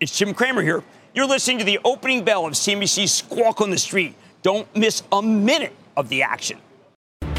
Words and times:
It's 0.00 0.16
Jim 0.16 0.32
Cramer 0.32 0.62
here. 0.62 0.84
You're 1.12 1.26
listening 1.26 1.58
to 1.58 1.64
the 1.64 1.80
opening 1.84 2.24
bell 2.24 2.46
of 2.46 2.52
CNBC's 2.52 3.10
Squawk 3.10 3.60
on 3.60 3.70
the 3.70 3.78
Street. 3.78 4.14
Don't 4.42 4.68
miss 4.76 5.02
a 5.10 5.20
minute 5.20 5.74
of 5.96 6.08
the 6.08 6.22
action. 6.22 6.58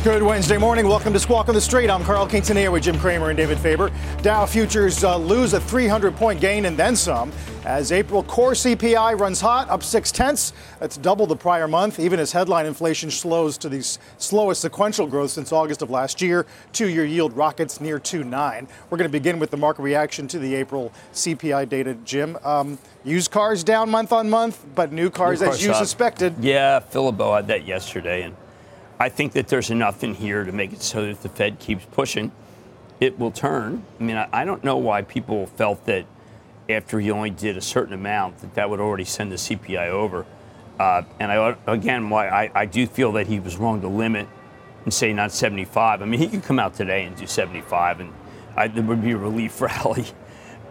Good 0.01 0.23
Wednesday 0.23 0.57
morning. 0.57 0.87
Welcome 0.87 1.11
to 1.11 1.19
Squawk 1.19 1.49
on 1.49 1.55
the 1.55 1.59
Street. 1.59 1.89
I'm 1.89 2.05
Carl 2.05 2.25
Quintanilla 2.25 2.71
with 2.71 2.83
Jim 2.83 2.97
Cramer 2.97 3.31
and 3.31 3.35
David 3.37 3.59
Faber. 3.59 3.91
Dow 4.21 4.45
futures 4.45 5.03
uh, 5.03 5.17
lose 5.17 5.51
a 5.51 5.59
300 5.59 6.15
point 6.15 6.39
gain 6.39 6.67
and 6.67 6.77
then 6.77 6.95
some 6.95 7.33
as 7.65 7.91
April 7.91 8.23
core 8.23 8.53
CPI 8.53 9.19
runs 9.19 9.41
hot, 9.41 9.69
up 9.69 9.83
six 9.83 10.09
tenths. 10.09 10.53
That's 10.79 10.95
double 10.95 11.27
the 11.27 11.35
prior 11.35 11.67
month, 11.67 11.99
even 11.99 12.17
as 12.17 12.31
headline 12.31 12.65
inflation 12.65 13.11
slows 13.11 13.57
to 13.57 13.67
the 13.67 13.81
slowest 14.17 14.61
sequential 14.61 15.05
growth 15.05 15.31
since 15.31 15.51
August 15.51 15.81
of 15.81 15.89
last 15.89 16.21
year. 16.21 16.45
Two 16.71 16.87
year 16.87 17.03
yield 17.03 17.35
rockets 17.35 17.81
near 17.81 17.99
2.9. 17.99 18.69
We're 18.89 18.97
going 18.97 19.09
to 19.09 19.11
begin 19.11 19.37
with 19.37 19.51
the 19.51 19.57
market 19.57 19.81
reaction 19.81 20.29
to 20.29 20.39
the 20.39 20.55
April 20.55 20.93
CPI 21.11 21.67
data, 21.67 21.95
Jim. 22.05 22.37
Um, 22.45 22.79
used 23.03 23.31
cars 23.31 23.65
down 23.65 23.89
month 23.89 24.13
on 24.13 24.29
month, 24.29 24.65
but 24.75 24.93
new 24.93 25.09
cars, 25.09 25.41
new 25.41 25.47
cars 25.47 25.57
as 25.57 25.65
you 25.65 25.71
up. 25.71 25.77
suspected. 25.77 26.35
Yeah, 26.39 26.79
Philip 26.79 27.19
had 27.19 27.47
that 27.47 27.67
yesterday. 27.67 28.21
and 28.21 28.35
I 28.99 29.09
think 29.09 29.33
that 29.33 29.47
there's 29.47 29.69
enough 29.69 30.03
in 30.03 30.13
here 30.13 30.43
to 30.43 30.51
make 30.51 30.73
it 30.73 30.81
so 30.81 31.01
that 31.01 31.09
if 31.09 31.21
the 31.21 31.29
Fed 31.29 31.59
keeps 31.59 31.85
pushing, 31.85 32.31
it 32.99 33.17
will 33.17 33.31
turn. 33.31 33.83
I 33.99 34.03
mean, 34.03 34.17
I, 34.17 34.27
I 34.31 34.45
don't 34.45 34.63
know 34.63 34.77
why 34.77 35.03
people 35.03 35.45
felt 35.45 35.85
that 35.85 36.05
after 36.69 36.99
he 36.99 37.09
only 37.09 37.29
did 37.29 37.55
a 37.55 37.61
certain 37.61 37.93
amount 37.93 38.39
that 38.39 38.53
that 38.55 38.69
would 38.69 38.79
already 38.79 39.05
send 39.05 39.31
the 39.31 39.37
CPI 39.37 39.87
over. 39.87 40.25
Uh, 40.79 41.03
and 41.19 41.31
I, 41.31 41.55
again, 41.67 42.09
why 42.09 42.27
I, 42.27 42.51
I 42.53 42.65
do 42.65 42.85
feel 42.87 43.13
that 43.13 43.27
he 43.27 43.39
was 43.39 43.57
wrong 43.57 43.81
to 43.81 43.87
limit 43.87 44.27
and 44.83 44.93
say 44.93 45.13
not 45.13 45.31
75. 45.31 46.01
I 46.01 46.05
mean, 46.05 46.19
he 46.19 46.27
could 46.27 46.43
come 46.43 46.59
out 46.59 46.73
today 46.73 47.05
and 47.05 47.15
do 47.15 47.25
75, 47.25 48.01
and 48.01 48.13
I, 48.55 48.67
there 48.67 48.83
would 48.83 49.01
be 49.01 49.11
a 49.11 49.17
relief 49.17 49.61
rally. 49.61 50.05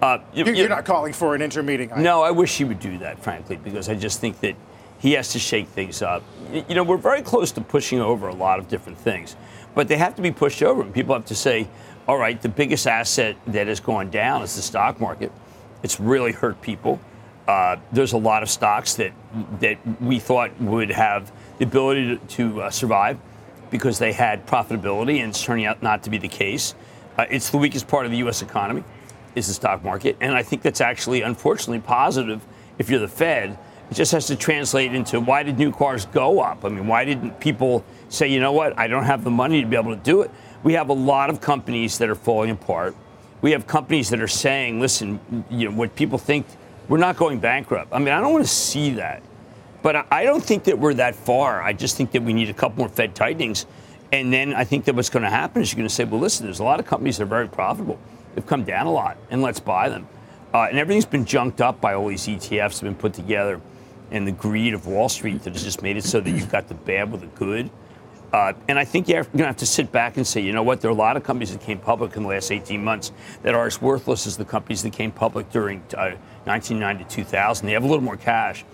Uh, 0.01 0.19
you're, 0.33 0.49
you're, 0.55 0.69
not 0.69 0.85
calling 0.85 1.13
for 1.13 1.35
an 1.35 1.43
intermeeting. 1.43 1.91
No, 1.97 2.23
I 2.23 2.31
wish 2.31 2.57
he 2.57 2.65
would 2.65 2.79
do 2.79 2.99
that, 2.99 3.23
frankly, 3.23 3.57
because 3.57 3.89
I 3.89 3.95
just 3.95 4.21
think 4.21 4.39
that 4.41 4.55
he 4.99 5.13
has 5.13 5.33
to 5.33 5.39
shake 5.39 5.69
things 5.69 6.03
up. 6.03 6.23
You 6.53 6.75
know, 6.75 6.83
we're 6.83 6.97
very 6.97 7.23
close 7.23 7.53
to 7.53 7.61
pushing 7.61 8.01
over 8.01 8.29
a 8.29 8.35
lot 8.35 8.59
of 8.59 8.69
different 8.69 8.99
things, 8.99 9.37
but 9.75 9.89
they 9.89 9.97
have 9.97 10.15
to 10.17 10.23
be 10.23 10.31
pushed 10.31 10.63
over. 10.63 10.83
And 10.83 10.93
people 10.93 11.15
have 11.15 11.27
to 11.27 11.35
say, 11.35 11.69
all 12.07 12.19
right, 12.19 12.41
the 12.41 12.49
biggest 12.49 12.87
asset 12.87 13.37
that 13.47 13.67
has 13.67 13.81
gone 13.81 14.11
down 14.11 14.43
is 14.43 14.57
the 14.57 14.63
stock 14.63 15.01
market. 15.01 15.31
It's 15.83 16.01
really 16.01 16.33
hurt 16.33 16.61
people. 16.61 17.01
Uh, 17.47 17.77
there's 17.93 18.13
a 18.13 18.19
lot 18.19 18.43
of 18.43 18.51
stocks 18.51 18.95
that 18.97 19.13
that 19.61 19.79
we 20.03 20.19
thought 20.19 20.59
would 20.61 20.91
have 20.91 21.33
the 21.59 21.65
ability 21.65 22.19
to, 22.19 22.27
to 22.27 22.63
uh, 22.63 22.71
survive 22.71 23.19
because 23.71 23.99
they 23.99 24.13
had 24.13 24.47
profitability, 24.47 25.21
and 25.21 25.31
it's 25.31 25.43
turning 25.43 25.65
out 25.65 25.83
not 25.83 26.03
to 26.03 26.11
be 26.11 26.19
the 26.19 26.29
case. 26.29 26.75
Uh, 27.17 27.27
it's 27.31 27.51
the 27.51 27.57
weakest 27.59 27.89
part 27.89 28.05
of 28.05 28.13
the 28.13 28.19
U.S. 28.19 28.43
economy, 28.43 28.85
is 29.35 29.47
the 29.47 29.55
stock 29.55 29.83
market, 29.83 30.17
and 30.21 30.35
I 30.35 30.43
think 30.43 30.63
that's 30.63 30.81
actually, 30.81 31.23
unfortunately, 31.23 31.81
positive 31.81 32.45
if 32.79 32.91
you're 32.91 33.01
the 33.01 33.09
Fed 33.09 33.59
it 33.91 33.95
just 33.95 34.13
has 34.13 34.27
to 34.27 34.37
translate 34.37 34.95
into 34.95 35.21
why 35.21 35.43
did 35.43 35.59
new 35.59 35.73
cars 35.73 36.07
go 36.07 36.41
up? 36.41 36.65
I 36.65 36.69
mean, 36.69 36.87
why 36.87 37.05
didn't 37.05 37.41
people 37.41 37.85
say, 38.09 38.29
you 38.29 38.41
know 38.41 38.53
what, 38.53 38.79
I 38.79 38.87
don't 38.87 39.05
have 39.05 39.25
the 39.25 39.31
money 39.31 39.63
to 39.63 39.67
be 39.67 39.77
able 39.77 39.95
to 39.95 40.03
do 40.03 40.23
it? 40.23 40.31
We 40.63 40.75
have 40.75 40.89
a 40.89 40.95
lot 40.95 41.31
of 41.31 41.41
companies 41.41 41.99
that 41.99 42.09
are 42.09 42.15
falling 42.15 42.51
apart. 42.51 42.95
We 43.41 43.53
have 43.53 43.67
companies 43.67 44.11
that 44.11 44.21
are 44.21 44.29
saying, 44.29 44.81
listen, 44.81 45.45
you 45.49 45.69
know, 45.69 45.77
what 45.77 45.95
people 45.95 46.19
think, 46.19 46.47
we're 46.89 46.99
not 46.99 47.17
going 47.17 47.39
bankrupt. 47.39 47.93
I 47.93 47.99
mean, 47.99 48.09
I 48.09 48.21
don't 48.21 48.33
want 48.33 48.45
to 48.45 48.51
see 48.51 48.91
that. 48.93 49.23
But 49.83 50.07
I 50.11 50.25
don't 50.25 50.43
think 50.43 50.65
that 50.65 50.79
we're 50.79 50.95
that 50.95 51.15
far. 51.15 51.63
I 51.63 51.73
just 51.73 51.97
think 51.97 52.11
that 52.13 52.23
we 52.23 52.33
need 52.33 52.51
a 52.51 52.55
couple 52.55 52.79
more 52.79 52.89
Fed 52.89 53.15
tightenings. 53.15 53.67
And 54.13 54.33
then 54.33 54.55
I 54.55 54.65
think 54.65 54.85
that 54.87 54.95
what's 54.95 55.11
going 55.11 55.23
to 55.23 55.31
happen 55.31 55.63
is 55.63 55.73
you're 55.73 55.79
going 55.79 55.89
to 55.89 55.95
say, 55.95 56.05
well, 56.05 56.21
listen, 56.21 56.47
there's 56.47 56.59
a 56.59 56.65
lot 56.65 56.81
of 56.81 56.87
companies 56.87 57.19
that 57.19 57.25
are 57.25 57.27
very 57.27 57.49
profitable. 57.49 57.99
They've 58.35 58.47
come 58.47 58.65
down 58.65 58.87
a 58.87 58.93
lot, 58.93 59.17
and 59.31 59.41
let's 59.43 59.61
buy 59.61 59.89
them. 59.89 60.09
Uh, 60.53 60.63
and 60.63 60.79
everything's 60.79 61.07
been 61.07 61.25
junked 61.25 61.61
up 61.61 61.81
by 61.81 61.95
all 61.95 62.09
these 62.09 62.27
ETFs 62.27 62.49
that 62.49 62.61
have 62.61 62.81
been 62.83 62.95
put 62.95 63.13
together 63.13 63.61
and 64.11 64.27
the 64.27 64.33
greed 64.33 64.75
of 64.75 64.87
Wall 64.87 65.09
Street 65.09 65.43
that 65.43 65.53
has 65.53 65.63
just 65.63 65.83
made 65.83 65.97
it 65.97 66.05
so 66.05 66.21
that 66.21 66.31
you've 66.31 66.51
got 66.51 66.69
the 66.69 66.75
bad 66.75 67.13
with 67.13 67.21
the 67.21 67.27
good. 67.29 67.71
Uh, 68.33 68.53
and 68.69 68.79
I 68.79 68.85
think 68.85 69.09
you're 69.09 69.23
going 69.25 69.39
to 69.39 69.47
have 69.47 69.57
to 69.59 69.67
sit 69.67 69.91
back 69.91 70.19
and 70.19 70.27
say, 70.27 70.43
you 70.43 70.53
know 70.53 70.63
what, 70.63 70.83
there 70.83 70.91
are 70.91 70.95
a 70.95 70.97
lot 70.97 71.17
of 71.17 71.23
companies 71.23 71.53
that 71.53 71.63
came 71.63 71.79
public 71.79 72.15
in 72.15 72.25
the 72.25 72.29
last 72.29 72.51
18 72.51 72.83
months 72.85 73.11
that 73.43 73.55
are 73.55 73.67
as 73.67 73.81
worthless 73.81 74.27
as 74.27 74.37
the 74.37 74.45
companies 74.45 74.83
that 74.83 74.93
came 74.93 75.11
public 75.11 75.51
during 75.51 75.79
uh, 75.97 76.13
1990 76.45 77.05
to 77.05 77.11
2000. 77.11 77.67
They 77.67 77.73
have 77.73 77.85
a 77.85 77.87
little 77.87 78.05
more 78.05 78.19
cash. 78.19 78.65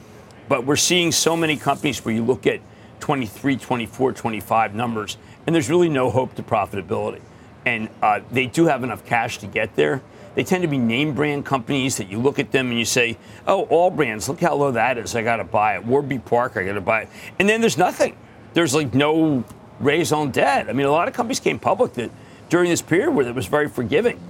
But 0.48 0.66
we're 0.66 0.76
seeing 0.76 1.12
so 1.12 1.36
many 1.36 1.56
companies 1.56 2.04
where 2.04 2.14
you 2.14 2.24
look 2.24 2.46
at 2.46 2.60
23, 3.00 3.56
24, 3.56 4.12
25 4.12 4.74
numbers, 4.74 5.18
and 5.46 5.54
there's 5.54 5.70
really 5.70 5.88
no 5.88 6.10
hope 6.10 6.34
to 6.34 6.42
profitability. 6.42 7.20
And 7.64 7.88
uh, 8.02 8.20
they 8.30 8.46
do 8.46 8.66
have 8.66 8.82
enough 8.82 9.06
cash 9.06 9.38
to 9.38 9.46
get 9.46 9.76
there. 9.76 10.02
They 10.34 10.42
tend 10.42 10.62
to 10.62 10.68
be 10.68 10.78
name 10.78 11.14
brand 11.14 11.46
companies 11.46 11.96
that 11.98 12.08
you 12.08 12.18
look 12.18 12.38
at 12.38 12.50
them 12.50 12.70
and 12.70 12.78
you 12.78 12.84
say, 12.84 13.16
oh, 13.46 13.66
Allbirds, 13.66 14.28
look 14.28 14.40
how 14.40 14.54
low 14.54 14.72
that 14.72 14.98
is. 14.98 15.14
I 15.14 15.22
got 15.22 15.36
to 15.36 15.44
buy 15.44 15.76
it. 15.76 15.84
Warby 15.84 16.18
Parker, 16.18 16.60
I 16.60 16.66
got 16.66 16.72
to 16.72 16.80
buy 16.80 17.02
it. 17.02 17.08
And 17.38 17.48
then 17.48 17.60
there's 17.60 17.78
nothing. 17.78 18.16
There's 18.52 18.74
like 18.74 18.94
no 18.94 19.44
raison 19.78 20.30
d'etre. 20.30 20.68
I 20.68 20.72
mean, 20.72 20.86
a 20.86 20.90
lot 20.90 21.06
of 21.06 21.14
companies 21.14 21.40
came 21.40 21.58
public 21.58 21.94
that 21.94 22.10
during 22.48 22.70
this 22.70 22.82
period 22.82 23.12
where 23.12 23.26
it 23.26 23.34
was 23.34 23.46
very 23.46 23.68
forgiving. 23.68 24.20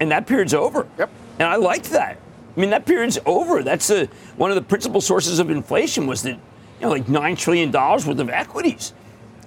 And 0.00 0.10
that 0.10 0.26
period's 0.26 0.54
over. 0.54 0.86
Yep. 0.98 1.10
And 1.38 1.48
I 1.48 1.56
liked 1.56 1.90
that. 1.90 2.18
I 2.56 2.60
mean, 2.60 2.70
that 2.70 2.86
period's 2.86 3.18
over. 3.26 3.62
That's 3.62 3.90
a, 3.90 4.06
one 4.36 4.50
of 4.50 4.56
the 4.56 4.62
principal 4.62 5.00
sources 5.00 5.38
of 5.38 5.50
inflation 5.50 6.06
was 6.06 6.22
that, 6.22 6.34
you 6.34 6.82
know, 6.82 6.90
like 6.90 7.06
$9 7.06 7.38
trillion 7.38 7.72
worth 7.72 8.06
of 8.06 8.28
equities. 8.28 8.92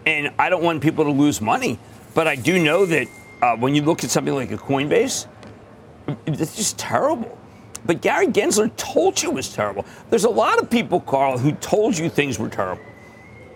And 0.06 0.32
I 0.40 0.50
don't 0.50 0.64
want 0.64 0.82
people 0.82 1.06
to 1.06 1.12
lose 1.12 1.42
money. 1.42 1.80
But 2.14 2.28
I 2.28 2.36
do 2.36 2.62
know 2.62 2.86
that 2.86 3.08
uh, 3.42 3.56
when 3.58 3.76
you 3.76 3.84
look 3.84 4.04
at 4.04 4.10
something 4.10 4.34
like 4.34 4.52
a 4.52 4.58
Coinbase, 4.58 5.28
it's 6.26 6.56
just 6.56 6.78
terrible. 6.78 7.38
But 7.86 8.02
Gary 8.02 8.28
Gensler 8.28 8.76
told 8.76 9.22
you 9.22 9.30
it 9.30 9.36
was 9.36 9.54
terrible. 9.54 9.86
There's 10.10 10.26
a 10.26 10.30
lot 10.30 10.60
of 10.60 10.70
people, 10.70 11.00
Carl, 11.00 11.38
who 11.38 11.54
told 11.54 11.98
you 11.98 12.10
things 12.10 12.38
were 12.38 12.50
terrible. 12.50 12.84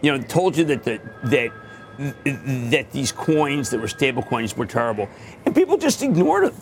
You 0.01 0.17
know, 0.17 0.23
told 0.23 0.57
you 0.57 0.63
that 0.65 0.83
the, 0.83 1.01
that 1.25 1.51
that 2.71 2.91
these 2.91 3.11
coins 3.11 3.69
that 3.69 3.79
were 3.79 3.87
stable 3.87 4.23
coins 4.23 4.57
were 4.57 4.65
terrible, 4.65 5.07
and 5.45 5.53
people 5.53 5.77
just 5.77 6.01
ignored 6.01 6.45
them. 6.45 6.55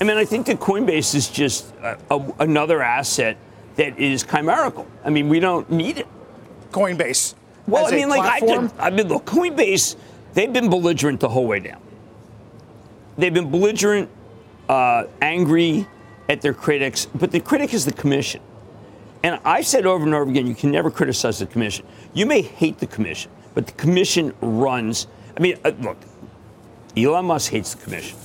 I 0.00 0.04
mean, 0.04 0.16
I 0.16 0.24
think 0.24 0.46
that 0.46 0.58
Coinbase 0.58 1.14
is 1.14 1.28
just 1.28 1.72
a, 1.82 1.98
a, 2.10 2.32
another 2.40 2.82
asset 2.82 3.36
that 3.76 3.98
is 3.98 4.24
chimerical. 4.24 4.86
I 5.04 5.10
mean, 5.10 5.28
we 5.28 5.38
don't 5.38 5.70
need 5.70 5.98
it. 5.98 6.08
Coinbase. 6.72 7.34
Well, 7.66 7.86
I 7.86 7.90
mean, 7.90 8.08
like 8.08 8.22
I, 8.22 8.40
did, 8.40 8.70
I 8.78 8.90
mean, 8.90 9.08
look, 9.08 9.26
Coinbase. 9.26 9.96
They've 10.32 10.52
been 10.52 10.70
belligerent 10.70 11.20
the 11.20 11.28
whole 11.28 11.46
way 11.46 11.60
down. 11.60 11.80
They've 13.18 13.34
been 13.34 13.50
belligerent 13.50 14.08
uh, 14.70 15.08
angry 15.20 15.84
at 16.28 16.40
their 16.40 16.54
critics, 16.54 17.06
but 17.12 17.32
the 17.32 17.40
critic 17.40 17.74
is 17.74 17.84
the 17.84 17.92
commission. 17.92 18.40
And 19.24 19.40
I've 19.44 19.66
said 19.66 19.84
over 19.84 20.04
and 20.04 20.14
over 20.14 20.30
again, 20.30 20.46
you 20.46 20.54
can 20.54 20.70
never 20.70 20.92
criticize 20.92 21.40
the 21.40 21.46
commission. 21.46 21.84
You 22.14 22.24
may 22.24 22.40
hate 22.40 22.78
the 22.78 22.86
commission, 22.86 23.32
but 23.52 23.66
the 23.66 23.72
commission 23.72 24.32
runs. 24.40 25.08
I 25.36 25.40
mean, 25.40 25.58
uh, 25.64 25.72
look, 25.80 25.96
Elon 26.96 27.24
Musk 27.24 27.50
hates 27.50 27.74
the 27.74 27.82
commission, 27.82 28.16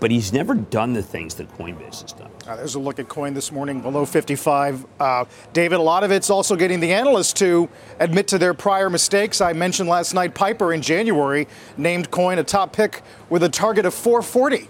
but 0.00 0.10
he's 0.10 0.32
never 0.32 0.54
done 0.54 0.92
the 0.92 1.04
things 1.04 1.36
that 1.36 1.48
Coinbase 1.56 2.02
has 2.02 2.12
done. 2.12 2.32
Uh, 2.44 2.56
there's 2.56 2.74
a 2.74 2.80
look 2.80 2.98
at 2.98 3.08
coin 3.08 3.32
this 3.32 3.52
morning 3.52 3.80
below 3.80 4.04
55. 4.04 4.86
Uh, 4.98 5.24
David, 5.52 5.78
a 5.78 5.82
lot 5.82 6.02
of 6.02 6.10
it's 6.10 6.30
also 6.30 6.56
getting 6.56 6.80
the 6.80 6.92
analysts 6.92 7.32
to 7.34 7.68
admit 8.00 8.26
to 8.26 8.38
their 8.38 8.54
prior 8.54 8.90
mistakes. 8.90 9.40
I 9.40 9.52
mentioned 9.52 9.88
last 9.88 10.14
night 10.14 10.34
Piper 10.34 10.72
in 10.72 10.82
January 10.82 11.46
named 11.76 12.10
coin 12.10 12.40
a 12.40 12.44
top 12.44 12.72
pick 12.72 13.02
with 13.30 13.44
a 13.44 13.48
target 13.48 13.86
of 13.86 13.94
440. 13.94 14.68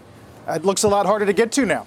It 0.48 0.64
looks 0.64 0.82
a 0.82 0.88
lot 0.88 1.06
harder 1.06 1.26
to 1.26 1.32
get 1.32 1.52
to 1.52 1.66
now. 1.66 1.86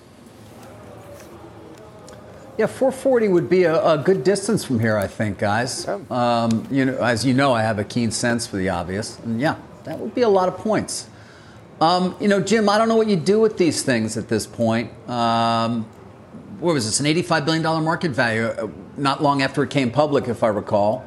Yeah, 2.57 2.67
440 2.67 3.29
would 3.29 3.49
be 3.49 3.63
a, 3.63 3.83
a 3.83 3.97
good 3.97 4.23
distance 4.23 4.63
from 4.63 4.79
here, 4.79 4.97
I 4.97 5.07
think, 5.07 5.39
guys. 5.39 5.87
Um, 5.87 6.67
you 6.69 6.85
know, 6.85 6.97
as 6.97 7.25
you 7.25 7.33
know, 7.33 7.53
I 7.53 7.63
have 7.63 7.79
a 7.79 7.83
keen 7.83 8.11
sense 8.11 8.45
for 8.45 8.57
the 8.57 8.69
obvious, 8.69 9.17
and 9.19 9.41
yeah, 9.41 9.55
that 9.85 9.97
would 9.97 10.13
be 10.13 10.21
a 10.21 10.29
lot 10.29 10.47
of 10.47 10.57
points. 10.57 11.07
Um, 11.79 12.15
you 12.19 12.27
know, 12.27 12.39
Jim, 12.39 12.69
I 12.69 12.77
don't 12.77 12.87
know 12.87 12.97
what 12.97 13.07
you 13.07 13.15
do 13.15 13.39
with 13.39 13.57
these 13.57 13.81
things 13.81 14.15
at 14.15 14.27
this 14.27 14.45
point. 14.45 14.91
Um, 15.09 15.85
what 16.59 16.73
was 16.73 16.85
this? 16.85 16.99
An 16.99 17.07
$85 17.07 17.45
billion 17.45 17.83
market 17.83 18.11
value, 18.11 18.45
uh, 18.45 18.67
not 18.97 19.23
long 19.23 19.41
after 19.41 19.63
it 19.63 19.71
came 19.71 19.89
public, 19.89 20.27
if 20.27 20.43
I 20.43 20.47
recall. 20.49 21.03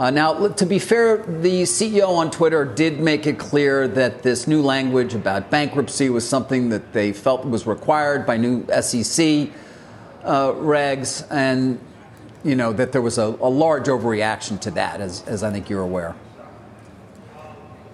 Uh, 0.00 0.10
now, 0.10 0.48
to 0.48 0.64
be 0.64 0.78
fair, 0.78 1.18
the 1.18 1.64
CEO 1.64 2.08
on 2.08 2.30
Twitter 2.30 2.64
did 2.64 3.00
make 3.00 3.26
it 3.26 3.38
clear 3.38 3.86
that 3.86 4.22
this 4.22 4.46
new 4.46 4.62
language 4.62 5.12
about 5.12 5.50
bankruptcy 5.50 6.08
was 6.08 6.26
something 6.26 6.70
that 6.70 6.94
they 6.94 7.12
felt 7.12 7.44
was 7.44 7.66
required 7.66 8.24
by 8.24 8.38
new 8.38 8.64
SEC. 8.80 9.50
uh, 10.24 10.52
regs, 10.52 11.26
and 11.30 11.78
you 12.44 12.54
know 12.54 12.72
that 12.72 12.92
there 12.92 13.02
was 13.02 13.18
a, 13.18 13.24
a 13.24 13.50
large 13.50 13.88
overreaction 13.88 14.58
to 14.60 14.70
that, 14.70 15.02
as, 15.02 15.22
as 15.26 15.42
I 15.42 15.52
think 15.52 15.68
you're 15.68 15.82
aware. 15.82 16.14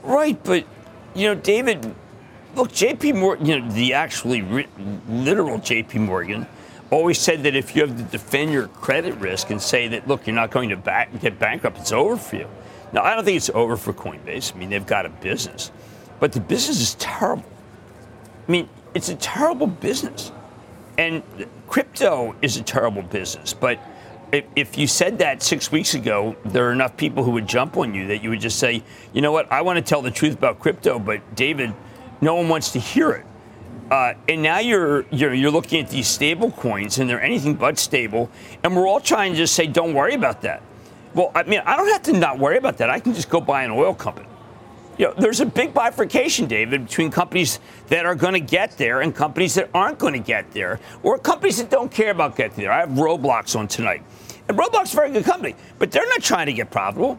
Right, 0.04 0.40
but 0.44 0.64
you 1.16 1.26
know, 1.26 1.34
David, 1.34 1.92
look, 2.54 2.72
J.P. 2.72 3.14
Morgan, 3.14 3.46
you 3.46 3.58
know, 3.58 3.70
the 3.72 3.94
actually 3.94 4.68
literal 5.08 5.58
J.P. 5.58 5.98
Morgan 5.98 6.46
always 6.90 7.18
said 7.18 7.42
that 7.44 7.54
if 7.54 7.74
you 7.74 7.86
have 7.86 7.96
to 7.96 8.02
defend 8.04 8.52
your 8.52 8.68
credit 8.68 9.14
risk 9.16 9.50
and 9.50 9.60
say 9.60 9.88
that, 9.88 10.06
look, 10.06 10.26
you're 10.26 10.36
not 10.36 10.50
going 10.50 10.68
to 10.70 10.76
back, 10.76 11.20
get 11.20 11.38
bankrupt, 11.38 11.78
it's 11.78 11.92
over 11.92 12.16
for 12.16 12.36
you. 12.36 12.48
Now, 12.92 13.02
I 13.02 13.14
don't 13.14 13.24
think 13.24 13.36
it's 13.36 13.50
over 13.50 13.76
for 13.76 13.92
Coinbase. 13.92 14.54
I 14.54 14.58
mean, 14.58 14.70
they've 14.70 14.86
got 14.86 15.06
a 15.06 15.08
business, 15.08 15.72
but 16.20 16.32
the 16.32 16.40
business 16.40 16.80
is 16.80 16.94
terrible. 16.94 17.44
I 18.46 18.50
mean, 18.50 18.68
it's 18.94 19.08
a 19.08 19.16
terrible 19.16 19.66
business. 19.66 20.32
And 20.98 21.22
crypto 21.68 22.34
is 22.40 22.56
a 22.56 22.62
terrible 22.62 23.02
business, 23.02 23.52
but 23.52 23.78
if 24.32 24.76
you 24.76 24.86
said 24.86 25.18
that 25.18 25.42
six 25.42 25.70
weeks 25.70 25.94
ago, 25.94 26.36
there 26.44 26.68
are 26.68 26.72
enough 26.72 26.96
people 26.96 27.22
who 27.22 27.30
would 27.32 27.46
jump 27.46 27.76
on 27.76 27.94
you 27.94 28.08
that 28.08 28.22
you 28.22 28.30
would 28.30 28.40
just 28.40 28.58
say, 28.58 28.82
you 29.12 29.20
know 29.20 29.30
what, 29.30 29.50
I 29.52 29.62
want 29.62 29.76
to 29.76 29.82
tell 29.82 30.02
the 30.02 30.10
truth 30.10 30.34
about 30.34 30.58
crypto, 30.58 30.98
but 30.98 31.34
David, 31.34 31.74
no 32.20 32.34
one 32.34 32.48
wants 32.48 32.72
to 32.72 32.80
hear 32.80 33.12
it. 33.12 33.26
Uh, 33.90 34.14
and 34.28 34.42
now 34.42 34.58
you're, 34.58 35.06
you're 35.10 35.32
you're 35.32 35.50
looking 35.50 35.84
at 35.84 35.90
these 35.90 36.08
stable 36.08 36.50
coins, 36.50 36.98
and 36.98 37.08
they're 37.08 37.22
anything 37.22 37.54
but 37.54 37.78
stable. 37.78 38.30
And 38.64 38.74
we're 38.74 38.88
all 38.88 39.00
trying 39.00 39.32
to 39.32 39.38
just 39.38 39.54
say, 39.54 39.66
don't 39.66 39.94
worry 39.94 40.14
about 40.14 40.42
that. 40.42 40.62
Well, 41.14 41.30
I 41.34 41.44
mean, 41.44 41.60
I 41.64 41.76
don't 41.76 41.88
have 41.88 42.02
to 42.02 42.12
not 42.12 42.38
worry 42.38 42.58
about 42.58 42.78
that. 42.78 42.90
I 42.90 42.98
can 42.98 43.14
just 43.14 43.30
go 43.30 43.40
buy 43.40 43.62
an 43.62 43.70
oil 43.70 43.94
company. 43.94 44.26
You 44.98 45.06
know, 45.06 45.14
there's 45.16 45.40
a 45.40 45.46
big 45.46 45.72
bifurcation, 45.72 46.46
David, 46.46 46.86
between 46.86 47.10
companies 47.10 47.60
that 47.88 48.06
are 48.06 48.14
going 48.14 48.32
to 48.32 48.40
get 48.40 48.76
there 48.78 49.02
and 49.02 49.14
companies 49.14 49.54
that 49.54 49.70
aren't 49.72 49.98
going 49.98 50.14
to 50.14 50.18
get 50.18 50.50
there, 50.52 50.80
or 51.02 51.18
companies 51.18 51.58
that 51.58 51.70
don't 51.70 51.90
care 51.90 52.10
about 52.10 52.34
getting 52.34 52.56
there. 52.56 52.72
I 52.72 52.80
have 52.80 52.90
Roblox 52.90 53.56
on 53.56 53.68
tonight. 53.68 54.02
And 54.48 54.58
Roblox 54.58 54.84
is 54.84 54.92
a 54.94 54.96
very 54.96 55.12
good 55.12 55.24
company, 55.24 55.54
but 55.78 55.90
they're 55.92 56.06
not 56.06 56.22
trying 56.22 56.46
to 56.46 56.52
get 56.52 56.70
profitable. 56.70 57.18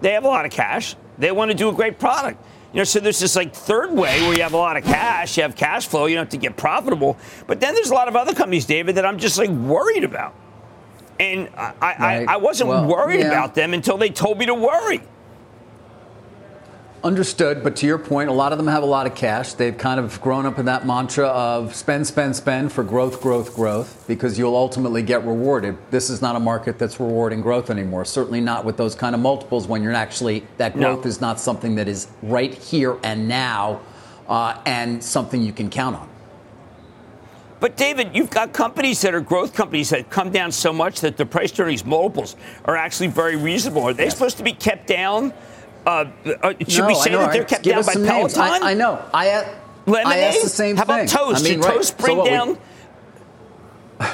They 0.00 0.12
have 0.12 0.24
a 0.24 0.28
lot 0.28 0.44
of 0.44 0.52
cash. 0.52 0.96
They 1.18 1.32
want 1.32 1.50
to 1.50 1.56
do 1.56 1.68
a 1.68 1.72
great 1.72 1.98
product. 1.98 2.44
You 2.74 2.78
know, 2.78 2.84
so 2.84 2.98
there's 2.98 3.20
this 3.20 3.36
like 3.36 3.54
third 3.54 3.92
way 3.92 4.20
where 4.22 4.34
you 4.34 4.42
have 4.42 4.52
a 4.52 4.56
lot 4.56 4.76
of 4.76 4.82
cash, 4.82 5.36
you 5.36 5.44
have 5.44 5.54
cash 5.54 5.86
flow, 5.86 6.06
you 6.06 6.16
don't 6.16 6.24
have 6.24 6.30
to 6.30 6.36
get 6.36 6.56
profitable. 6.56 7.16
But 7.46 7.60
then 7.60 7.72
there's 7.72 7.90
a 7.90 7.94
lot 7.94 8.08
of 8.08 8.16
other 8.16 8.34
companies, 8.34 8.66
David, 8.66 8.96
that 8.96 9.06
I'm 9.06 9.16
just 9.16 9.38
like 9.38 9.48
worried 9.48 10.02
about. 10.02 10.34
And 11.20 11.48
I, 11.56 11.72
right. 11.80 12.28
I, 12.28 12.34
I, 12.34 12.36
wasn't 12.38 12.70
well, 12.70 12.88
worried 12.88 13.20
yeah. 13.20 13.28
about 13.28 13.54
them 13.54 13.74
until 13.74 13.96
they 13.96 14.10
told 14.10 14.38
me 14.38 14.46
to 14.46 14.54
worry. 14.54 15.00
Understood, 17.04 17.62
but 17.62 17.76
to 17.76 17.86
your 17.86 17.98
point, 17.98 18.30
a 18.30 18.32
lot 18.32 18.52
of 18.52 18.56
them 18.56 18.66
have 18.66 18.82
a 18.82 18.86
lot 18.86 19.06
of 19.06 19.14
cash. 19.14 19.52
They've 19.52 19.76
kind 19.76 20.00
of 20.00 20.18
grown 20.22 20.46
up 20.46 20.58
in 20.58 20.64
that 20.64 20.86
mantra 20.86 21.26
of 21.26 21.74
spend, 21.74 22.06
spend, 22.06 22.34
spend 22.34 22.72
for 22.72 22.82
growth, 22.82 23.20
growth, 23.20 23.54
growth, 23.54 24.02
because 24.08 24.38
you'll 24.38 24.56
ultimately 24.56 25.02
get 25.02 25.22
rewarded. 25.22 25.76
This 25.90 26.08
is 26.08 26.22
not 26.22 26.34
a 26.34 26.40
market 26.40 26.78
that's 26.78 26.98
rewarding 26.98 27.42
growth 27.42 27.68
anymore. 27.68 28.06
Certainly 28.06 28.40
not 28.40 28.64
with 28.64 28.78
those 28.78 28.94
kind 28.94 29.14
of 29.14 29.20
multiples 29.20 29.66
when 29.66 29.82
you're 29.82 29.92
actually, 29.92 30.46
that 30.56 30.72
growth 30.72 31.04
no. 31.04 31.08
is 31.10 31.20
not 31.20 31.38
something 31.38 31.74
that 31.74 31.88
is 31.88 32.08
right 32.22 32.54
here 32.54 32.96
and 33.02 33.28
now 33.28 33.82
uh, 34.26 34.58
and 34.64 35.04
something 35.04 35.42
you 35.42 35.52
can 35.52 35.68
count 35.68 35.96
on. 35.96 36.08
But 37.60 37.76
David, 37.76 38.12
you've 38.14 38.30
got 38.30 38.54
companies 38.54 39.02
that 39.02 39.14
are 39.14 39.20
growth 39.20 39.52
companies 39.52 39.90
that 39.90 40.08
come 40.08 40.30
down 40.30 40.52
so 40.52 40.72
much 40.72 41.02
that 41.02 41.18
the 41.18 41.26
price 41.26 41.58
earnings 41.60 41.84
multiples 41.84 42.34
are 42.64 42.76
actually 42.78 43.08
very 43.08 43.36
reasonable. 43.36 43.82
Are 43.82 43.92
they 43.92 44.04
yes. 44.04 44.14
supposed 44.14 44.38
to 44.38 44.42
be 44.42 44.52
kept 44.52 44.86
down? 44.86 45.34
Uh, 45.86 46.06
uh, 46.42 46.54
should 46.66 46.82
no, 46.82 46.86
we 46.86 46.94
say 46.94 47.10
that 47.10 47.32
they're 47.32 47.44
kept 47.44 47.62
Give 47.62 47.74
down 47.74 47.84
by 47.84 47.94
Peloton? 47.94 48.40
I, 48.40 48.58
I, 48.70 48.74
know. 48.74 49.04
I, 49.12 49.30
uh, 49.30 49.54
Lemonade? 49.86 50.06
I 50.06 50.18
asked 50.20 50.42
the 50.42 50.48
same 50.48 50.76
How 50.76 50.84
about. 50.84 51.08
Toast? 51.08 51.40
I 51.40 51.42
mean, 51.42 51.52
should 51.60 51.64
right. 51.64 51.74
Toast 51.74 51.98
bring 51.98 52.16
so 52.16 52.24
down? 52.24 52.48
We, 52.48 54.06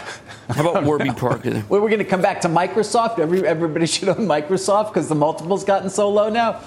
How 0.54 0.68
about 0.68 0.84
Warby 0.84 1.10
Parker? 1.10 1.64
well, 1.68 1.80
we're 1.80 1.88
going 1.88 1.98
to 1.98 2.04
come 2.04 2.20
back 2.20 2.40
to 2.40 2.48
Microsoft. 2.48 3.18
Every, 3.20 3.46
everybody 3.46 3.86
should 3.86 4.08
own 4.08 4.26
Microsoft 4.26 4.88
because 4.88 5.08
the 5.08 5.14
multiple's 5.14 5.64
gotten 5.64 5.88
so 5.88 6.10
low 6.10 6.28
now. 6.28 6.60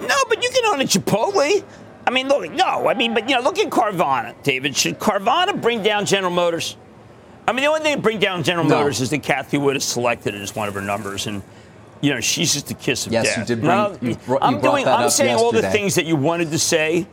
No, 0.00 0.16
but 0.28 0.42
you 0.42 0.50
can 0.50 0.64
own 0.66 0.80
a 0.80 0.84
Chipotle. 0.84 1.62
I 2.06 2.10
mean, 2.10 2.28
look, 2.28 2.50
no, 2.52 2.88
I 2.88 2.94
mean, 2.94 3.14
but 3.14 3.28
you 3.28 3.36
know, 3.36 3.42
look 3.42 3.58
at 3.58 3.70
Carvana, 3.70 4.34
David. 4.42 4.76
Should 4.76 4.98
Carvana 4.98 5.60
bring 5.60 5.82
down 5.82 6.06
General 6.06 6.32
Motors? 6.32 6.76
I 7.46 7.52
mean, 7.52 7.62
the 7.62 7.68
only 7.68 7.80
thing 7.80 7.96
to 7.96 8.02
bring 8.02 8.18
down 8.18 8.42
General 8.42 8.66
no. 8.66 8.78
Motors 8.78 9.00
is 9.00 9.10
that 9.10 9.22
Cathie 9.22 9.58
Wood 9.58 9.76
has 9.76 9.84
selected 9.84 10.34
it 10.34 10.40
as 10.40 10.54
one 10.56 10.68
of 10.68 10.74
her 10.74 10.80
numbers, 10.80 11.26
and 11.26 11.42
you 12.02 12.12
know, 12.12 12.20
she's 12.20 12.52
just 12.52 12.70
a 12.70 12.74
kiss 12.74 13.06
of 13.06 13.12
yes, 13.12 13.24
death. 13.24 13.38
Yes, 13.38 13.48
you 13.48 13.54
did. 13.54 13.64
Bring, 13.64 13.76
no, 13.76 13.96
you 14.02 14.16
brought, 14.26 14.42
I'm 14.42 14.60
doing. 14.60 14.86
I'm 14.86 15.08
saying 15.08 15.30
yesterday. 15.30 15.34
all 15.34 15.52
the 15.52 15.62
things 15.62 15.94
that 15.94 16.04
you 16.04 16.16
wanted 16.16 16.50
to 16.50 16.58
say, 16.58 17.06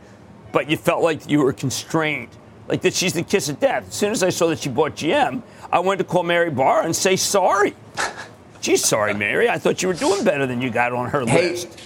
but 0.52 0.68
you 0.68 0.76
felt 0.76 1.02
like 1.02 1.30
you 1.30 1.40
were 1.40 1.52
constrained, 1.52 2.28
like 2.68 2.82
that 2.82 2.92
she's 2.92 3.12
the 3.14 3.22
kiss 3.22 3.48
of 3.48 3.58
death. 3.60 3.88
As 3.88 3.94
soon 3.94 4.10
as 4.10 4.22
I 4.22 4.30
saw 4.30 4.48
that 4.48 4.58
she 4.58 4.68
bought 4.68 4.96
GM, 4.96 5.42
I 5.72 5.78
went 5.78 5.98
to 5.98 6.04
call 6.04 6.24
Mary 6.24 6.50
Barra 6.50 6.84
and 6.84 6.94
say 6.94 7.16
sorry. 7.16 7.74
She's 8.62 8.84
sorry, 8.84 9.14
Mary. 9.14 9.48
I 9.48 9.58
thought 9.58 9.80
you 9.80 9.88
were 9.88 9.94
doing 9.94 10.22
better 10.22 10.46
than 10.46 10.60
you 10.60 10.68
got 10.68 10.92
on 10.92 11.08
her 11.08 11.24
hey, 11.24 11.52
list. 11.52 11.80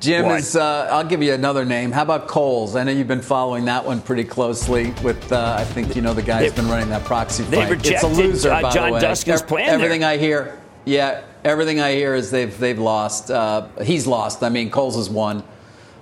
Jim 0.00 0.26
what? 0.26 0.40
is. 0.40 0.56
Uh, 0.56 0.88
I'll 0.90 1.04
give 1.04 1.22
you 1.22 1.32
another 1.32 1.64
name. 1.64 1.92
How 1.92 2.02
about 2.02 2.26
Kohl's? 2.26 2.74
I 2.74 2.82
know 2.82 2.90
you've 2.90 3.06
been 3.06 3.22
following 3.22 3.66
that 3.66 3.84
one 3.84 4.00
pretty 4.00 4.24
closely. 4.24 4.92
With 5.04 5.30
uh, 5.30 5.54
I 5.56 5.62
think 5.62 5.94
you 5.94 6.02
know 6.02 6.14
the 6.14 6.22
guy 6.22 6.42
who's 6.42 6.52
been 6.52 6.68
running 6.68 6.88
that 6.88 7.04
proxy 7.04 7.44
fight. 7.44 7.50
They 7.52 7.70
rejected, 7.70 7.92
it's 7.92 8.02
a 8.02 8.08
loser, 8.08 8.50
uh, 8.50 8.72
John. 8.72 9.00
Duskin's 9.00 9.42
plan. 9.42 9.68
Everything 9.68 10.00
there. 10.00 10.10
I 10.10 10.16
hear, 10.16 10.60
yeah, 10.84 11.22
everything 11.44 11.80
I 11.80 11.92
hear 11.92 12.14
is 12.14 12.30
they've 12.30 12.56
they've 12.58 12.78
lost. 12.78 13.30
Uh, 13.30 13.68
he's 13.82 14.06
lost. 14.06 14.42
I 14.42 14.48
mean, 14.48 14.70
Kohl's 14.70 14.96
has 14.96 15.08
won. 15.10 15.42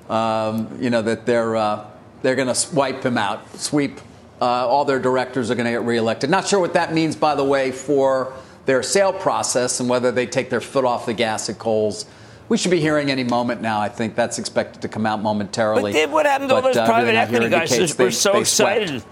Um, 0.08 0.78
you 0.80 0.90
know 0.90 1.02
that 1.02 1.26
they're 1.26 1.56
uh, 1.56 1.86
they're 2.22 2.36
going 2.36 2.52
to 2.52 2.74
wipe 2.74 3.04
him 3.04 3.18
out, 3.18 3.56
sweep. 3.56 4.00
Uh, 4.40 4.44
all 4.44 4.84
their 4.84 4.98
directors 4.98 5.50
are 5.50 5.54
going 5.54 5.66
to 5.66 5.72
get 5.72 5.82
reelected. 5.82 6.30
Not 6.30 6.48
sure 6.48 6.60
what 6.60 6.72
that 6.74 6.94
means, 6.94 7.14
by 7.14 7.34
the 7.34 7.44
way, 7.44 7.70
for 7.70 8.32
their 8.64 8.82
sale 8.82 9.12
process 9.12 9.80
and 9.80 9.88
whether 9.88 10.10
they 10.10 10.26
take 10.26 10.48
their 10.48 10.60
foot 10.60 10.84
off 10.84 11.06
the 11.06 11.12
gas 11.14 11.48
at 11.50 11.58
Kohl's. 11.58 12.06
We 12.48 12.56
should 12.56 12.70
be 12.70 12.80
hearing 12.80 13.10
any 13.10 13.22
moment 13.22 13.60
now. 13.60 13.80
I 13.80 13.88
think 13.88 14.16
that's 14.16 14.38
expected 14.38 14.82
to 14.82 14.88
come 14.88 15.06
out 15.06 15.22
momentarily. 15.22 15.92
But 15.92 15.98
Dave, 15.98 16.10
what 16.10 16.26
happened 16.26 16.48
to 16.48 16.56
all 16.56 16.62
those 16.62 16.76
uh, 16.76 16.84
private 16.84 17.14
equity 17.14 17.48
guys 17.48 17.70
that 17.70 17.98
were 17.98 18.10
so 18.10 18.38
excited? 18.38 18.88
Swept. 18.88 19.06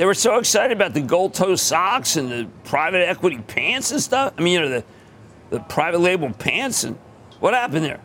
They 0.00 0.06
were 0.06 0.14
so 0.14 0.38
excited 0.38 0.74
about 0.74 0.94
the 0.94 1.02
gold 1.02 1.34
toe 1.34 1.56
socks 1.56 2.16
and 2.16 2.30
the 2.30 2.48
private 2.64 3.06
equity 3.06 3.36
pants 3.36 3.90
and 3.90 4.00
stuff. 4.00 4.32
I 4.38 4.40
mean, 4.40 4.54
you 4.54 4.60
know, 4.60 4.68
the 4.70 4.84
the 5.50 5.60
private 5.60 5.98
label 5.98 6.32
pants 6.32 6.84
and 6.84 6.96
what 7.38 7.52
happened 7.52 7.84
there? 7.84 8.00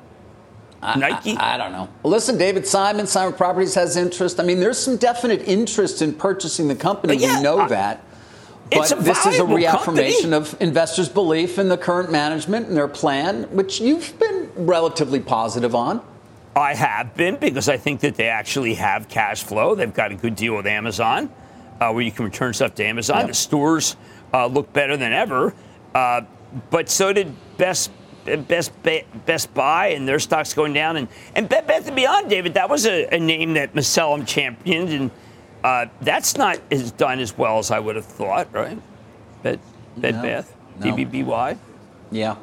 I, 0.81 0.99
Nike? 0.99 1.37
I, 1.37 1.53
I, 1.53 1.57
don't 1.57 1.71
know. 1.71 1.87
Well, 2.03 2.11
listen, 2.11 2.37
David 2.37 2.67
Simon, 2.67 3.07
Simon 3.07 3.31
Properties 3.31 3.75
has 3.75 3.95
interest. 3.95 4.41
I 4.41 4.43
mean, 4.43 4.59
there's 4.59 4.77
some 4.77 4.97
definite 4.97 5.47
interest 5.47 6.01
in 6.01 6.13
purchasing 6.13 6.67
the 6.67 6.75
company. 6.75 7.15
Yeah, 7.15 7.37
we 7.37 7.43
know 7.43 7.59
I, 7.59 7.67
that. 7.69 8.03
But 8.71 8.99
this 8.99 9.25
is 9.25 9.39
a 9.39 9.45
reaffirmation 9.45 10.31
company. 10.31 10.35
of 10.35 10.61
investors' 10.61 11.07
belief 11.07 11.57
in 11.57 11.69
the 11.69 11.77
current 11.77 12.11
management 12.11 12.67
and 12.67 12.75
their 12.75 12.89
plan, 12.89 13.43
which 13.55 13.79
you've 13.79 14.19
been 14.19 14.51
relatively 14.57 15.21
positive 15.21 15.73
on. 15.73 16.01
I 16.57 16.73
have 16.75 17.15
been 17.15 17.37
because 17.37 17.69
I 17.69 17.77
think 17.77 18.01
that 18.01 18.15
they 18.15 18.27
actually 18.27 18.73
have 18.73 19.07
cash 19.07 19.43
flow. 19.43 19.75
They've 19.75 19.93
got 19.93 20.11
a 20.11 20.15
good 20.15 20.35
deal 20.35 20.57
with 20.57 20.67
Amazon 20.67 21.29
uh, 21.79 21.91
where 21.91 22.03
you 22.03 22.11
can 22.11 22.25
return 22.25 22.53
stuff 22.53 22.75
to 22.75 22.85
Amazon. 22.85 23.19
Yep. 23.19 23.27
The 23.27 23.33
stores 23.33 23.95
uh, 24.33 24.47
look 24.47 24.71
better 24.73 24.97
than 24.97 25.13
ever. 25.13 25.53
Uh, 25.93 26.21
but 26.69 26.89
so 26.89 27.13
did 27.13 27.33
Best 27.57 27.91
Best 28.47 28.71
Best 29.25 29.53
Buy, 29.53 29.87
and 29.87 30.07
their 30.07 30.19
stock's 30.19 30.53
going 30.53 30.73
down. 30.73 30.97
And 30.97 31.07
and 31.35 31.47
Bed 31.47 31.67
Bath 31.67 31.87
and 31.87 31.95
Beyond, 31.95 32.29
David, 32.29 32.55
that 32.55 32.69
was 32.69 32.85
a, 32.85 33.07
a 33.13 33.19
name 33.19 33.53
that 33.53 33.73
Macellum 33.73 34.27
championed, 34.27 34.89
and 34.89 35.11
uh, 35.63 35.87
that's 36.01 36.37
not 36.37 36.59
as 36.71 36.91
done 36.91 37.19
as 37.19 37.37
well 37.37 37.59
as 37.59 37.71
I 37.71 37.79
would 37.79 37.95
have 37.95 38.05
thought, 38.05 38.51
right? 38.53 38.79
Bed 39.43 39.59
Bed 39.97 40.15
no, 40.15 40.21
Bath, 40.21 40.55
no. 40.79 40.95
BBBY. 40.95 41.57
Yeah. 42.11 42.35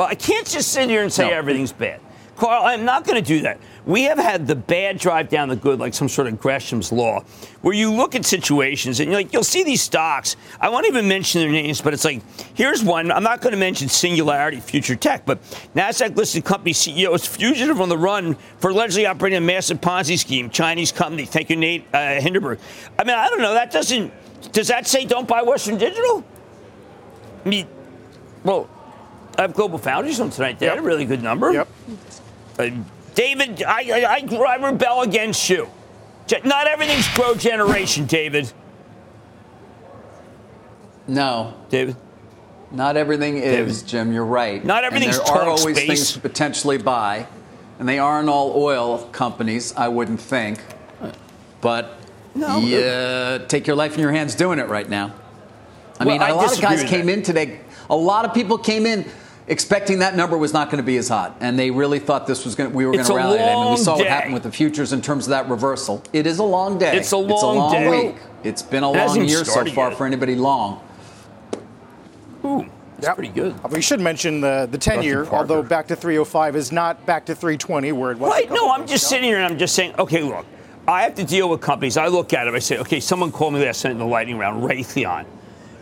Well, 0.00 0.08
I 0.08 0.14
can't 0.14 0.46
just 0.46 0.72
sit 0.72 0.88
here 0.88 1.02
and 1.02 1.12
say 1.12 1.28
no. 1.28 1.34
everything's 1.34 1.72
bad. 1.72 2.00
Carl, 2.40 2.64
I'm 2.64 2.86
not 2.86 3.04
going 3.04 3.22
to 3.22 3.26
do 3.26 3.42
that. 3.42 3.60
We 3.84 4.04
have 4.04 4.16
had 4.16 4.46
the 4.46 4.56
bad 4.56 4.96
drive 4.96 5.28
down 5.28 5.50
the 5.50 5.56
good, 5.56 5.78
like 5.78 5.92
some 5.92 6.08
sort 6.08 6.26
of 6.26 6.40
Gresham's 6.40 6.90
law, 6.90 7.20
where 7.60 7.74
you 7.74 7.92
look 7.92 8.14
at 8.14 8.24
situations 8.24 8.98
and 8.98 9.10
you're 9.10 9.20
like, 9.20 9.34
you'll 9.34 9.44
see 9.44 9.62
these 9.62 9.82
stocks. 9.82 10.36
I 10.58 10.70
won't 10.70 10.86
even 10.86 11.06
mention 11.06 11.42
their 11.42 11.50
names, 11.50 11.82
but 11.82 11.92
it's 11.92 12.04
like, 12.06 12.22
here's 12.54 12.82
one. 12.82 13.12
I'm 13.12 13.22
not 13.22 13.42
going 13.42 13.52
to 13.52 13.58
mention 13.58 13.90
Singularity 13.90 14.58
Future 14.58 14.96
Tech, 14.96 15.26
but 15.26 15.42
NASDAQ 15.76 16.16
listed 16.16 16.46
company 16.46 16.72
CEO 16.72 17.14
is 17.14 17.26
fugitive 17.26 17.78
on 17.78 17.90
the 17.90 17.98
run 17.98 18.36
for 18.56 18.70
allegedly 18.70 19.04
operating 19.04 19.36
a 19.36 19.42
massive 19.42 19.82
Ponzi 19.82 20.18
scheme. 20.18 20.48
Chinese 20.48 20.92
company. 20.92 21.26
Thank 21.26 21.50
you, 21.50 21.56
Nate 21.56 21.84
uh, 21.92 22.22
Hindenburg. 22.22 22.58
I 22.98 23.04
mean, 23.04 23.16
I 23.16 23.28
don't 23.28 23.42
know. 23.42 23.52
That 23.52 23.70
doesn't, 23.70 24.14
does 24.52 24.68
that 24.68 24.86
say 24.86 25.04
don't 25.04 25.28
buy 25.28 25.42
Western 25.42 25.76
Digital? 25.76 26.24
I 27.44 27.48
mean, 27.50 27.66
well, 28.44 28.70
I 29.36 29.42
have 29.42 29.52
Global 29.52 29.76
Foundries 29.76 30.20
on 30.20 30.30
tonight. 30.30 30.58
They 30.58 30.64
yep. 30.64 30.76
had 30.76 30.84
a 30.84 30.86
really 30.86 31.04
good 31.04 31.22
number. 31.22 31.52
Yep. 31.52 31.68
Uh, 32.60 32.70
David, 33.14 33.62
I, 33.62 33.80
I, 33.80 34.26
I 34.30 34.58
rebel 34.60 35.02
against 35.02 35.48
you. 35.50 35.68
Not 36.44 36.66
everything's 36.68 37.08
pro 37.08 37.34
generation, 37.34 38.06
David. 38.06 38.52
No. 41.08 41.54
David? 41.70 41.96
Not 42.70 42.96
everything 42.96 43.36
is, 43.38 43.80
David. 43.82 43.88
Jim. 43.88 44.12
You're 44.12 44.24
right. 44.24 44.64
Not 44.64 44.84
everything's 44.84 45.18
and 45.18 45.26
There 45.26 45.34
are 45.34 45.48
always 45.48 45.76
space. 45.76 45.86
things 45.86 46.12
to 46.12 46.20
potentially 46.20 46.78
buy, 46.78 47.26
and 47.80 47.88
they 47.88 47.98
aren't 47.98 48.28
all 48.28 48.52
oil 48.62 48.98
companies, 49.10 49.74
I 49.76 49.88
wouldn't 49.88 50.20
think. 50.20 50.62
But 51.60 51.96
No. 52.36 52.58
you 52.58 53.44
take 53.48 53.66
your 53.66 53.74
life 53.76 53.94
in 53.94 54.00
your 54.00 54.12
hands 54.12 54.36
doing 54.36 54.60
it 54.60 54.68
right 54.68 54.88
now. 54.88 55.12
I 55.98 56.04
Well, 56.04 56.14
mean, 56.14 56.22
a 56.22 56.26
I 56.26 56.30
lot 56.30 56.52
of 56.54 56.60
guys 56.60 56.84
came 56.84 57.06
that. 57.06 57.12
in 57.12 57.22
today. 57.22 57.60
A 57.90 57.96
lot 57.96 58.24
of 58.24 58.32
people 58.32 58.56
came 58.56 58.86
in 58.86 59.04
expecting 59.50 59.98
that 59.98 60.16
number 60.16 60.38
was 60.38 60.54
not 60.54 60.70
going 60.70 60.78
to 60.78 60.86
be 60.86 60.96
as 60.96 61.08
hot, 61.08 61.36
and 61.40 61.58
they 61.58 61.70
really 61.70 61.98
thought 61.98 62.26
this 62.26 62.44
was 62.46 62.54
going. 62.54 62.70
to 62.70 62.76
We 62.76 62.86
were 62.86 62.92
going 62.92 63.00
It's 63.00 63.08
to 63.10 63.14
a 63.14 63.18
rally. 63.18 63.38
it. 63.38 63.42
I 63.42 63.46
mean, 63.48 63.58
we 63.60 63.64
long 63.66 63.76
saw 63.76 63.98
what 63.98 64.06
happened 64.06 64.32
with 64.34 64.44
the 64.44 64.52
futures 64.52 64.92
in 64.94 65.02
terms 65.02 65.26
of 65.26 65.30
that 65.30 65.48
reversal. 65.50 66.02
It 66.14 66.26
is 66.26 66.38
a 66.38 66.42
long 66.44 66.78
day. 66.78 66.96
It's 66.96 67.12
a 67.12 67.16
long 67.18 67.70
day. 67.72 68.06
week. 68.08 68.16
It's 68.44 68.62
been 68.62 68.82
a 68.84 68.90
It 68.92 68.96
long 68.96 69.24
year 69.28 69.44
so 69.44 69.64
far 69.66 69.88
yet. 69.90 69.98
for 69.98 70.06
anybody 70.06 70.34
long. 70.36 70.80
Ooh, 72.44 72.64
that's 72.96 73.08
Yep. 73.08 73.14
pretty 73.16 73.32
good. 73.32 73.54
We 73.70 73.82
should 73.82 74.00
mention 74.00 74.40
the, 74.40 74.66
the 74.70 74.78
10 74.78 75.02
year, 75.02 75.24
Parker. 75.24 75.36
although 75.36 75.62
back 75.62 75.88
to 75.88 75.96
305 75.96 76.56
is 76.56 76.72
not 76.72 77.04
back 77.04 77.26
to 77.26 77.34
320 77.34 77.92
where 77.92 78.12
it 78.12 78.18
was. 78.18 78.30
a 78.30 78.34
Right. 78.34 78.50
No, 78.50 78.70
I'm 78.70 78.86
just 78.86 79.04
ago. 79.04 79.08
sitting 79.16 79.24
here 79.24 79.36
and 79.38 79.52
I'm 79.52 79.58
just 79.58 79.74
saying, 79.74 79.94
okay, 79.98 80.22
look, 80.22 80.46
I 80.88 81.02
have 81.02 81.14
to 81.16 81.24
deal 81.24 81.48
with 81.50 81.60
companies. 81.60 81.96
I 81.98 82.06
look 82.06 82.32
at 82.32 82.46
it, 82.48 82.54
I 82.54 82.58
say, 82.60 82.78
okay, 82.78 83.00
someone 83.00 83.30
called 83.30 83.52
me 83.54 83.64
last 83.64 83.84
night 83.84 83.90
in 83.90 83.98
the 83.98 84.06
lightning 84.06 84.38
round, 84.38 84.62
Raytheon. 84.62 85.26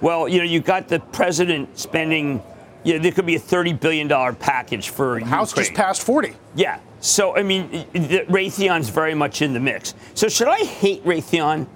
Well, 0.01 0.29
you 0.29 0.39
know, 0.39 0.45
you 0.45 0.61
got 0.61 0.89
the 0.89 0.99
president 1.01 1.79
spending, 1.79 2.43
you 2.89 2.95
know, 2.95 3.01
there 3.01 3.13
could 3.13 3.27
be 3.27 3.37
a 3.37 3.41
$30 3.41 3.79
billion 3.79 4.09
package 4.37 4.89
for 4.89 5.21
House 5.21 5.51
Ukraine. 5.51 5.67
just 5.67 5.77
passed 5.77 6.03
40. 6.03 6.33
Yeah. 6.55 6.81
So, 7.01 7.37
I 7.37 7.43
mean, 7.43 7.69
i- 7.75 7.77
i- 7.99 8.25
Raytheon's 8.31 8.89
very 8.89 9.15
much 9.15 9.43
in 9.43 9.53
the 9.53 9.61
mix. 9.61 9.95
So, 10.15 10.27
should 10.29 10.49
I 10.49 10.61
hate 10.65 11.05
Raytheon? 11.05 11.67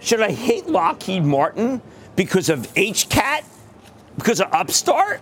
Should 0.00 0.20
I 0.20 0.30
hate 0.30 0.68
Lockheed 0.68 1.24
Martin 1.24 1.82
because 2.14 2.48
of 2.48 2.72
HCAT? 2.74 3.42
Because 4.16 4.40
of 4.40 4.46
Upstart? 4.52 5.20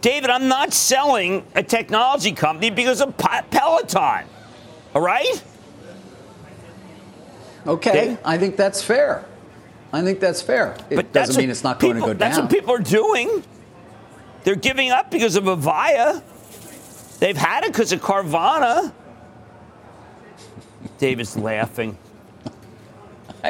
David, 0.00 0.30
I'm 0.30 0.48
not 0.48 0.72
selling 0.72 1.44
a 1.54 1.62
technology 1.62 2.32
company 2.32 2.70
because 2.70 3.00
of 3.00 3.16
Peloton. 3.16 4.24
All 4.96 5.02
right? 5.02 5.42
Okay, 7.68 7.92
Dave? 7.92 8.18
I 8.24 8.36
think 8.36 8.56
that's 8.56 8.82
fair. 8.82 9.24
I 9.92 10.02
think 10.02 10.18
that's 10.18 10.42
fair. 10.42 10.76
It 10.90 10.96
But 10.96 11.12
doesn't 11.12 11.36
mean 11.40 11.50
it's 11.50 11.62
not 11.64 11.78
going 11.78 11.94
to 11.94 12.00
people- 12.00 12.08
go 12.08 12.14
down. 12.14 12.18
That's 12.30 12.38
what 12.40 12.50
people 12.50 12.74
are 12.74 12.78
doing. 12.78 13.44
They're 14.48 14.54
giving 14.56 14.90
up 14.90 15.10
because 15.10 15.36
of 15.36 15.44
Avaya. 15.44 16.22
They've 17.18 17.36
had 17.36 17.64
it 17.64 17.72
because 17.74 17.92
of 17.92 18.00
Carvana. 18.00 18.94
David's 20.96 21.36
laughing. 21.36 21.98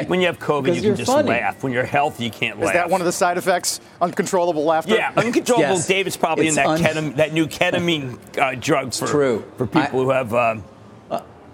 When 0.07 0.19
you 0.19 0.25
have 0.27 0.39
COVID, 0.39 0.75
you 0.75 0.81
can 0.81 0.97
just 0.97 1.09
funny. 1.09 1.29
laugh. 1.29 1.63
When 1.63 1.71
you're 1.71 1.85
healthy, 1.85 2.25
you 2.25 2.31
can't 2.31 2.57
Is 2.59 2.65
laugh. 2.65 2.75
Is 2.75 2.81
that 2.81 2.89
one 2.89 2.99
of 2.99 3.05
the 3.05 3.13
side 3.13 3.37
effects? 3.37 3.79
Uncontrollable 4.01 4.65
laughter? 4.65 4.95
yeah, 4.95 5.13
uncontrollable. 5.15 5.69
Yes. 5.75 5.87
David's 5.87 6.17
probably 6.17 6.47
It's 6.49 6.57
in 6.57 6.63
that 6.65 6.67
un- 6.67 6.79
ketam- 6.81 7.15
that 7.15 7.31
new 7.31 7.47
ketamine 7.47 8.19
uh, 8.37 8.55
drug 8.59 8.93
for 8.93 9.07
true. 9.07 9.45
for 9.55 9.67
people 9.67 10.01
I- 10.01 10.03
who 10.03 10.09
have. 10.09 10.33
Um, 10.33 10.63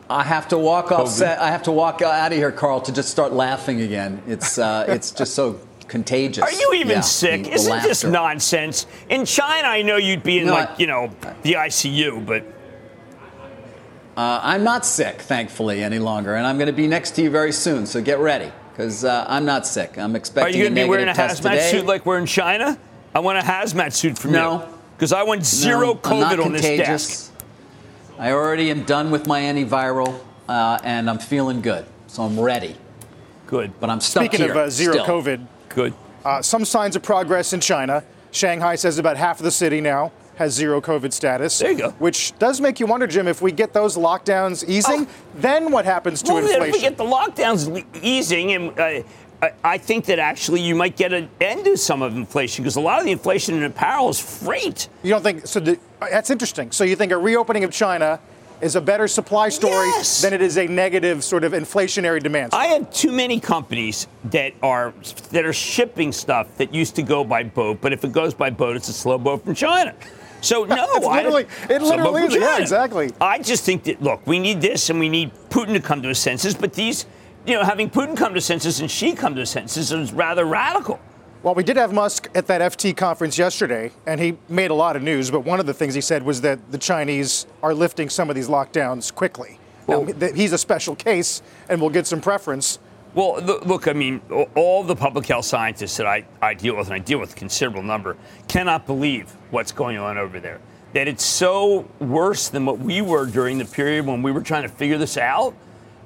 I 0.10 0.24
have 0.24 0.48
to 0.48 0.58
walk 0.58 0.92
off 0.92 1.08
set. 1.10 1.38
I 1.38 1.52
have 1.52 1.62
to 1.64 1.72
walk 1.72 2.02
out 2.02 2.32
of 2.32 2.38
here, 2.38 2.52
Carl, 2.52 2.82
to 2.82 2.92
just 2.92 3.10
start 3.10 3.32
laughing 3.32 3.82
again. 3.82 4.24
It's 4.26 4.58
uh, 4.58 4.86
it's 4.88 5.12
just 5.12 5.36
so 5.36 5.60
contagious. 5.88 6.44
are 6.44 6.52
you 6.52 6.74
even 6.76 6.98
Yeah, 6.98 7.02
sick? 7.02 7.44
the- 7.44 7.50
the 7.50 7.56
Isn't 7.56 7.84
this 7.84 8.04
nonsense? 8.04 8.86
In 9.10 9.26
China, 9.26 9.68
I 9.68 9.82
know 9.82 9.98
you'd 9.98 10.24
be 10.24 10.40
in 10.40 10.48
No, 10.48 10.54
like 10.54 10.70
I- 10.72 10.76
you 10.78 10.88
know 10.88 11.10
the 11.44 11.56
ICU, 11.58 12.20
but 12.26 12.44
Uh, 14.18 14.40
I'm 14.44 14.64
not 14.64 14.86
sick, 14.86 15.22
thankfully, 15.22 15.84
any 15.84 16.00
longer, 16.00 16.36
and 16.36 16.48
I'm 16.48 16.58
going 16.58 16.68
to 16.68 16.74
be 16.74 16.88
next 16.88 17.12
to 17.16 17.22
you 17.22 17.30
very 17.30 17.52
soon. 17.52 17.86
So 17.86 18.02
get 18.02 18.20
ready, 18.20 18.50
because 18.72 19.04
uh, 19.04 19.26
I'm 19.28 19.44
not 19.44 19.68
sick. 19.68 19.98
I'm 19.98 20.16
expecting 20.16 20.46
are 20.46 20.48
expecting 20.48 20.60
you 20.60 20.64
going 20.64 20.76
to 20.76 20.82
be 20.84 20.90
wearing 20.90 21.10
a 21.10 21.14
hazmat 21.14 21.50
today. 21.52 21.70
suit 21.72 21.86
like 21.86 22.06
we're 22.06 22.18
in 22.18 22.26
China? 22.26 22.78
I 23.14 23.20
want 23.20 23.38
a 23.40 23.42
hazmat 23.42 23.92
suit 23.92 24.18
from 24.18 24.32
you. 24.32 24.38
No. 24.38 24.68
Because 24.96 25.12
I 25.12 25.24
want 25.24 25.46
zero 25.46 25.88
No, 25.96 26.00
I'm 26.06 26.20
not 26.22 26.34
COVID 26.40 26.46
on 26.46 26.52
this 26.54 26.62
contagious. 26.62 26.88
desk. 27.08 27.32
I 28.18 28.32
already 28.32 28.72
am 28.72 28.84
done 28.84 29.12
with 29.12 29.28
my 29.28 29.42
antiviral, 29.42 30.18
uh, 30.48 30.80
and 30.86 31.10
I'm 31.10 31.20
feeling 31.20 31.60
good, 31.62 31.86
so 32.08 32.24
I'm 32.24 32.40
ready. 32.40 32.78
Good. 33.48 33.78
But 33.82 33.90
I'm 33.90 34.00
stuck 34.00 34.24
Speaking 34.24 34.40
here. 34.46 34.52
of 34.52 34.58
uh, 34.58 34.70
zero 34.70 34.94
still. 34.94 35.06
COVID, 35.06 35.46
Good. 35.76 35.94
uh, 36.24 36.42
some 36.42 36.66
signs 36.66 36.96
of 36.96 37.04
progress 37.04 37.54
in 37.54 37.60
China. 37.60 38.04
Shanghai 38.32 38.76
says 38.76 38.98
about 38.98 39.16
half 39.18 39.40
of 39.40 39.44
the 39.44 39.52
city 39.52 39.80
now 39.82 40.12
has 40.38 40.54
zero 40.54 40.82
COVID 40.82 41.14
status. 41.14 41.58
There 41.60 41.72
you 41.72 41.78
go. 41.78 41.90
Which 41.92 42.38
does 42.40 42.60
make 42.60 42.80
you 42.82 42.86
wonder, 42.88 43.08
Jim, 43.08 43.28
if 43.28 43.42
we 43.42 43.52
get 43.54 43.72
those 43.72 43.96
lockdowns 43.96 44.68
easing, 44.68 45.08
then 45.36 45.72
what 45.72 45.86
happens 45.86 46.22
to 46.24 46.32
Oh. 46.32 46.36
Well, 46.36 46.44
then 46.48 46.62
if 46.64 46.74
we 46.74 46.82
get 46.82 46.98
the 46.98 47.06
lockdowns 47.06 47.86
easing, 48.02 48.52
and 48.54 48.78
uh, 48.80 48.84
I- 49.42 49.52
I 49.64 49.78
think 49.78 50.06
that 50.06 50.18
actually 50.18 50.62
you 50.62 50.76
might 50.76 50.96
get 50.98 51.14
an 51.14 51.30
end 51.40 51.66
to 51.66 51.78
some 51.78 52.02
of 52.02 52.16
inflation 52.16 52.64
because 52.64 52.78
a 52.78 52.82
lot 52.82 53.00
of 53.00 53.06
the 53.06 53.12
inflation 53.12 53.56
in 53.56 53.64
apparel 53.64 54.10
is 54.10 54.20
freight. 54.20 54.90
you 55.04 55.12
don't 55.12 55.22
think 55.24 55.46
so? 55.46 55.60
The, 55.60 55.78
that's 56.00 56.30
interesting. 56.30 56.72
So 56.72 56.84
you 56.84 56.96
think 56.96 57.12
a 57.12 57.18
reopening 57.18 57.64
of 57.64 57.72
China 57.72 58.20
is 58.62 58.76
a 58.76 58.82
better 58.82 59.08
supply 59.08 59.50
story 59.50 59.88
Yes. 59.88 60.22
than 60.22 60.34
it 60.34 60.42
is 60.42 60.58
a 60.58 60.68
negative 60.68 61.24
sort 61.24 61.44
of 61.44 61.52
inflationary 61.54 62.22
demand? 62.22 62.52
story? 62.52 62.64
I 62.66 62.68
have 62.68 62.92
too 62.92 63.12
many 63.12 63.40
companies 63.40 64.08
that 64.26 64.54
are 64.64 64.94
that 65.32 65.46
are 65.46 65.54
shipping 65.54 66.12
stuff 66.12 66.48
that 66.58 66.74
used 66.74 66.96
to 66.96 67.04
go 67.04 67.24
by 67.24 67.44
boat, 67.44 67.80
but 67.82 67.94
if 67.94 68.04
it 68.04 68.12
goes 68.12 68.34
by 68.34 68.50
boat, 68.50 68.76
it's 68.76 68.88
a 68.90 68.94
slow 68.94 69.18
boat 69.18 69.44
from 69.44 69.56
China. 69.56 69.94
So 70.42 70.64
no, 70.66 70.76
It's 70.96 71.06
I- 71.08 71.16
literally- 71.18 71.48
it 71.70 71.82
slow 71.82 71.98
boat 71.98 72.14
literally 72.14 72.22
from 72.22 72.32
is, 72.32 72.36
yeah, 72.42 72.58
exactly. 72.60 73.12
I 73.20 73.40
just 73.40 73.64
think 73.64 73.84
that 73.86 74.02
look, 74.02 74.26
we 74.28 74.40
need 74.40 74.62
this 74.62 74.90
and 74.90 75.00
we 75.00 75.10
need 75.10 75.32
Putin 75.50 75.74
to 75.74 75.80
come 75.80 76.02
to 76.02 76.08
his 76.10 76.20
senses, 76.20 76.54
but 76.56 76.74
these, 76.74 77.06
you 77.46 77.54
know, 77.56 77.64
having 77.64 77.90
Putin 77.90 78.16
come 78.16 78.34
to 78.34 78.42
senses 78.42 78.80
and 78.80 78.90
she 78.90 79.14
come 79.14 79.36
to 79.36 79.46
senses 79.46 79.92
is 79.92 80.14
rather 80.14 80.46
radical. 80.46 81.00
Well, 81.46 81.54
we 81.54 81.62
did 81.62 81.78
have 81.78 81.94
Musk 81.94 82.28
at 82.34 82.48
that 82.48 82.60
FT 82.60 82.98
conference 82.98 83.38
yesterday, 83.38 83.92
and 84.08 84.20
he 84.20 84.36
made 84.50 84.72
a 84.72 84.74
lot 84.74 84.96
of 84.96 85.04
news. 85.04 85.30
But 85.30 85.42
one 85.42 85.60
of 85.60 85.68
the 85.68 85.76
things 85.76 85.94
he 85.94 86.02
said 86.02 86.24
was 86.24 86.42
that 86.42 86.72
the 86.72 86.80
Chinese 86.80 87.46
are 87.62 87.72
lifting 87.72 88.10
some 88.10 88.32
of 88.32 88.36
these 88.36 88.48
lockdowns 88.48 89.14
quickly. 89.14 89.60
Well- 89.86 90.06
that 90.06 90.36
he's 90.36 90.54
a 90.54 90.58
special 90.58 90.96
case, 90.96 91.44
and 91.70 91.80
will 91.80 91.92
get 91.92 92.08
some 92.08 92.20
preference. 92.20 92.80
Well, 93.14 93.40
look, 93.42 93.88
I 93.88 93.94
mean, 93.94 94.22
all 94.56 94.84
the 94.84 94.96
public 94.96 95.28
health 95.28 95.46
scientists 95.46 95.98
that 95.98 96.08
I, 96.08 96.26
I 96.42 96.56
deal 96.56 96.76
with, 96.76 96.88
and 96.88 96.96
I 96.96 96.98
deal 96.98 97.20
with 97.20 97.34
a 97.34 97.36
considerable 97.36 97.84
number, 97.84 98.18
cannot 98.48 98.88
believe 98.88 99.30
what's 99.52 99.72
going 99.72 100.00
on 100.00 100.18
over 100.18 100.40
there. 100.40 100.60
That 100.94 101.08
it's 101.08 101.24
so 101.24 101.88
worse 102.00 102.50
than 102.50 102.66
what 102.66 102.80
we 102.80 103.02
were 103.02 103.28
during 103.28 103.60
the 103.60 103.66
period 103.66 104.08
when 104.08 104.24
we 104.24 104.32
were 104.32 104.42
trying 104.42 104.64
to 104.64 104.70
figure 104.70 104.98
this 104.98 105.16
out. 105.16 105.54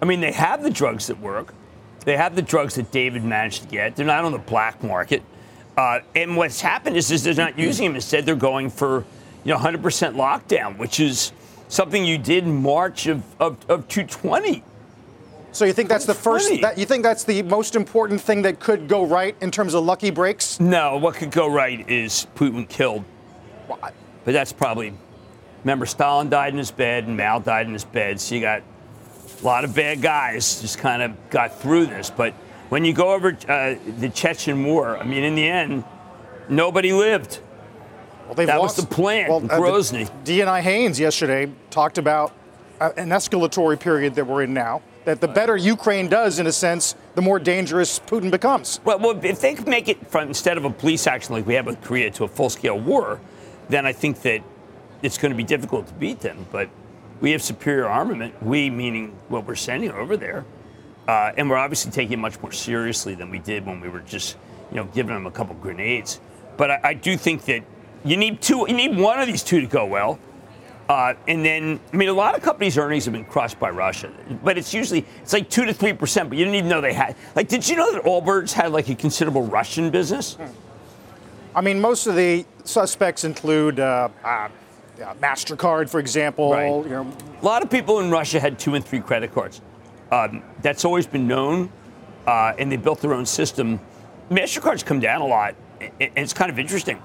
I 0.01 0.05
mean, 0.05 0.19
they 0.19 0.33
have 0.33 0.63
the 0.63 0.69
drugs 0.69 1.07
that 1.07 1.21
work. 1.21 1.53
They 2.05 2.17
have 2.17 2.35
the 2.35 2.41
drugs 2.41 2.75
that 2.75 2.91
David 2.91 3.23
managed 3.23 3.63
to 3.63 3.67
get. 3.67 3.95
They're 3.95 4.05
not 4.05 4.23
on 4.23 4.31
the 4.31 4.37
black 4.37 4.83
market. 4.83 5.23
Uh, 5.77 6.01
and 6.15 6.35
what's 6.35 6.61
happened 6.61 6.97
is, 6.97 7.11
is 7.11 7.23
they're 7.23 7.33
not 7.33 7.57
using 7.57 7.87
them. 7.87 7.95
Instead, 7.95 8.25
they're 8.25 8.35
going 8.35 8.69
for, 8.69 9.05
you 9.43 9.53
know, 9.53 9.57
100% 9.57 9.79
lockdown, 10.15 10.77
which 10.77 10.99
is 10.99 11.31
something 11.69 12.03
you 12.03 12.17
did 12.17 12.43
in 12.43 12.61
March 12.61 13.07
of, 13.07 13.23
of, 13.39 13.57
of 13.69 13.87
220. 13.87 14.63
So 15.51 15.65
you 15.65 15.73
think 15.73 15.89
that's 15.89 16.05
the 16.05 16.13
first? 16.13 16.61
That, 16.61 16.77
you 16.77 16.85
think 16.85 17.03
that's 17.03 17.23
the 17.23 17.41
most 17.43 17.75
important 17.75 18.21
thing 18.21 18.43
that 18.43 18.59
could 18.59 18.87
go 18.87 19.05
right 19.05 19.35
in 19.41 19.51
terms 19.51 19.73
of 19.73 19.83
lucky 19.83 20.11
breaks? 20.11 20.59
No, 20.59 20.97
what 20.97 21.15
could 21.15 21.31
go 21.31 21.47
right 21.47 21.87
is 21.89 22.27
Putin 22.35 22.67
killed. 22.67 23.03
But 23.67 23.93
that's 24.25 24.53
probably. 24.53 24.93
Remember, 25.63 25.85
Stalin 25.85 26.29
died 26.29 26.53
in 26.53 26.59
his 26.59 26.71
bed 26.71 27.05
and 27.05 27.17
Mao 27.17 27.39
died 27.39 27.67
in 27.67 27.73
his 27.73 27.83
bed. 27.83 28.19
So 28.19 28.35
you 28.35 28.41
got 28.41 28.63
a 29.41 29.45
lot 29.45 29.63
of 29.63 29.73
bad 29.75 30.01
guys 30.01 30.61
just 30.61 30.77
kind 30.79 31.01
of 31.01 31.29
got 31.29 31.59
through 31.61 31.85
this. 31.87 32.09
But 32.09 32.33
when 32.69 32.85
you 32.85 32.93
go 32.93 33.13
over 33.13 33.37
uh, 33.47 33.75
the 33.99 34.09
Chechen 34.09 34.63
War, 34.65 34.97
I 34.97 35.03
mean, 35.03 35.23
in 35.23 35.35
the 35.35 35.47
end, 35.47 35.83
nobody 36.49 36.93
lived. 36.93 37.39
Well, 38.25 38.35
That 38.35 38.59
was 38.61 38.77
lost- 38.77 38.89
the 38.89 38.95
plan, 38.95 39.29
Well, 39.29 39.43
uh, 39.45 39.57
Grozny. 39.59 40.09
DNI 40.23 40.61
Haines 40.61 40.99
yesterday 40.99 41.51
talked 41.71 41.97
about 41.97 42.31
uh, 42.79 42.91
an 42.97 43.09
escalatory 43.09 43.79
period 43.79 44.15
that 44.15 44.25
we're 44.25 44.43
in 44.43 44.53
now. 44.53 44.81
That 45.05 45.21
the 45.21 45.27
better 45.27 45.57
Ukraine 45.57 46.07
does, 46.09 46.37
in 46.37 46.45
a 46.45 46.51
sense, 46.51 46.93
the 47.15 47.21
more 47.21 47.39
dangerous 47.39 47.99
Putin 47.99 48.29
becomes. 48.29 48.79
Well, 48.83 48.99
well, 48.99 49.19
if 49.25 49.41
they 49.41 49.55
could 49.55 49.67
make 49.67 49.87
it 49.87 50.05
from 50.11 50.27
instead 50.27 50.57
of 50.57 50.65
a 50.65 50.69
police 50.69 51.07
action 51.07 51.33
like 51.33 51.47
we 51.47 51.55
have 51.55 51.65
with 51.65 51.81
Korea 51.81 52.11
to 52.11 52.25
a 52.25 52.27
full-scale 52.27 52.77
war, 52.79 53.19
then 53.69 53.85
I 53.85 53.93
think 53.93 54.21
that 54.21 54.41
it's 55.01 55.17
going 55.17 55.31
to 55.31 55.35
be 55.37 55.43
difficult 55.43 55.87
to 55.87 55.93
beat 55.93 56.19
them. 56.19 56.45
But 56.51 56.69
we 57.21 57.31
have 57.31 57.41
superior 57.41 57.87
armament. 57.87 58.41
We, 58.41 58.69
meaning 58.69 59.17
what 59.27 59.45
we're 59.45 59.55
sending 59.55 59.91
over 59.91 60.17
there, 60.17 60.45
uh, 61.07 61.31
and 61.37 61.49
we're 61.49 61.57
obviously 61.57 61.91
taking 61.91 62.13
it 62.13 62.21
much 62.21 62.41
more 62.41 62.51
seriously 62.51 63.15
than 63.15 63.29
we 63.29 63.39
did 63.39 63.65
when 63.65 63.81
we 63.81 63.89
were 63.89 64.01
just, 64.01 64.37
you 64.71 64.77
know, 64.77 64.85
giving 64.85 65.13
them 65.13 65.25
a 65.25 65.31
couple 65.31 65.55
grenades. 65.55 66.19
But 66.57 66.71
I, 66.71 66.79
I 66.83 66.93
do 66.93 67.17
think 67.17 67.45
that 67.45 67.63
you 68.03 68.17
need 68.17 68.41
two. 68.41 68.65
You 68.67 68.75
need 68.75 68.97
one 68.97 69.19
of 69.19 69.27
these 69.27 69.43
two 69.43 69.61
to 69.61 69.67
go 69.67 69.85
well. 69.85 70.19
Uh, 70.87 71.13
and 71.27 71.45
then, 71.45 71.79
I 71.93 71.97
mean, 71.97 72.09
a 72.09 72.13
lot 72.13 72.35
of 72.35 72.41
companies' 72.41 72.75
earnings 72.75 73.05
have 73.05 73.13
been 73.13 73.25
crushed 73.25 73.59
by 73.59 73.69
Russia, 73.69 74.11
but 74.43 74.57
it's 74.57 74.73
usually 74.73 75.05
it's 75.21 75.33
like 75.33 75.47
two 75.47 75.65
to 75.65 75.73
three 75.73 75.93
percent. 75.93 76.29
But 76.29 76.39
you 76.39 76.45
didn't 76.45 76.55
even 76.55 76.69
know 76.69 76.81
they 76.81 76.93
had. 76.93 77.15
Like, 77.35 77.47
did 77.47 77.67
you 77.67 77.75
know 77.75 77.91
that 77.91 78.03
Allbirds 78.03 78.53
had 78.53 78.71
like 78.71 78.89
a 78.89 78.95
considerable 78.95 79.45
Russian 79.45 79.91
business? 79.91 80.37
I 81.55 81.61
mean, 81.61 81.79
most 81.79 82.07
of 82.07 82.15
the 82.15 82.45
suspects 82.63 83.23
include 83.23 83.79
uh, 83.79 84.09
uh, 84.23 84.49
yeah, 84.99 85.13
Mastercard, 85.21 85.89
for 85.89 85.99
example. 85.99 86.51
Right. 86.51 86.67
You 86.67 86.89
know, 86.89 87.13
A 87.41 87.45
lot 87.45 87.63
of 87.63 87.69
people 87.69 87.99
in 87.99 88.11
Russia 88.11 88.39
had 88.39 88.59
two 88.59 88.75
and 88.75 88.83
three 88.83 88.99
credit 88.99 89.33
cards. 89.33 89.61
Um, 90.11 90.43
that's 90.61 90.83
always 90.85 91.07
been 91.07 91.27
known, 91.27 91.71
uh, 92.27 92.53
and 92.57 92.71
they 92.71 92.77
built 92.77 92.99
their 92.99 93.13
own 93.13 93.25
system. 93.25 93.79
Mastercard's 94.29 94.83
come 94.83 94.99
down 94.99 95.21
a 95.21 95.25
lot, 95.25 95.55
and 95.79 96.11
it's 96.15 96.33
kind 96.33 96.51
of 96.51 96.59
interesting. 96.59 97.01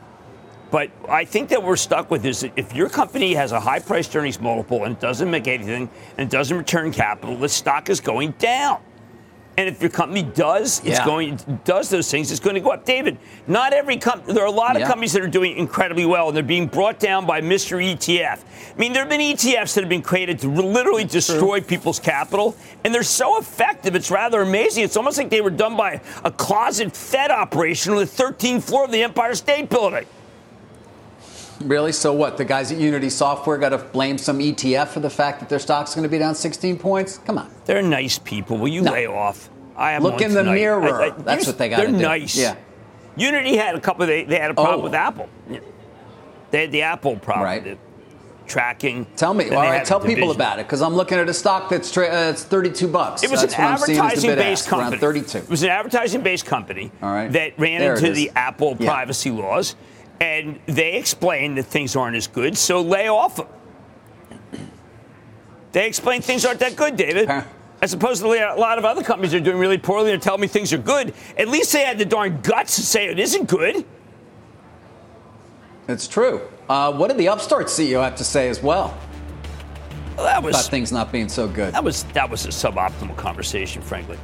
But 0.71 0.91
I 1.09 1.25
think 1.25 1.51
that 1.51 1.63
we're 1.63 1.77
stuck 1.77 2.11
with 2.11 2.25
is 2.25 2.41
that 2.41 2.53
if 2.57 2.75
your 2.75 2.89
company 2.89 3.35
has 3.35 3.53
a 3.53 3.61
high 3.61 3.79
priced 3.79 4.17
earnings 4.17 4.41
multiple 4.41 4.85
and 4.85 4.99
doesn't 4.99 5.31
make 5.31 5.47
anything 5.47 5.89
and 6.19 6.29
doesn't 6.29 6.57
return 6.57 6.91
capital, 6.91 7.37
the 7.37 7.49
stock 7.49 7.91
is 7.91 8.01
going 8.01 8.33
down. 8.33 8.81
And 9.57 9.69
if 9.69 9.81
your 9.81 9.91
company 9.91 10.23
does, 10.23 10.81
it's 10.81 10.99
Yeah. 10.99 11.05
going 11.05 11.39
does 11.65 11.89
those 11.89 12.11
things, 12.11 12.31
it's 12.33 12.41
going 12.41 12.55
to 12.55 12.61
go 12.61 12.71
up. 12.71 12.85
David, 12.85 13.19
not 13.47 13.73
every 13.73 13.97
company. 13.97 14.33
There 14.33 14.43
are 14.43 14.47
a 14.47 14.51
lot 14.51 14.75
of 14.75 14.81
Yeah. 14.81 14.89
companies 14.89 15.13
that 15.13 15.23
are 15.23 15.29
doing 15.29 15.57
incredibly 15.57 16.05
well, 16.05 16.29
and 16.29 16.37
they're 16.37 16.43
being 16.43 16.67
brought 16.67 16.99
down 16.99 17.25
by 17.25 17.41
Mr. 17.41 17.81
ETF. 17.81 18.41
I 18.75 18.79
mean, 18.81 18.93
there 18.93 19.03
have 19.03 19.09
been 19.11 19.21
ETFs 19.21 19.75
that 19.75 19.83
have 19.83 19.89
been 19.89 20.03
created 20.03 20.41
to 20.41 20.49
literally 20.49 21.05
destroy 21.05 21.61
people's 21.61 22.01
capital, 22.01 22.57
and 22.83 22.93
they're 22.93 23.05
so 23.05 23.39
effective. 23.39 23.95
It's 23.95 24.11
rather 24.11 24.43
amazing. 24.43 24.83
It's 24.83 24.97
almost 24.97 25.19
like 25.19 25.31
they 25.31 25.41
were 25.41 25.51
done 25.51 25.77
by 25.77 26.01
a 26.25 26.33
closet 26.33 26.97
Fed 26.97 27.31
operation 27.31 27.93
on 27.93 27.99
the 27.99 28.07
13th 28.07 28.65
floor 28.65 28.85
of 28.85 28.91
the 28.91 29.05
Empire 29.05 29.35
State 29.37 29.69
Building. 29.69 30.05
Really? 31.65 31.93
So 31.93 32.13
what? 32.13 32.37
The 32.37 32.45
guys 32.45 32.71
at 32.73 32.79
Unity 32.79 33.11
Software 33.11 33.59
got 33.59 33.71
to 33.71 33.79
blame 33.79 34.19
some 34.19 34.39
ETF 34.39 34.89
for 34.89 35.01
the 35.01 35.11
fact 35.11 35.41
that 35.41 35.49
their 35.49 35.59
stock's 35.59 35.95
going 35.95 36.03
to 36.05 36.09
be 36.09 36.19
down 36.19 36.35
16 36.35 36.79
points? 36.79 37.19
Come 37.19 37.39
on. 37.39 37.51
They're 37.65 37.83
nice 37.83 38.19
people. 38.19 38.59
Will 38.59 38.69
you 38.69 38.83
No. 38.83 38.93
lay 38.93 39.07
off? 39.07 39.49
I 39.77 39.93
have 39.93 40.03
Look 40.03 40.21
in 40.21 40.33
the 40.35 40.41
tonight. 40.43 40.55
mirror. 40.55 41.15
That's 41.19 41.47
what 41.47 41.59
they 41.59 41.69
gotta 41.69 41.91
They're 41.91 42.01
nice. 42.01 42.37
Yeah. 42.37 42.55
Unity 43.17 43.57
had 43.57 43.75
a 43.75 43.81
couple. 43.81 44.07
They, 44.07 44.25
they 44.25 44.39
had 44.39 44.51
a 44.51 44.55
problem 44.55 44.81
Oh. 44.81 44.85
with 44.85 44.95
Apple. 44.95 45.29
Yeah. 45.51 45.61
They 46.51 46.61
had 46.63 46.73
the 46.73 46.83
Apple 46.83 47.17
problem. 47.17 47.45
Right. 47.45 47.65
the 47.65 47.77
tracking. 48.47 49.07
Tell 49.17 49.33
me. 49.33 49.49
All 49.51 49.63
right, 49.63 49.85
tell 49.85 49.99
people 50.01 50.31
about 50.31 50.59
it 50.59 50.67
because 50.67 50.83
I'm 50.83 50.95
looking 50.95 51.17
at 51.19 51.29
a 51.29 51.35
stock 51.35 51.71
that's 51.71 51.91
tra- 51.91 52.09
uh, 52.09 52.31
it's 52.31 52.45
32 52.45 52.87
bucks. 52.89 53.23
It 53.23 53.31
was 53.31 53.41
That's 53.41 53.55
an 53.55 53.63
what 53.63 53.71
I'm 53.73 53.79
seeing 53.79 53.99
as 53.99 54.23
the 54.23 54.29
advertising-based 54.29 54.69
company. 54.69 54.91
Around 54.93 55.01
32. 55.01 55.39
It 55.39 55.49
was 55.49 55.63
an 55.63 55.71
advertising-based 55.71 56.45
company 56.47 56.93
All 57.03 57.11
right. 57.11 57.33
that 57.33 57.59
ran 57.59 57.81
There 57.81 57.95
into 57.95 58.13
the 58.13 58.31
Apple 58.37 58.77
Yeah. 58.79 58.91
privacy 58.91 59.31
laws, 59.31 59.77
and 60.21 60.59
they 60.67 60.95
explain 60.95 61.55
that 61.57 61.65
things 61.65 61.97
aren't 61.97 62.17
as 62.17 62.27
good, 62.27 62.57
so 62.57 62.81
lay 62.81 63.09
off 63.09 63.37
them. 63.37 63.47
They 65.73 65.87
explain 65.87 66.23
things 66.23 66.45
aren't 66.45 66.61
that 66.61 66.77
good, 66.77 66.97
David. 66.97 67.29
Huh. 67.29 67.43
As 67.83 67.93
opposed 67.93 68.23
to 68.23 68.29
a 68.29 68.55
lot 68.59 68.79
of 68.79 68.85
other 68.85 69.03
companies 69.03 69.35
are 69.35 69.41
doing 69.41 69.59
really 69.59 69.77
poorly 69.77 70.13
and 70.13 70.23
telling 70.23 70.41
me 70.41 70.47
things 70.47 70.73
are 70.73 70.79
good. 70.79 71.13
At 71.37 71.49
least 71.49 71.73
they 71.73 71.85
had 71.85 71.99
the 71.99 72.05
darn 72.05 72.41
guts 72.41 72.77
to 72.77 72.83
say 72.83 73.07
it 73.09 73.19
isn't 73.19 73.49
good. 73.49 73.85
It's 75.89 76.09
true. 76.09 76.41
Uh, 76.69 76.93
what 76.93 77.09
did 77.09 77.19
the 77.19 77.29
Upstart 77.29 77.67
CEO 77.67 78.03
have 78.03 78.17
to 78.17 78.25
say 78.25 78.49
as 78.49 78.63
well 78.63 78.97
Well, 80.17 80.25
that 80.25 80.39
about 80.39 80.45
was 80.45 80.69
things 80.69 80.93
not 80.93 81.13
being 81.13 81.29
so 81.29 81.47
good? 81.47 81.75
that 81.75 81.85
was 81.85 82.05
that 82.15 82.31
was 82.31 82.47
a 82.47 82.49
suboptimal 82.49 83.17
conversation, 83.17 83.83
frankly. 83.83 84.17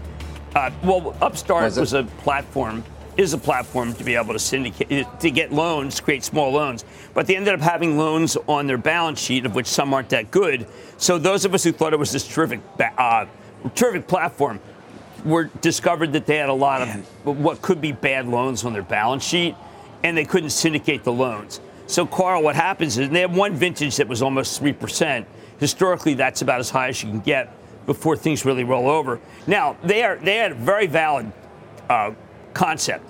Uh, 0.55 0.71
well, 0.83 1.15
Upstart 1.21 1.65
Was 1.65 1.79
was, 1.79 1.93
a 1.93 2.05
platform, 2.05 2.83
is 3.21 3.35
a 3.35 3.39
platform 3.39 3.93
to 3.93 4.03
be 4.03 4.15
able 4.15 4.33
to 4.33 4.39
syndicate 4.39 5.07
to 5.21 5.31
get 5.31 5.53
loans, 5.53 6.01
create 6.01 6.25
small 6.25 6.51
loans. 6.53 6.87
But 7.13 7.27
they 7.27 7.37
ended 7.37 7.53
up 7.53 7.61
having 7.61 7.99
loans 7.99 8.39
on 8.49 8.67
their 8.67 8.79
balance 8.79 9.21
sheet, 9.21 9.45
of 9.45 9.55
which 9.55 9.67
some 9.67 9.93
aren't 9.93 10.09
that 10.09 10.31
good. 10.31 10.67
So 10.97 11.19
those 11.19 11.45
of 11.45 11.53
us 11.53 11.63
who 11.63 11.71
thought 11.71 11.93
it 11.93 11.99
was 11.99 12.13
this 12.13 12.27
terrific, 12.27 12.61
uh, 12.97 13.27
terrific 13.75 14.09
platform, 14.09 14.59
were 15.23 15.45
discovered 15.61 16.15
that 16.15 16.25
they 16.25 16.37
had 16.37 16.49
a 16.49 16.55
lot 16.55 16.81
of 16.81 16.89
what 17.27 17.61
could 17.61 17.83
be 17.83 17.93
bad 17.93 18.27
loans 18.27 18.65
on 18.65 18.73
their 18.73 18.83
balance 18.83 19.23
sheet, 19.23 19.55
and 20.03 20.17
they 20.17 20.25
couldn't 20.25 20.49
syndicate 20.49 21.05
the 21.05 21.13
loans. 21.13 21.61
So, 21.87 22.07
Carl, 22.07 22.43
what 22.43 22.55
happens 22.55 22.97
is 22.97 23.11
they 23.11 23.21
have 23.21 23.37
one 23.37 23.55
vintage 23.55 23.97
that 23.97 24.09
was 24.09 24.23
almost 24.23 24.59
three 24.59 24.73
percent. 24.73 25.27
Historically, 25.59 26.15
that's 26.15 26.41
about 26.41 26.59
as 26.61 26.71
high 26.71 26.89
as 26.89 27.03
you 27.03 27.11
can 27.11 27.21
get 27.21 27.55
before 27.85 28.17
things 28.17 28.47
really 28.47 28.65
roll 28.65 28.89
over. 28.89 29.21
Now, 29.47 29.77
they 29.85 30.05
are 30.05 30.17
they 30.17 30.37
had 30.37 30.53
a 30.53 30.55
very 30.55 30.87
valid 30.87 31.31
uh, 31.91 32.13
concept. 32.55 33.05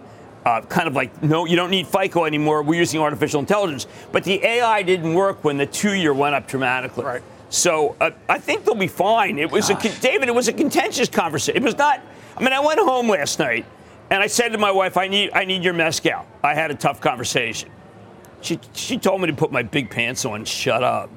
Uh, 0.45 0.63
kind 0.63 0.89
of 0.89 0.95
like, 0.95 1.23
no, 1.23 1.45
you 1.45 1.55
don't 1.55 1.71
need 1.71 1.87
FICO 1.87 2.25
anymore. 2.25 2.63
We're 2.63 2.81
using 2.81 3.01
artificial 3.01 3.41
intelligence. 3.41 3.87
But 4.11 4.25
the 4.25 4.43
AI 4.45 4.83
didn't 4.83 5.13
work 5.13 5.45
when 5.45 5.59
the 5.59 5.67
two-year 5.67 6.15
went 6.15 6.35
up 6.35 6.49
dramatically. 6.49 7.05
Right. 7.05 7.23
So 7.51 7.97
uh, 8.01 8.13
I 8.29 8.39
think 8.39 8.65
they'll 8.65 8.75
be 8.75 8.87
fine. 8.87 9.39
It 9.39 9.51
was 9.51 9.69
a 9.71 9.75
con- 9.75 9.93
David. 10.01 10.29
It 10.29 10.35
was 10.35 10.49
a 10.49 10.53
contentious 10.53 11.09
conversation. 11.09 11.63
It 11.63 11.65
was 11.65 11.77
not. 11.77 12.01
I 12.37 12.43
mean, 12.43 12.53
I 12.53 12.61
went 12.61 12.79
home 12.79 13.09
last 13.09 13.39
night 13.39 13.67
and 14.09 14.23
I 14.23 14.29
said 14.29 14.51
to 14.53 14.59
my 14.59 14.71
wife, 14.71 14.97
"I 14.97 15.09
need, 15.09 15.31
I 15.35 15.45
need 15.45 15.65
your 15.65 15.75
mezcal." 15.75 16.25
I 16.43 16.55
had 16.55 16.71
a 16.71 16.75
tough 16.75 17.01
conversation. 17.01 17.69
She, 18.41 18.59
she 18.73 18.97
told 18.99 19.21
me 19.21 19.27
to 19.27 19.35
put 19.35 19.53
my 19.53 19.63
big 19.63 19.91
pants 19.91 20.25
on. 20.25 20.45
Shut 20.45 20.83
up. 20.83 21.11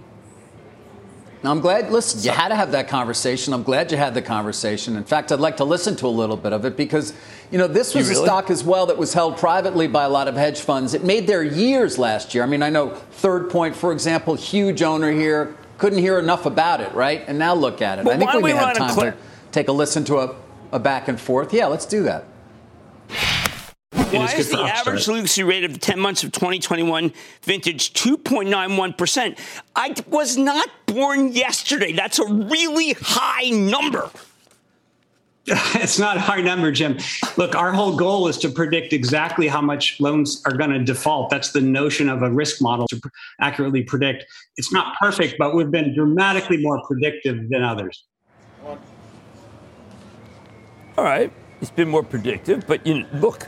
Now, 1.44 1.52
I'm 1.52 1.60
glad, 1.60 1.92
listen, 1.92 2.22
you 2.22 2.32
had 2.32 2.48
to 2.50 2.56
have 2.56 2.72
that 2.72 2.88
conversation. 2.88 3.54
I'm 3.54 3.64
glad 3.64 3.92
you 3.92 3.98
had 3.98 4.14
the 4.14 4.22
conversation. 4.22 4.96
In 4.96 5.04
fact, 5.04 5.30
I'd 5.30 5.42
like 5.42 5.58
to 5.58 5.66
listen 5.66 5.94
to 5.98 6.08
a 6.08 6.08
little 6.08 6.38
bit 6.38 6.54
of 6.54 6.64
it 6.64 6.78
because, 6.78 7.14
you 7.52 7.58
know, 7.58 7.68
this 7.68 7.94
was 7.94 8.10
a 8.10 8.16
stock 8.16 8.50
as 8.50 8.64
well 8.64 8.86
that 8.86 8.98
was 8.98 9.14
held 9.14 9.36
privately 9.36 9.88
by 9.88 10.06
a 10.06 10.10
lot 10.10 10.30
of 10.30 10.36
hedge 10.36 10.62
funds. 10.62 10.94
It 10.94 11.04
made 11.04 11.28
their 11.28 11.44
years 11.44 12.00
last 12.00 12.34
year. 12.34 12.46
I 12.46 12.48
mean, 12.48 12.64
I 12.64 12.70
know 12.70 12.92
Third 12.92 13.50
Point, 13.50 13.76
for 13.76 13.92
example, 13.92 14.36
huge 14.36 14.82
owner 14.82 15.12
here, 15.12 15.58
couldn't 15.80 16.00
hear 16.00 16.18
enough 16.18 16.46
about 16.46 16.80
it, 16.80 16.94
right? 16.94 17.26
And 17.28 17.38
now 17.38 17.54
look 17.54 17.82
at 17.82 18.00
it. 18.00 18.06
Well, 18.06 18.16
I 18.16 18.18
think 18.18 18.32
we 18.34 18.44
we 18.44 18.52
have 18.52 18.78
time 18.78 18.96
to 18.96 19.14
take 19.52 19.68
a 19.68 19.74
listen 19.74 20.06
to 20.06 20.20
a, 20.20 20.36
a 20.72 20.80
back 20.80 21.10
and 21.10 21.20
forth. 21.20 21.54
Yeah, 21.54 21.66
let's 21.66 21.86
do 21.86 22.04
that. 22.04 22.24
Why 24.20 24.26
is 24.26 24.34
is 24.34 24.48
good 24.48 24.54
the 24.54 24.58
for 24.58 24.64
Upstart. 24.64 24.88
average 24.88 25.06
delinquency 25.06 25.44
rate 25.44 25.64
of 25.64 25.74
the 25.74 25.80
10 25.80 26.00
months 26.00 26.24
of 26.24 26.32
2021 26.32 27.12
vintage 27.42 27.94
2.91%? 27.94 29.38
I 29.76 29.96
was 30.08 30.38
not 30.38 30.70
born 30.86 31.32
yesterday. 31.32 31.92
That's 31.94 32.20
a 32.20 32.26
really 32.26 32.94
high 33.00 33.50
number. 33.50 34.10
It's 35.46 36.00
not 36.00 36.16
a 36.16 36.22
high 36.22 36.40
number, 36.40 36.72
Jim. 36.72 36.98
Look, 37.36 37.54
our 37.54 37.74
whole 37.74 37.98
goal 37.98 38.30
is 38.30 38.38
to 38.38 38.50
predict 38.50 38.94
exactly 38.94 39.50
how 39.50 39.60
much 39.60 40.00
loans 40.00 40.42
are 40.46 40.54
going 40.56 40.70
to 40.70 40.80
default. 40.82 41.30
That's 41.30 41.52
the 41.52 41.60
notion 41.60 42.08
of 42.08 42.22
a 42.22 42.32
risk 42.32 42.62
model 42.62 42.88
to 42.88 42.96
pr- 43.02 43.10
accurately 43.42 43.84
predict. 43.84 44.24
It's 44.56 44.72
not 44.72 44.96
perfect, 45.02 45.36
but 45.38 45.54
we've 45.54 45.70
been 45.70 45.94
dramatically 45.94 46.56
more 46.58 46.82
predictive 46.88 47.50
than 47.50 47.62
others. 47.62 48.06
All 50.98 51.04
right. 51.04 51.30
It's 51.60 51.72
been 51.72 51.90
more 51.90 52.04
predictive, 52.04 52.66
but 52.66 52.88
you 52.88 53.00
know, 53.02 53.08
look, 53.16 53.48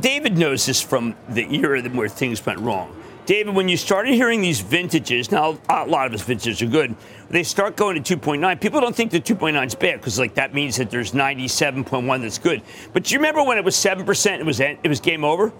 David 0.00 0.38
knows 0.38 0.66
this 0.66 0.80
from 0.80 1.14
the 1.28 1.52
era 1.56 1.82
where 1.90 2.08
things 2.08 2.44
went 2.44 2.60
wrong. 2.60 2.94
David, 3.26 3.54
when 3.54 3.68
you 3.68 3.76
started 3.76 4.14
hearing 4.14 4.40
these 4.40 4.60
vintages, 4.60 5.30
now 5.30 5.58
a 5.68 5.84
lot 5.84 6.06
of 6.06 6.12
his 6.12 6.22
vintages 6.22 6.62
are 6.62 6.66
good. 6.66 6.94
They 7.28 7.42
start 7.42 7.76
going 7.76 8.02
to 8.02 8.16
2.9. 8.16 8.58
People 8.60 8.80
don't 8.80 8.96
think 8.96 9.10
the 9.10 9.20
2.9 9.20 9.66
is 9.66 9.74
bad 9.74 10.00
because 10.00 10.18
like 10.18 10.34
that 10.36 10.54
means 10.54 10.76
that 10.76 10.90
there's 10.90 11.12
97.1 11.12 12.22
that's 12.22 12.38
good. 12.38 12.62
But 12.94 13.04
do 13.04 13.12
you 13.14 13.18
remember 13.18 13.42
when 13.42 13.58
it 13.58 13.64
was 13.64 13.76
seven 13.76 14.06
percent? 14.06 14.40
It 14.40 14.44
was 14.46 14.60
it 14.60 14.78
was 14.88 15.00
game 15.00 15.24
over. 15.24 15.52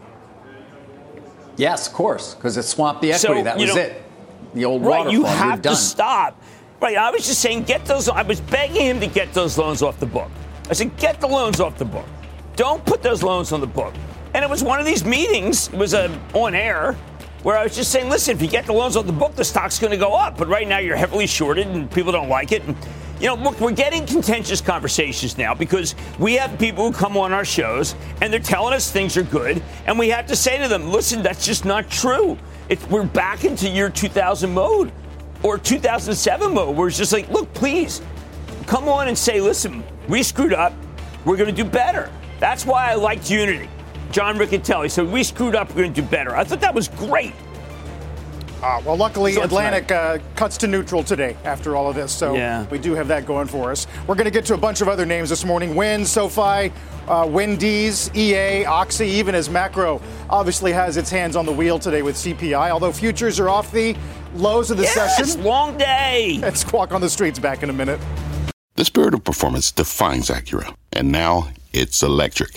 Yes, 1.57 1.89
of 1.89 1.93
course, 1.93 2.35
because 2.35 2.57
it 2.57 2.63
swamped 2.63 3.03
the 3.03 3.13
So, 3.15 3.29
equity. 3.33 3.43
that 3.45 3.57
was 3.59 3.75
know- 3.75 3.81
it. 3.83 4.03
The 4.55 4.65
old 4.65 4.81
Right, 4.83 5.05
waterfall. 5.05 5.13
you 5.13 5.25
have 5.25 5.61
to 5.63 5.77
stop. 5.77 6.41
Right, 6.81 6.97
I 6.97 7.11
was 7.11 7.27
just 7.27 7.41
saying, 7.41 7.65
get 7.65 7.85
those. 7.85 8.09
I 8.09 8.23
was 8.23 8.41
begging 8.41 8.81
him 8.83 9.01
to 9.01 9.07
get 9.09 9.35
those 9.35 9.59
loans 9.59 9.83
off 9.83 9.99
the 10.01 10.07
book. 10.07 10.31
I 10.71 10.73
said, 10.73 10.97
get 10.97 11.21
the 11.21 11.27
loans 11.27 11.61
off 11.61 11.77
the 11.77 11.85
book. 11.85 12.07
Don't 12.57 12.83
put 12.87 13.03
those 13.03 13.23
loans 13.23 13.53
on 13.53 13.61
the 13.61 13.67
book. 13.67 13.93
And 14.39 14.45
it 14.45 14.49
was 14.49 14.63
one 14.63 14.79
of 14.79 14.87
these 14.87 15.05
meetings. 15.05 15.67
It 15.67 15.75
was 15.75 15.95
a 15.95 16.17
on 16.33 16.55
air 16.55 16.93
where 17.43 17.59
I 17.59 17.65
was 17.65 17.75
just 17.75 17.91
saying, 17.91 18.09
listen, 18.09 18.37
if 18.37 18.41
you 18.41 18.47
get 18.47 18.67
the 18.67 18.73
loans 18.73 18.95
on 18.95 19.05
the 19.05 19.13
book, 19.13 19.35
the 19.35 19.43
stock's 19.43 19.81
going 19.81 19.91
to 19.91 19.97
go 19.97 20.13
up. 20.15 20.39
But 20.39 20.47
right 20.47 20.69
now, 20.69 20.79
you're 20.79 20.95
heavily 20.95 21.27
shorted, 21.27 21.67
and 21.67 21.91
people 21.91 22.13
don't 22.13 22.29
like 22.29 22.53
it. 22.53 22.63
And 22.63 22.77
you 23.21 23.27
know, 23.27 23.35
look, 23.35 23.59
we're 23.59 23.73
getting 23.73 24.07
contentious 24.07 24.61
conversations 24.61 25.39
now 25.39 25.55
because 25.55 25.97
we 26.21 26.35
have 26.35 26.57
people 26.57 26.87
who 26.87 26.97
come 26.97 27.17
on 27.17 27.33
our 27.33 27.45
shows 27.45 27.97
and 28.21 28.33
they're 28.33 28.39
telling 28.39 28.75
us 28.75 28.93
things 28.93 29.17
are 29.17 29.25
good, 29.25 29.61
and 29.87 29.99
we 29.99 30.09
have 30.11 30.29
to 30.29 30.37
say 30.37 30.57
to 30.63 30.69
them, 30.69 30.93
listen, 30.93 31.21
that's 31.21 31.45
just 31.45 31.65
not 31.65 31.91
true. 31.91 32.39
It, 32.69 32.81
we're 32.91 33.03
back 33.03 33.43
into 33.43 33.69
year 33.69 33.91
2000 33.91 34.55
mode 34.55 34.93
or 35.43 35.59
2007 35.59 36.55
mode 36.55 36.77
where 36.77 36.87
it's 36.87 36.97
just 36.97 37.13
like, 37.13 37.29
look, 37.29 37.53
please 37.55 38.03
come 38.69 38.87
on 38.87 39.09
and 39.09 39.19
say, 39.19 39.41
listen, 39.41 39.83
we 40.07 40.23
screwed 40.23 40.53
up. 40.53 40.75
We're 41.25 41.37
going 41.37 41.53
to 41.53 41.65
do 41.65 41.69
better. 41.69 42.09
That's 42.39 42.65
why 42.65 42.93
I 42.93 42.95
liked 42.95 43.29
Unity. 43.29 43.69
John 44.11 44.37
Riccitiello 44.39 44.91
said, 44.91 45.07
we 45.11 45.23
screwed 45.23 45.55
up. 45.55 45.69
We're 45.71 45.83
going 45.83 45.93
to 45.95 46.01
do 46.03 46.07
better. 46.07 46.35
I 46.35 46.45
thought 46.45 46.61
that 46.61 46.75
was 46.75 46.89
great. 46.89 47.35
Uh, 48.63 48.83
well, 48.85 48.97
luckily, 48.97 49.33
So 49.35 49.43
Atlantic 49.43 49.93
uh, 49.93 50.19
cuts 50.35 50.57
to 50.59 50.67
neutral 50.67 51.05
today 51.05 51.37
after 51.45 51.77
all 51.77 51.89
of 51.89 51.95
this, 51.95 52.11
so 52.13 52.35
Yeah. 52.35 52.67
we 52.71 52.79
do 52.79 52.93
have 52.95 53.07
that 53.07 53.25
going 53.25 53.47
for 53.47 53.71
us. 53.71 53.87
We're 54.09 54.17
going 54.17 54.25
to 54.25 54.33
get 54.33 54.45
to 54.47 54.55
a 54.55 54.59
bunch 54.59 54.81
of 54.81 54.89
other 54.89 55.07
names 55.07 55.29
this 55.29 55.45
morning: 55.45 55.77
Wynn, 55.77 56.05
SoFi, 56.05 56.73
uh, 57.07 57.25
Wendy's, 57.31 58.11
EA, 58.17 58.65
Oxy, 58.65 59.07
even 59.07 59.37
as 59.37 59.49
macro 59.49 60.03
obviously 60.29 60.73
has 60.73 60.97
its 60.97 61.09
hands 61.09 61.37
on 61.37 61.47
the 61.47 61.53
wheel 61.53 61.79
today 61.79 62.03
with 62.03 62.17
CPI. 62.17 62.71
Although 62.71 62.91
futures 62.91 63.39
are 63.39 63.49
off 63.49 63.71
the 63.71 63.95
lows 64.35 64.73
of 64.73 64.77
the 64.77 64.87
session. 64.87 65.15
Yes, 65.19 65.33
session. 65.35 65.45
long 65.45 65.79
day. 65.79 66.39
Let's 66.43 66.61
Squawk 66.63 66.91
on 66.93 67.01
the 67.01 67.11
streets 67.11 67.39
back 67.39 67.63
in 67.63 67.71
a 67.71 67.73
minute. 67.73 68.01
The 68.75 68.85
spirit 68.85 69.15
of 69.15 69.23
performance 69.23 69.71
defines 69.71 70.31
Acura, 70.31 70.75
and 70.93 71.13
now 71.13 71.49
it's 71.73 72.03
electric. 72.03 72.57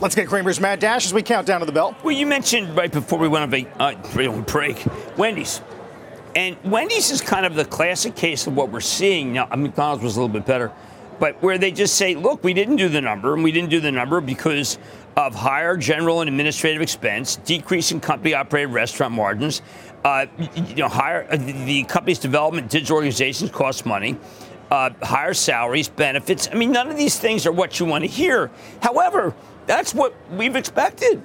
Let's 0.00 0.14
get 0.14 0.28
Cramer's 0.28 0.60
Mad 0.60 0.78
Dash 0.78 1.06
as 1.06 1.12
we 1.12 1.24
count 1.24 1.44
down 1.44 1.58
to 1.58 1.66
the 1.66 1.72
bell. 1.72 1.96
Well, 2.04 2.14
you 2.14 2.24
mentioned 2.24 2.76
right 2.76 2.90
before 2.90 3.18
we 3.18 3.26
went 3.26 3.52
on 3.52 3.60
a 3.60 3.66
uh, 3.80 4.42
break, 4.42 4.84
Wendy's. 5.16 5.60
And 6.36 6.56
Wendy's 6.62 7.10
is 7.10 7.20
kind 7.20 7.44
of 7.44 7.56
the 7.56 7.64
classic 7.64 8.14
case 8.14 8.46
of 8.46 8.54
what 8.54 8.70
we're 8.70 8.78
seeing 8.78 9.32
now. 9.32 9.48
McDonald's 9.56 10.04
was 10.04 10.16
a 10.16 10.20
little 10.20 10.32
bit 10.32 10.46
better, 10.46 10.70
but 11.18 11.42
where 11.42 11.58
they 11.58 11.72
just 11.72 11.96
say, 11.96 12.14
look, 12.14 12.44
we 12.44 12.54
didn't 12.54 12.76
do 12.76 12.88
the 12.88 13.00
number, 13.00 13.34
and 13.34 13.42
we 13.42 13.50
didn't 13.50 13.70
do 13.70 13.80
the 13.80 13.90
number 13.90 14.20
because 14.20 14.78
of 15.16 15.34
higher 15.34 15.76
general 15.76 16.20
and 16.20 16.28
administrative 16.28 16.80
expense, 16.80 17.34
decrease 17.34 17.90
in 17.90 17.98
company 17.98 18.34
operated 18.34 18.72
restaurant 18.72 19.12
margins, 19.12 19.62
uh, 20.04 20.26
you 20.54 20.76
know, 20.76 20.88
higher 20.88 21.26
uh, 21.28 21.36
the 21.36 21.82
company's 21.84 22.20
development 22.20 22.70
digital 22.70 22.94
organizations 22.94 23.50
cost 23.50 23.84
money. 23.84 24.16
Uh, 24.70 24.90
higher 25.02 25.32
salaries, 25.32 25.88
benefits. 25.88 26.46
I 26.52 26.54
mean, 26.54 26.70
none 26.70 26.90
of 26.90 26.96
these 26.98 27.18
things 27.18 27.46
are 27.46 27.52
what 27.52 27.80
you 27.80 27.86
want 27.86 28.04
to 28.04 28.08
hear. 28.08 28.50
However, 28.82 29.34
that's 29.68 29.94
what 29.94 30.14
we've 30.32 30.56
expected. 30.56 31.22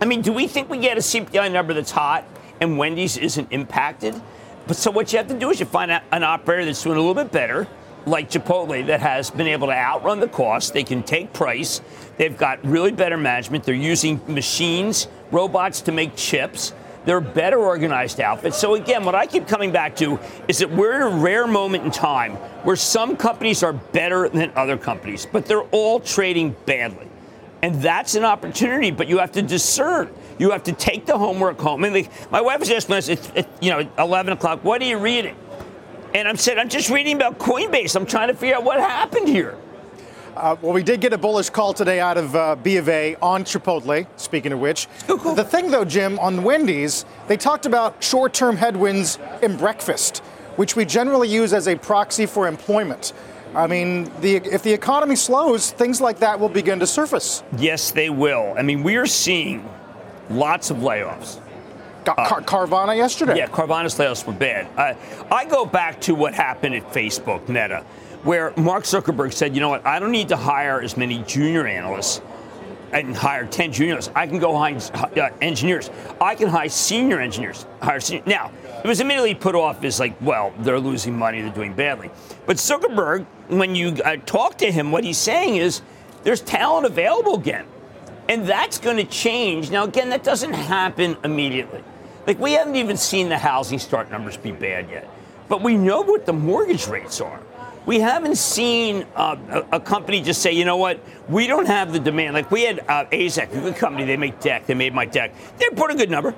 I 0.00 0.04
mean, 0.04 0.20
do 0.20 0.32
we 0.32 0.48
think 0.48 0.68
we 0.68 0.78
get 0.78 0.98
a 0.98 1.00
CPI 1.00 1.50
number 1.52 1.72
that's 1.72 1.92
hot 1.92 2.24
and 2.60 2.76
Wendy's 2.76 3.16
isn't 3.16 3.52
impacted? 3.52 4.20
But 4.66 4.76
so 4.76 4.90
what 4.90 5.12
you 5.12 5.18
have 5.18 5.28
to 5.28 5.38
do 5.38 5.50
is 5.50 5.60
you 5.60 5.66
find 5.66 5.90
an 5.90 6.24
operator 6.24 6.64
that's 6.64 6.82
doing 6.82 6.96
a 6.96 7.00
little 7.00 7.14
bit 7.14 7.30
better, 7.30 7.68
like 8.04 8.30
Chipotle, 8.30 8.84
that 8.88 9.00
has 9.00 9.30
been 9.30 9.46
able 9.46 9.68
to 9.68 9.72
outrun 9.72 10.18
the 10.18 10.26
cost. 10.26 10.74
They 10.74 10.82
can 10.82 11.04
take 11.04 11.32
price. 11.32 11.80
They've 12.16 12.36
got 12.36 12.64
really 12.64 12.90
better 12.90 13.16
management. 13.16 13.62
They're 13.62 13.74
using 13.76 14.20
machines, 14.26 15.06
robots 15.30 15.82
to 15.82 15.92
make 15.92 16.16
chips. 16.16 16.74
They're 17.04 17.20
better 17.20 17.58
organized 17.58 18.20
outfit. 18.20 18.54
So 18.54 18.74
again, 18.74 19.04
what 19.04 19.14
I 19.14 19.26
keep 19.26 19.46
coming 19.46 19.70
back 19.70 19.94
to 19.96 20.18
is 20.48 20.58
that 20.58 20.70
we're 20.70 20.96
in 20.96 21.02
a 21.02 21.16
rare 21.20 21.46
moment 21.46 21.84
in 21.84 21.92
time 21.92 22.32
where 22.64 22.76
some 22.76 23.16
companies 23.16 23.62
are 23.62 23.72
better 23.72 24.28
than 24.28 24.50
other 24.56 24.76
companies, 24.76 25.28
but 25.30 25.46
they're 25.46 25.62
all 25.70 26.00
trading 26.00 26.56
badly. 26.66 27.08
And 27.62 27.76
that's 27.80 28.16
an 28.16 28.24
opportunity, 28.24 28.90
but 28.90 29.06
you 29.06 29.18
have 29.18 29.32
to 29.32 29.42
discern. 29.42 30.12
You 30.38 30.50
have 30.50 30.64
to 30.64 30.72
take 30.72 31.06
the 31.06 31.16
homework 31.16 31.60
home. 31.60 31.84
And 31.84 32.08
my 32.30 32.40
wife 32.40 32.58
was 32.58 32.70
asking 32.70 32.96
us, 32.96 33.08
it's, 33.08 33.30
it's, 33.36 33.48
you 33.60 33.70
know, 33.70 33.88
11 33.98 34.32
o'clock, 34.32 34.64
what 34.64 34.82
are 34.82 34.84
you 34.84 34.98
reading? 34.98 35.36
And 36.12 36.26
I'm 36.26 36.36
saying, 36.36 36.58
I'm 36.58 36.68
just 36.68 36.90
reading 36.90 37.16
about 37.16 37.38
Coinbase. 37.38 37.94
I'm 37.94 38.04
trying 38.04 38.28
to 38.28 38.34
figure 38.34 38.56
out 38.56 38.64
what 38.64 38.80
happened 38.80 39.28
here. 39.28 39.56
Uh, 40.36 40.56
well, 40.60 40.72
we 40.72 40.82
did 40.82 41.00
get 41.00 41.12
a 41.12 41.18
bullish 41.18 41.50
call 41.50 41.72
today 41.72 42.00
out 42.00 42.16
of 42.16 42.34
uh, 42.34 42.56
B 42.56 42.78
of 42.78 42.88
A 42.88 43.16
on 43.16 43.44
Chipotle, 43.44 44.06
speaking 44.16 44.52
of 44.52 44.60
which. 44.60 44.88
Cool. 45.06 45.34
The 45.34 45.44
thing, 45.44 45.70
though, 45.70 45.84
Jim, 45.84 46.18
on 46.18 46.42
Wendy's, 46.42 47.04
they 47.28 47.36
talked 47.36 47.66
about 47.66 48.02
short 48.02 48.32
term 48.32 48.56
headwinds 48.56 49.18
in 49.42 49.56
breakfast, 49.56 50.18
which 50.56 50.74
we 50.74 50.84
generally 50.84 51.28
use 51.28 51.52
as 51.52 51.68
a 51.68 51.76
proxy 51.76 52.26
for 52.26 52.48
employment. 52.48 53.12
I 53.54 53.66
mean, 53.66 54.10
the, 54.20 54.36
if 54.36 54.62
the 54.62 54.72
economy 54.72 55.16
slows, 55.16 55.70
things 55.72 56.00
like 56.00 56.18
that 56.20 56.40
will 56.40 56.48
begin 56.48 56.78
to 56.80 56.86
surface. 56.86 57.42
Yes, 57.58 57.90
they 57.90 58.08
will. 58.08 58.54
I 58.56 58.62
mean, 58.62 58.82
we 58.82 58.96
are 58.96 59.06
seeing 59.06 59.68
lots 60.30 60.70
of 60.70 60.78
layoffs. 60.78 61.40
Got 62.04 62.16
Car- 62.16 62.40
Carvana 62.42 62.96
yesterday. 62.96 63.36
Yeah, 63.36 63.46
Carvana's 63.46 63.96
layoffs 63.96 64.26
were 64.26 64.32
bad. 64.32 64.66
Uh, 64.76 64.94
I 65.32 65.44
go 65.44 65.64
back 65.66 66.00
to 66.02 66.14
what 66.14 66.34
happened 66.34 66.74
at 66.74 66.90
Facebook, 66.92 67.48
Meta, 67.48 67.84
where 68.24 68.52
Mark 68.56 68.84
Zuckerberg 68.84 69.32
said, 69.32 69.54
you 69.54 69.60
know 69.60 69.68
what, 69.68 69.86
I 69.86 69.98
don't 69.98 70.10
need 70.10 70.28
to 70.28 70.36
hire 70.36 70.80
as 70.80 70.96
many 70.96 71.22
junior 71.26 71.66
analysts 71.66 72.20
and 72.92 73.16
hire 73.16 73.46
10 73.46 73.72
juniors. 73.72 74.10
I 74.14 74.26
can 74.26 74.38
go 74.38 74.56
hire 74.56 74.78
uh, 74.94 75.30
engineers. 75.40 75.90
I 76.20 76.34
can 76.34 76.48
hire 76.48 76.68
senior 76.68 77.20
engineers. 77.20 77.66
Hire 77.80 78.00
senior. 78.00 78.24
Now, 78.26 78.50
it 78.82 78.88
was 78.88 79.00
immediately 79.00 79.34
put 79.34 79.54
off 79.54 79.84
as 79.84 80.00
like, 80.00 80.20
well, 80.20 80.52
they're 80.58 80.80
losing 80.80 81.16
money, 81.16 81.40
they're 81.40 81.52
doing 81.52 81.72
badly. 81.72 82.10
But 82.46 82.56
Zuckerberg, 82.56 83.26
when 83.48 83.76
you 83.76 83.96
uh, 84.04 84.16
talk 84.26 84.58
to 84.58 84.72
him, 84.72 84.90
what 84.90 85.04
he's 85.04 85.18
saying 85.18 85.56
is 85.56 85.82
there's 86.24 86.40
talent 86.40 86.86
available 86.86 87.36
again. 87.36 87.66
And 88.28 88.46
that's 88.46 88.78
going 88.78 88.96
to 88.96 89.04
change. 89.04 89.70
Now, 89.70 89.84
again, 89.84 90.10
that 90.10 90.24
doesn't 90.24 90.52
happen 90.52 91.16
immediately. 91.22 91.82
Like, 92.26 92.38
we 92.38 92.52
haven't 92.52 92.76
even 92.76 92.96
seen 92.96 93.28
the 93.28 93.38
housing 93.38 93.78
start 93.78 94.10
numbers 94.10 94.36
be 94.36 94.52
bad 94.52 94.90
yet. 94.90 95.08
But 95.48 95.62
we 95.62 95.76
know 95.76 96.02
what 96.02 96.26
the 96.26 96.32
mortgage 96.32 96.86
rates 96.88 97.20
are. 97.20 97.40
We 97.84 97.98
haven't 97.98 98.36
seen 98.36 99.04
uh, 99.16 99.36
a, 99.48 99.76
a, 99.76 99.80
company 99.80 100.22
just 100.22 100.40
say, 100.40 100.52
you 100.52 100.64
know 100.64 100.76
what, 100.76 101.00
we 101.28 101.48
don't 101.48 101.66
have 101.66 101.92
the 101.92 101.98
demand. 101.98 102.34
Like 102.34 102.48
we 102.50 102.62
had 102.62 102.78
uh, 102.88 103.06
AZEK, 103.06 103.52
a 103.52 103.60
good 103.60 103.76
company, 103.76 104.04
they 104.04 104.16
make 104.16 104.38
deck, 104.38 104.66
they 104.66 104.74
made 104.74 104.94
my 104.94 105.04
deck. 105.04 105.34
They 105.58 105.68
put 105.70 105.90
a 105.90 105.96
good 105.96 106.08
number 106.08 106.32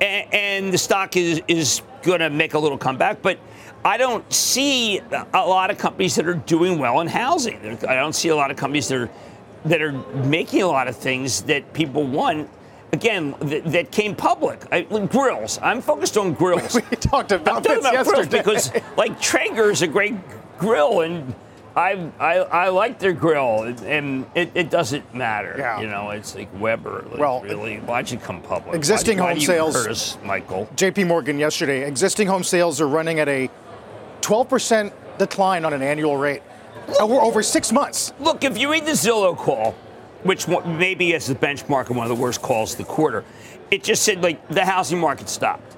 and, 0.00 0.34
and 0.34 0.72
the 0.72 0.78
stock 0.78 1.16
is 1.16 1.42
is 1.48 1.82
going 2.02 2.20
to 2.20 2.30
make 2.30 2.54
a 2.54 2.58
little 2.58 2.78
comeback. 2.78 3.22
But 3.22 3.38
I 3.84 3.96
don't 3.96 4.30
see 4.32 4.98
a 4.98 5.24
lot 5.34 5.70
of 5.70 5.78
companies 5.78 6.16
that 6.16 6.26
are 6.26 6.34
doing 6.34 6.78
well 6.78 7.00
in 7.00 7.06
housing. 7.06 7.78
I 7.88 7.94
don't 7.94 8.14
see 8.14 8.28
a 8.28 8.36
lot 8.36 8.50
of 8.50 8.56
companies 8.56 8.88
that 8.88 8.98
are 8.98 9.10
that 9.64 9.82
are 9.82 9.92
making 10.24 10.62
a 10.62 10.66
lot 10.66 10.88
of 10.88 10.96
things 10.96 11.42
that 11.42 11.72
people 11.72 12.04
want. 12.04 12.50
Again, 12.90 13.34
that, 13.40 13.64
that 13.66 13.90
came 13.92 14.16
public. 14.16 14.66
I, 14.72 14.82
grills. 14.82 15.58
I'm 15.62 15.82
focused 15.82 16.16
on 16.16 16.32
grills. 16.32 16.74
we 16.90 16.96
talked 16.96 17.32
about 17.32 17.56
I'm 17.58 17.62
this 17.62 17.80
about 17.80 17.92
yesterday. 17.92 18.38
because, 18.38 18.72
like, 18.96 19.20
Traeger 19.20 19.70
is 19.70 19.82
a 19.82 19.86
great 19.86 20.14
grill, 20.58 21.02
and 21.02 21.34
I, 21.78 22.10
I, 22.18 22.34
I 22.38 22.68
like 22.70 22.98
their 22.98 23.12
grill, 23.12 23.62
and 23.62 24.26
it, 24.34 24.50
it 24.54 24.68
doesn't 24.68 25.14
matter. 25.14 25.54
Yeah. 25.56 25.80
You 25.80 25.86
know, 25.86 26.10
it's 26.10 26.34
like 26.34 26.48
Weber. 26.60 27.04
Like, 27.08 27.20
Well, 27.20 27.40
really, 27.42 27.76
why'd 27.76 28.10
you 28.10 28.18
come 28.18 28.42
public? 28.42 28.74
existing 28.74 29.18
why, 29.18 29.28
home 29.28 29.38
why 29.38 29.44
sales- 29.44 30.14
hurt 30.14 30.24
Michael. 30.24 30.66
JP 30.74 31.06
Morgan 31.06 31.38
yesterday, 31.38 31.86
existing 31.86 32.26
home 32.26 32.42
sales 32.42 32.80
are 32.80 32.88
running 32.88 33.20
at 33.20 33.28
a 33.28 33.48
12% 34.22 34.92
decline 35.18 35.64
on 35.64 35.72
an 35.72 35.82
annual 35.82 36.16
rate 36.16 36.42
over, 37.00 37.14
over 37.14 37.44
six 37.44 37.70
months. 37.70 38.12
Look, 38.18 38.42
if 38.42 38.58
you 38.58 38.72
read 38.72 38.84
the 38.84 38.92
Zillow 38.92 39.36
call, 39.36 39.72
which 40.24 40.48
maybe 40.48 41.12
is 41.12 41.28
the 41.28 41.36
benchmark 41.36 41.90
of 41.90 41.96
one 41.96 42.10
of 42.10 42.16
the 42.16 42.20
worst 42.20 42.42
calls 42.42 42.72
of 42.72 42.78
the 42.78 42.84
quarter, 42.84 43.24
it 43.70 43.84
just 43.84 44.02
said 44.02 44.20
like 44.20 44.48
the 44.48 44.64
housing 44.64 44.98
market 44.98 45.28
stopped. 45.28 45.76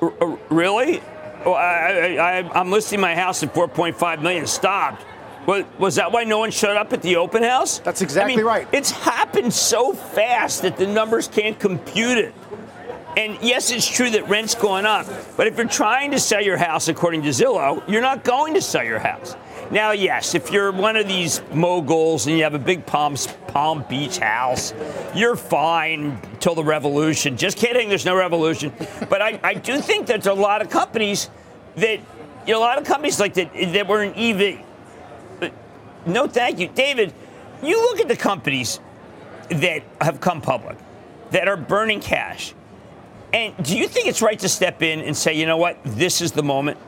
R- 0.00 0.38
really? 0.50 1.02
Well, 1.44 1.54
I, 1.54 2.16
I, 2.16 2.38
I, 2.38 2.60
I'm 2.60 2.70
listing 2.70 3.00
my 3.00 3.16
house 3.16 3.42
at 3.42 3.52
4.5 3.52 4.22
million. 4.22 4.46
Stopped. 4.46 5.04
Was, 5.46 5.64
was 5.78 5.94
that 5.96 6.12
why 6.12 6.24
no 6.24 6.38
one 6.38 6.50
showed 6.50 6.76
up 6.76 6.92
at 6.92 7.02
the 7.02 7.16
open 7.16 7.42
house? 7.42 7.80
That's 7.80 8.02
exactly 8.02 8.34
I 8.34 8.36
mean, 8.36 8.46
right. 8.46 8.68
It's 8.72 8.90
happened 8.90 9.52
so 9.52 9.92
fast 9.92 10.62
that 10.62 10.76
the 10.76 10.86
numbers 10.86 11.26
can't 11.28 11.58
compute 11.58 12.18
it. 12.18 12.34
And 13.16 13.36
yes, 13.42 13.70
it's 13.70 13.86
true 13.86 14.08
that 14.10 14.28
rent's 14.28 14.54
going 14.54 14.86
up, 14.86 15.06
but 15.36 15.46
if 15.46 15.58
you're 15.58 15.68
trying 15.68 16.12
to 16.12 16.18
sell 16.18 16.40
your 16.40 16.56
house 16.56 16.88
according 16.88 17.22
to 17.24 17.28
Zillow, 17.28 17.86
you're 17.86 18.00
not 18.00 18.24
going 18.24 18.54
to 18.54 18.62
sell 18.62 18.84
your 18.84 19.00
house. 19.00 19.36
Now, 19.70 19.92
yes, 19.92 20.34
if 20.34 20.50
you're 20.50 20.72
one 20.72 20.96
of 20.96 21.08
these 21.08 21.42
moguls 21.52 22.26
and 22.26 22.36
you 22.36 22.42
have 22.42 22.54
a 22.54 22.58
big 22.58 22.86
Palm, 22.86 23.16
Palm 23.48 23.84
Beach 23.88 24.18
house, 24.18 24.72
you're 25.14 25.36
fine 25.36 26.20
till 26.40 26.54
the 26.54 26.64
revolution. 26.64 27.36
Just 27.36 27.58
kidding, 27.58 27.90
there's 27.90 28.06
no 28.06 28.16
revolution. 28.16 28.72
But 29.10 29.20
I, 29.20 29.38
I 29.42 29.54
do 29.54 29.78
think 29.80 30.06
there's 30.06 30.26
a 30.26 30.32
lot 30.32 30.62
of 30.62 30.70
companies 30.70 31.28
that, 31.76 32.00
you 32.46 32.52
know, 32.52 32.58
a 32.58 32.60
lot 32.60 32.78
of 32.78 32.84
companies 32.84 33.20
like 33.20 33.34
that 33.34 33.52
that 33.54 33.86
were 33.86 34.02
in 34.02 34.14
EV. 34.14 34.60
But 36.04 36.12
no, 36.12 36.26
thank 36.26 36.58
you. 36.58 36.68
David, 36.68 37.12
you 37.62 37.80
look 37.80 38.00
at 38.00 38.08
the 38.08 38.16
companies 38.16 38.80
that 39.50 39.82
have 40.00 40.20
come 40.20 40.40
public 40.40 40.76
that 41.30 41.48
are 41.48 41.56
burning 41.56 42.00
cash. 42.00 42.54
And 43.32 43.54
do 43.64 43.76
you 43.76 43.88
think 43.88 44.08
it's 44.08 44.20
right 44.20 44.38
to 44.40 44.48
step 44.48 44.82
in 44.82 45.00
and 45.00 45.16
say, 45.16 45.32
you 45.34 45.46
know 45.46 45.56
what, 45.56 45.78
this 45.84 46.20
is 46.20 46.32
the 46.32 46.42
moment? 46.42 46.78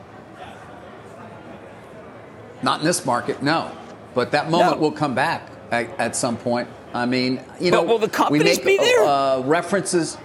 Not 2.61 2.79
in 2.79 2.85
this 2.85 3.05
market, 3.05 3.41
no. 3.41 3.71
But 4.13 4.31
that 4.31 4.49
moment 4.49 4.77
No. 4.77 4.81
will 4.81 4.91
come 4.91 5.15
back 5.15 5.49
at, 5.71 5.89
at 5.99 6.15
some 6.15 6.37
point. 6.37 6.67
I 6.93 7.05
mean, 7.05 7.41
you 7.59 7.71
know, 7.71 7.83
will 7.83 7.97
the 7.97 8.05
we 8.07 8.11
companies 8.11 8.57
make 8.57 8.65
be 8.65 8.77
there? 8.77 9.03
Uh, 9.03 9.41
references. 9.41 10.17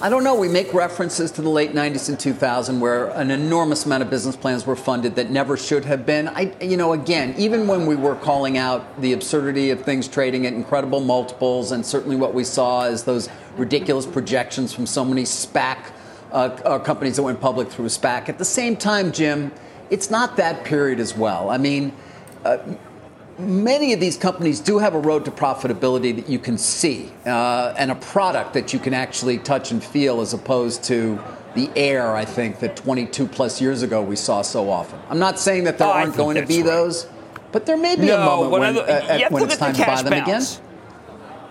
I 0.00 0.10
don't 0.10 0.22
know. 0.22 0.36
We 0.36 0.46
make 0.46 0.72
references 0.72 1.32
to 1.32 1.42
the 1.42 1.48
late 1.48 1.72
90s 1.72 2.08
and 2.08 2.20
2000 2.20 2.78
where 2.78 3.08
an 3.08 3.32
enormous 3.32 3.84
amount 3.84 4.04
of 4.04 4.10
business 4.10 4.36
plans 4.36 4.64
were 4.64 4.76
funded 4.76 5.16
that 5.16 5.28
never 5.30 5.56
should 5.56 5.84
have 5.86 6.06
been. 6.06 6.28
I, 6.28 6.54
you 6.60 6.76
know, 6.76 6.92
again, 6.92 7.34
even 7.36 7.66
when 7.66 7.84
we 7.84 7.96
were 7.96 8.14
calling 8.14 8.56
out 8.56 9.00
the 9.00 9.12
absurdity 9.12 9.70
of 9.70 9.82
things 9.82 10.06
trading 10.06 10.46
at 10.46 10.52
incredible 10.52 11.00
multiples, 11.00 11.72
and 11.72 11.84
certainly 11.84 12.14
what 12.14 12.32
we 12.32 12.44
saw 12.44 12.84
is 12.84 13.02
those 13.02 13.28
ridiculous 13.56 14.06
projections 14.06 14.72
from 14.72 14.86
so 14.86 15.04
many 15.04 15.24
SPAC 15.24 15.90
uh, 16.30 16.34
uh, 16.34 16.78
companies 16.78 17.16
that 17.16 17.24
went 17.24 17.40
public 17.40 17.68
through 17.68 17.86
SPAC. 17.86 18.28
At 18.28 18.38
the 18.38 18.44
same 18.44 18.76
time, 18.76 19.10
Jim, 19.10 19.50
it's 19.90 20.10
not 20.10 20.36
that 20.36 20.64
period 20.64 21.00
as 21.00 21.16
well. 21.16 21.50
I 21.50 21.58
mean, 21.58 21.92
uh, 22.44 22.58
many 23.38 23.92
of 23.92 24.00
these 24.00 24.16
companies 24.16 24.60
do 24.60 24.78
have 24.78 24.94
a 24.94 24.98
road 24.98 25.24
to 25.24 25.30
profitability 25.30 26.14
that 26.16 26.28
you 26.28 26.38
can 26.38 26.58
see 26.58 27.10
uh, 27.26 27.74
and 27.78 27.90
a 27.90 27.94
product 27.94 28.54
that 28.54 28.72
you 28.72 28.78
can 28.78 28.94
actually 28.94 29.38
touch 29.38 29.70
and 29.70 29.82
feel 29.82 30.20
as 30.20 30.34
opposed 30.34 30.82
to 30.84 31.18
the 31.54 31.70
air, 31.76 32.14
I 32.14 32.24
think, 32.24 32.58
that 32.60 32.76
22 32.76 33.26
plus 33.26 33.60
years 33.60 33.82
ago 33.82 34.02
we 34.02 34.16
saw 34.16 34.42
so 34.42 34.70
often. 34.70 34.98
I'm 35.08 35.18
not 35.18 35.38
saying 35.38 35.64
that 35.64 35.78
there 35.78 35.88
Oh, 35.88 35.92
aren't 35.92 36.16
going 36.16 36.36
to 36.36 36.46
be 36.46 36.58
right. 36.58 36.66
those, 36.66 37.06
but 37.52 37.64
there 37.66 37.76
may 37.76 37.96
be 37.96 38.06
no, 38.06 38.20
a 38.20 38.24
moment 38.24 38.50
when, 38.50 38.60
when, 38.74 38.78
uh, 38.78 39.16
you 39.20 39.26
when 39.30 39.44
it's 39.44 39.54
at 39.54 39.58
time 39.58 39.72
the 39.72 39.78
to 39.78 39.86
buy 39.86 40.02
them 40.02 40.12
again. 40.12 40.24
balance. 40.26 40.60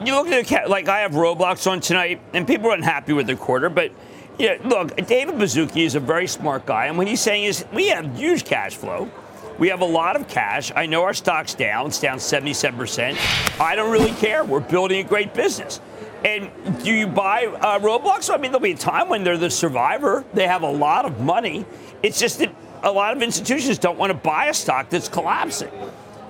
You 0.04 0.14
look 0.14 0.28
at 0.28 0.46
the 0.48 0.56
ca- 0.56 0.68
like 0.68 0.88
I 0.88 1.00
have 1.00 1.14
Roblox 1.14 1.70
on 1.70 1.80
tonight, 1.80 2.22
and 2.34 2.46
people 2.46 2.70
are 2.70 2.76
unhappy 2.76 3.14
with 3.14 3.26
their 3.28 3.36
quarter, 3.36 3.68
but 3.70 3.92
yeah, 4.38 4.58
look, 4.64 4.96
David 5.08 5.36
Baszucki 5.36 5.84
is 5.86 5.96
a 5.96 6.00
very 6.00 6.28
smart 6.28 6.68
guy, 6.68 6.86
and 6.86 6.98
what 6.98 7.08
he's 7.08 7.20
saying 7.22 7.46
is 7.46 7.66
we 7.74 7.88
have 7.88 8.16
huge 8.16 8.46
cash 8.46 8.76
flow. 8.76 9.10
We 9.58 9.70
have 9.70 9.82
a 9.82 9.86
lot 9.86 10.16
of 10.16 10.28
cash. 10.28 10.72
I 10.76 10.86
know 10.86 11.04
our 11.04 11.14
stock's 11.14 11.56
down. 11.56 11.88
It's 11.88 12.00
down 12.00 12.18
77%. 12.18 13.60
I 13.60 13.76
don't 13.76 13.92
really 13.92 14.12
care. 14.12 14.44
We're 14.44 14.60
building 14.60 15.04
a 15.04 15.08
great 15.08 15.34
business. 15.34 15.82
And 16.24 16.52
do 16.84 16.92
you 16.92 17.08
buy 17.08 17.46
uh, 17.46 17.80
Roblox? 17.80 18.34
I 18.34 18.38
mean, 18.38 18.52
there'll 18.52 18.60
be 18.60 18.72
a 18.72 18.78
time 18.78 19.10
when 19.10 19.24
they're 19.24 19.38
the 19.38 19.50
survivor. 19.50 20.26
They 20.34 20.48
have 20.48 20.62
a 20.62 20.70
lot 20.70 21.06
of 21.06 21.22
money. 21.22 21.66
It's 22.04 22.20
just 22.20 22.40
that 22.40 22.54
a 22.84 22.92
lot 22.92 23.16
of 23.16 23.24
institutions 23.24 23.78
don't 23.78 23.98
want 23.98 24.12
to 24.12 24.18
buy 24.18 24.46
a 24.46 24.54
stock 24.54 24.90
that's 24.90 25.10
collapsing. 25.10 25.72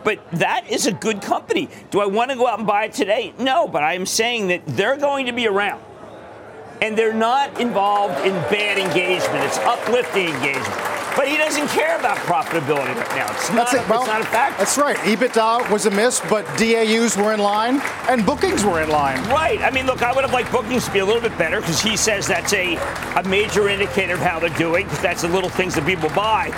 But 0.04 0.20
that 0.32 0.70
is 0.70 0.88
a 0.88 0.94
good 0.94 1.22
company. 1.22 1.70
Do 1.92 2.00
I 2.00 2.06
want 2.06 2.32
to 2.32 2.38
go 2.38 2.48
out 2.48 2.60
and 2.60 2.68
buy 2.68 2.86
it 2.86 2.94
today? 2.94 3.34
No, 3.38 3.68
but 3.68 3.84
I 3.84 3.94
am 3.94 4.06
saying 4.06 4.48
that 4.48 4.62
they're 4.66 4.96
going 4.96 5.26
to 5.26 5.34
be 5.34 5.48
around. 5.48 5.84
And 6.82 6.98
they're 6.98 7.14
not 7.14 7.60
involved 7.60 8.26
in 8.26 8.34
bad 8.52 8.78
engagement. 8.78 9.44
It's 9.44 9.58
uplifting 9.60 10.28
engagement. 10.28 10.98
But 11.18 11.28
he 11.28 11.36
doesn't 11.36 11.68
care 11.70 11.98
about 11.98 12.16
profitability 12.18 12.94
right 12.94 13.16
now. 13.16 13.32
It's 13.34 13.50
not, 13.50 13.72
That's 13.72 13.74
it. 13.74 13.90
Well, 13.90 14.02
it's 14.02 14.08
not 14.08 14.22
a 14.22 14.26
factor. 14.26 14.58
That's 14.60 14.78
right. 14.78 14.96
EBITDA 14.98 15.72
was 15.72 15.88
a 15.88 15.90
miss, 15.90 16.22
but 16.30 16.46
DAUs 16.60 17.18
were 17.18 17.34
in 17.34 17.40
line 17.40 17.82
and 18.08 18.24
bookings 18.24 18.64
were 18.64 18.84
in 18.84 18.90
line. 18.90 19.18
Right. 19.30 19.60
I 19.62 19.72
mean, 19.72 19.88
look, 19.88 20.04
I 20.04 20.14
would 20.14 20.22
have 20.22 20.32
liked 20.32 20.52
bookings 20.52 20.86
to 20.86 20.92
be 20.92 21.00
a 21.00 21.06
little 21.06 21.22
bit 21.22 21.36
better 21.36 21.60
because 21.60 21.82
he 21.82 21.98
says 21.98 22.28
that's 22.28 22.54
a, 22.54 22.76
a 23.16 23.24
major 23.28 23.68
indicator 23.68 24.14
of 24.14 24.20
how 24.20 24.38
they're 24.38 24.56
doing 24.60 24.86
because 24.86 25.02
that's 25.02 25.24
the 25.24 25.28
little 25.30 25.50
things 25.50 25.74
that 25.74 25.88
people 25.88 26.10
buy. 26.10 26.54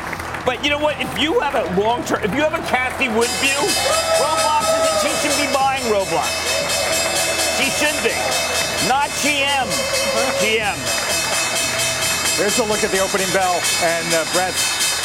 But 0.46 0.62
you 0.62 0.70
know 0.70 0.80
what? 0.80 1.00
If 1.00 1.18
you 1.18 1.40
have 1.40 1.56
a 1.56 1.64
long 1.80 2.04
term, 2.04 2.22
if 2.24 2.36
you 2.36 2.42
have 2.42 2.54
a 2.54 2.64
Cathie 2.68 3.08
Wood 3.16 3.32
view, 3.40 3.60
Roblox 4.20 4.68
isn't, 4.76 4.98
she 5.08 5.12
should 5.24 5.38
be 5.40 5.48
buying 5.56 5.84
Roblox. 5.88 6.28
She 7.56 7.72
should 7.80 7.96
be, 8.04 8.12
not 8.88 9.10
GM. 9.22 9.68
GM. 10.40 10.78
Here's 12.38 12.58
a 12.60 12.64
look 12.64 12.84
at 12.84 12.92
the 12.92 13.00
opening 13.00 13.28
bell. 13.34 13.60
And 13.84 14.08
uh, 14.14 14.24
Brett, 14.32 14.56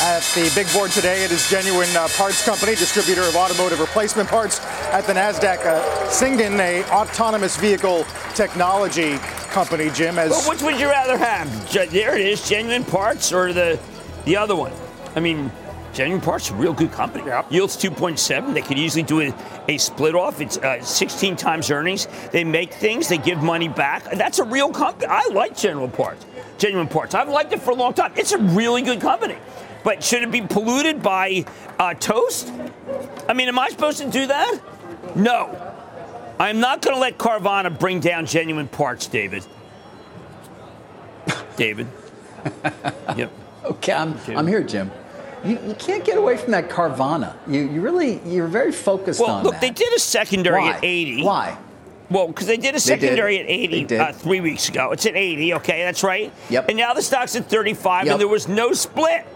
at 0.02 0.22
the 0.34 0.50
big 0.54 0.72
board 0.72 0.92
today, 0.92 1.24
it 1.24 1.32
is 1.32 1.48
Genuine 1.50 1.88
uh, 1.96 2.06
Parts 2.16 2.44
Company, 2.44 2.76
distributor 2.76 3.22
of 3.22 3.34
automotive 3.34 3.80
replacement 3.80 4.28
parts 4.28 4.60
at 4.92 5.02
the 5.02 5.12
NASDAQ. 5.12 5.66
Uh, 5.66 5.82
Cyngn, 6.08 6.58
a 6.60 6.84
autonomous 6.90 7.56
vehicle 7.56 8.04
technology 8.34 9.16
company, 9.50 9.90
Jim, 9.90 10.18
as 10.18 10.30
Well, 10.30 10.50
which 10.50 10.62
would 10.62 10.78
you 10.78 10.88
rather 10.88 11.16
have? 11.16 11.72
There 11.72 12.14
it 12.16 12.26
is, 12.26 12.48
genuine 12.48 12.84
parts 12.84 13.32
or 13.32 13.52
the 13.52 13.78
the 14.24 14.36
other 14.36 14.56
one? 14.56 14.72
I 15.14 15.20
mean, 15.20 15.50
genuine 15.94 16.20
parts 16.20 16.50
a 16.50 16.54
real 16.54 16.72
good 16.72 16.92
company. 16.92 17.24
Yep. 17.26 17.52
Yields 17.52 17.76
2.7. 17.76 18.52
They 18.52 18.60
could 18.60 18.78
easily 18.78 19.02
do 19.02 19.20
a, 19.20 19.34
a 19.68 19.78
split 19.78 20.14
off. 20.14 20.40
It's 20.40 20.58
uh, 20.58 20.82
16 20.82 21.36
times 21.36 21.70
earnings. 21.70 22.08
They 22.32 22.44
make 22.44 22.74
things. 22.74 23.08
They 23.08 23.18
give 23.18 23.42
money 23.42 23.68
back. 23.68 24.04
That's 24.10 24.40
a 24.40 24.44
real 24.44 24.70
company. 24.70 25.06
I 25.06 25.28
like 25.28 25.56
General 25.56 25.88
Parts, 25.88 26.26
genuine 26.58 26.88
parts. 26.88 27.14
I've 27.14 27.28
liked 27.28 27.52
it 27.52 27.62
for 27.62 27.70
a 27.70 27.74
long 27.74 27.94
time. 27.94 28.12
It's 28.16 28.32
a 28.32 28.38
really 28.38 28.82
good 28.82 29.00
company. 29.00 29.36
But 29.84 30.02
should 30.02 30.22
it 30.22 30.30
be 30.30 30.40
polluted 30.40 31.02
by 31.02 31.44
uh, 31.78 31.94
toast? 31.94 32.52
I 33.28 33.32
mean, 33.34 33.48
am 33.48 33.58
I 33.58 33.68
supposed 33.68 33.98
to 33.98 34.10
do 34.10 34.26
that? 34.26 34.60
No. 35.14 35.72
I'm 36.40 36.58
not 36.58 36.82
going 36.82 36.96
to 36.96 37.00
let 37.00 37.18
Carvana 37.18 37.78
bring 37.78 38.00
down 38.00 38.26
genuine 38.26 38.66
parts, 38.66 39.06
David. 39.06 39.46
David. 41.56 41.86
yep. 43.16 43.30
Okay, 43.64 43.92
I'm, 43.92 44.18
I'm 44.28 44.46
here, 44.46 44.62
Jim. 44.62 44.90
You, 45.44 45.58
you 45.66 45.74
can't 45.74 46.04
get 46.04 46.16
away 46.16 46.36
from 46.36 46.52
that 46.52 46.68
Carvana. 46.70 47.34
You, 47.46 47.68
you 47.68 47.80
really, 47.80 48.20
you're 48.24 48.46
very 48.48 48.72
focused 48.72 49.20
Well, 49.20 49.30
on 49.30 49.44
look, 49.44 49.52
that. 49.54 49.60
they 49.60 49.70
did 49.70 49.92
a 49.94 49.98
secondary 49.98 50.62
Why? 50.62 50.70
at 50.72 50.84
80. 50.84 51.22
Why? 51.24 51.58
Well, 52.10 52.28
because 52.28 52.46
they 52.46 52.56
did 52.56 52.70
a 52.70 52.72
did. 52.74 52.80
secondary 52.80 53.38
at 53.40 53.46
They 53.46 53.52
80 53.52 53.96
uh, 53.98 54.12
three 54.12 54.40
weeks 54.40 54.68
ago. 54.68 54.92
It's 54.92 55.04
at 55.06 55.16
80, 55.16 55.54
okay, 55.54 55.82
that's 55.84 56.02
right. 56.02 56.32
Yep. 56.50 56.68
And 56.68 56.78
now 56.78 56.94
the 56.94 57.02
stock's 57.02 57.34
at 57.36 57.48
35, 57.50 58.06
Yep. 58.06 58.12
and 58.12 58.20
there 58.20 58.28
was 58.28 58.48
no 58.48 58.72
split. 58.72 59.26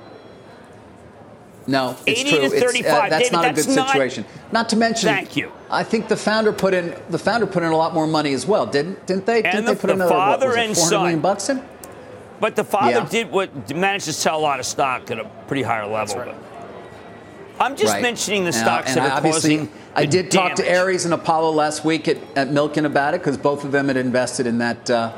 No, 1.66 1.96
it's 2.06 2.20
80 2.20 2.30
true. 2.30 2.38
to 2.38 2.44
It's, 2.46 2.54
uh, 2.54 2.58
35. 2.60 3.10
that's 3.10 3.22
David, 3.24 3.32
not 3.32 3.42
that's 3.42 3.64
a 3.64 3.68
good 3.68 3.76
not- 3.76 3.88
situation. 3.90 4.24
Not 4.52 4.68
to 4.70 4.76
mention, 4.76 5.08
Thank 5.10 5.36
you. 5.36 5.52
I 5.70 5.84
think 5.84 6.08
the 6.08 6.16
founder 6.16 6.50
put 6.52 6.72
in 6.72 6.94
the 7.10 7.18
founder 7.18 7.46
put 7.46 7.62
in 7.62 7.70
a 7.70 7.76
lot 7.76 7.92
more 7.92 8.06
money 8.06 8.32
as 8.32 8.46
well, 8.46 8.64
didn't 8.64 9.04
didn't 9.06 9.26
they? 9.26 9.42
didn't 9.42 9.66
the- 9.66 9.72
they 9.74 9.78
put 9.78 9.88
the 9.88 9.92
another 9.92 10.10
father 10.10 10.46
what, 10.46 10.56
was 10.56 10.64
it, 10.64 10.68
and 10.68 10.76
400 10.76 10.96
million 10.98 11.16
son. 11.16 11.20
bucks 11.20 11.48
in? 11.50 11.62
But 12.40 12.56
the 12.56 12.64
father 12.64 12.90
Yeah. 12.90 13.06
did 13.08 13.32
what 13.32 13.74
managed 13.74 14.04
to 14.06 14.12
sell 14.12 14.38
a 14.38 14.40
lot 14.40 14.60
of 14.60 14.66
stock 14.66 15.10
at 15.10 15.18
a 15.18 15.24
pretty 15.46 15.62
higher 15.62 15.86
level. 15.86 16.16
But 16.16 16.34
I'm 17.60 17.74
just 17.76 17.94
Right. 17.94 18.02
mentioning 18.02 18.44
the 18.44 18.52
stocks 18.52 18.94
and 18.94 19.04
that 19.04 19.18
are 19.18 19.20
causing. 19.20 19.68
I 19.96 20.06
did 20.06 20.30
talk 20.30 20.54
to 20.56 20.62
damage. 20.62 20.78
Ares 20.78 21.04
and 21.04 21.12
Apollo 21.14 21.50
last 21.52 21.84
week 21.84 22.06
at, 22.06 22.18
at 22.36 22.50
Milken 22.50 22.84
about 22.84 23.14
it 23.14 23.20
because 23.20 23.36
both 23.36 23.64
of 23.64 23.72
them 23.72 23.88
had 23.88 23.96
invested 23.96 24.46
in 24.46 24.58
that. 24.58 24.88
Uh, 24.88 25.10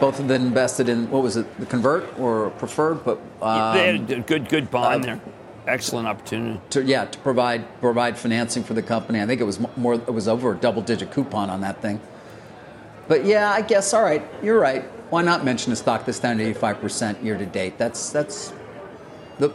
both 0.00 0.18
of 0.20 0.28
them 0.28 0.46
invested 0.46 0.88
in 0.88 1.10
what 1.10 1.22
was 1.22 1.36
it, 1.38 1.58
the 1.58 1.66
convert 1.66 2.18
or 2.18 2.50
preferred? 2.58 3.02
But 3.04 3.18
um, 3.42 3.76
they 3.76 3.86
had 3.98 4.10
a 4.10 4.20
good, 4.20 4.48
good 4.48 4.70
bond 4.70 5.02
uh, 5.04 5.06
there. 5.06 5.20
Excellent 5.66 6.06
opportunity. 6.06 6.60
to 6.70 6.82
yeah 6.82 7.06
to 7.06 7.18
provide 7.18 7.64
provide 7.80 8.16
financing 8.16 8.62
for 8.62 8.74
the 8.74 8.82
company. 8.82 9.20
I 9.20 9.26
think 9.26 9.40
it 9.40 9.44
was 9.44 9.58
more 9.76 9.94
it 9.94 10.14
was 10.14 10.28
over 10.28 10.52
a 10.52 10.56
double 10.56 10.80
digit 10.80 11.10
coupon 11.10 11.50
on 11.50 11.60
that 11.62 11.82
thing. 11.82 12.00
But 13.08 13.24
yeah, 13.24 13.50
I 13.50 13.62
guess 13.62 13.92
all 13.92 14.02
right. 14.02 14.22
You're 14.42 14.60
right. 14.60 14.84
Why 15.10 15.22
not 15.22 15.44
mention 15.44 15.72
a 15.72 15.76
stock 15.76 16.04
that's 16.04 16.18
down 16.18 16.40
85 16.40 16.80
percent 16.80 17.22
year 17.22 17.38
to 17.38 17.46
date? 17.46 17.78
That's 17.78 18.10
that's 18.10 18.52
the 19.38 19.52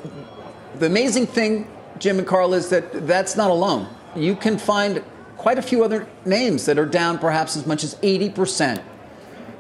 the 0.80 0.86
amazing 0.86 1.28
thing, 1.28 1.68
Jim 2.00 2.18
and 2.18 2.28
Carl, 2.28 2.54
is 2.54 2.70
that 2.70 3.08
that's 3.08 3.36
not 3.36 3.52
alone. 3.52 3.88
You 4.16 4.36
can 4.36 4.58
find 4.58 5.04
quite 5.38 5.58
a 5.58 5.62
few 5.62 5.84
other 5.84 6.08
names 6.26 6.66
that 6.66 6.78
are 6.78 6.86
down 6.86 7.18
perhaps 7.18 7.58
as 7.58 7.66
much 7.66 7.84
as 7.84 7.98
80 8.02 8.30
percent. 8.30 8.82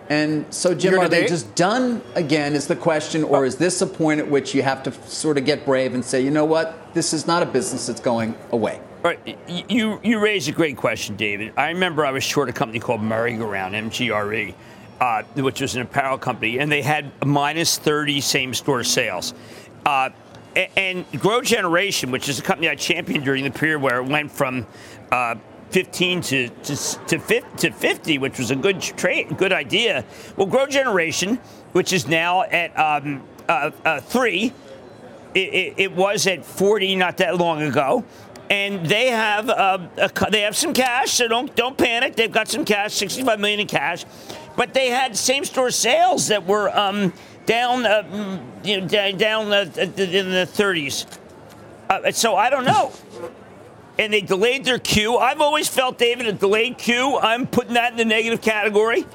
And 0.10 0.46
so, 0.54 0.76
Jim, 0.76 1.00
are 1.00 1.08
they 1.08 1.26
just 1.26 1.56
done 1.56 2.02
again? 2.16 2.54
Is 2.54 2.68
the 2.68 2.76
question, 2.76 3.24
or 3.24 3.46
is 3.46 3.56
this 3.56 3.82
a 3.82 3.88
point 3.88 4.20
at 4.20 4.30
which 4.30 4.54
you 4.54 4.62
have 4.62 4.84
to 4.84 4.92
sort 5.08 5.38
of 5.38 5.46
get 5.46 5.66
brave 5.66 5.94
and 5.94 6.04
say, 6.04 6.22
you 6.22 6.32
know 6.32 6.44
what, 6.44 6.94
this 6.94 7.14
is 7.14 7.28
not 7.28 7.44
a 7.44 7.46
business 7.46 7.88
that's 7.88 8.02
going 8.02 8.36
away? 8.52 8.82
Right. 9.04 9.38
You 9.48 10.02
you 10.04 10.20
raise 10.20 10.50
a 10.50 10.52
great 10.52 10.76
question, 10.76 11.16
David. 11.16 11.54
I 11.58 11.70
remember 11.70 12.06
I 12.06 12.12
was 12.12 12.26
short 12.26 12.50
a 12.50 12.54
company 12.54 12.80
called 12.80 13.02
Merry-Go-Round, 13.02 13.74
MGRE, 13.74 14.54
uh, 15.02 15.24
which 15.36 15.60
was 15.60 15.76
an 15.76 15.82
apparel 15.82 16.18
company, 16.18 16.60
and 16.60 16.72
they 16.72 16.84
had 16.84 17.12
minus 17.26 17.78
30 17.78 18.22
same 18.22 18.54
store 18.54 18.84
sales. 18.84 19.34
Uh, 19.84 20.12
and 20.78 21.06
Grow 21.20 21.42
Generation, 21.42 22.12
which 22.12 22.30
is 22.30 22.38
a 22.38 22.42
company 22.42 22.70
I 22.70 22.76
championed 22.76 23.26
during 23.26 23.44
the 23.44 23.52
period 23.52 23.82
where 23.82 23.98
it 23.98 24.06
went 24.06 24.32
from 24.32 24.68
uh, 25.12 25.36
15 25.72 26.22
to 26.22 26.50
to 26.50 26.76
to, 27.08 27.20
fif- 27.20 27.56
to 27.58 27.72
50, 27.72 28.18
which 28.20 28.38
was 28.38 28.52
a 28.52 28.56
good 28.56 28.80
trade, 28.80 29.38
good 29.38 29.54
idea. 29.54 30.06
Well, 30.38 30.48
Grow 30.48 30.68
Generation, 30.68 31.38
which 31.72 31.94
is 31.94 32.08
now 32.08 32.44
at 32.44 32.78
um, 32.78 33.24
uh, 33.50 33.72
uh, 33.84 34.02
three, 34.02 34.54
it, 35.34 35.40
it, 35.40 35.74
it 35.78 35.92
was 35.96 36.28
at 36.28 36.46
40 36.46 36.96
not 36.98 37.18
that 37.18 37.38
long 37.38 37.62
ago. 37.64 38.04
And 38.50 38.86
they 38.86 39.08
have 39.08 39.50
uh, 39.50 39.80
a, 39.98 40.30
they 40.30 40.42
have 40.42 40.58
some 40.58 40.74
cash, 40.74 41.12
so 41.12 41.30
don't 41.30 41.56
don't 41.56 41.78
panic. 41.78 42.18
They've 42.18 42.32
got 42.32 42.50
some 42.50 42.66
cash, 42.66 42.94
65 42.94 43.40
million 43.40 43.62
in 43.62 43.68
cash, 43.68 44.04
but 44.62 44.76
they 44.76 44.92
had 44.92 45.18
same 45.18 45.44
store 45.44 45.72
sales 45.72 46.28
that 46.28 46.46
were 46.46 46.70
um, 46.78 47.12
down 47.48 47.84
uh, 47.84 48.04
mm, 48.04 48.40
you 48.64 48.80
know, 48.80 48.88
down 49.18 49.52
uh, 49.52 49.62
in 49.76 49.96
the 49.96 50.48
30s. 50.54 51.08
Uh, 51.90 52.12
so 52.12 52.36
I 52.36 52.52
don't 52.52 52.66
know. 52.66 52.92
And 53.98 54.14
they 54.14 54.22
delayed 54.22 54.64
their 54.64 54.78
queue. 54.78 55.18
I've 55.18 55.42
always 55.42 55.68
felt, 55.68 55.98
David, 55.98 56.28
a 56.28 56.34
delayed 56.34 56.78
queue. 56.78 57.18
I'm 57.18 57.48
putting 57.48 57.74
that 57.74 57.94
in 57.94 57.98
the 57.98 58.06
negative 58.06 58.44
category. 58.44 59.08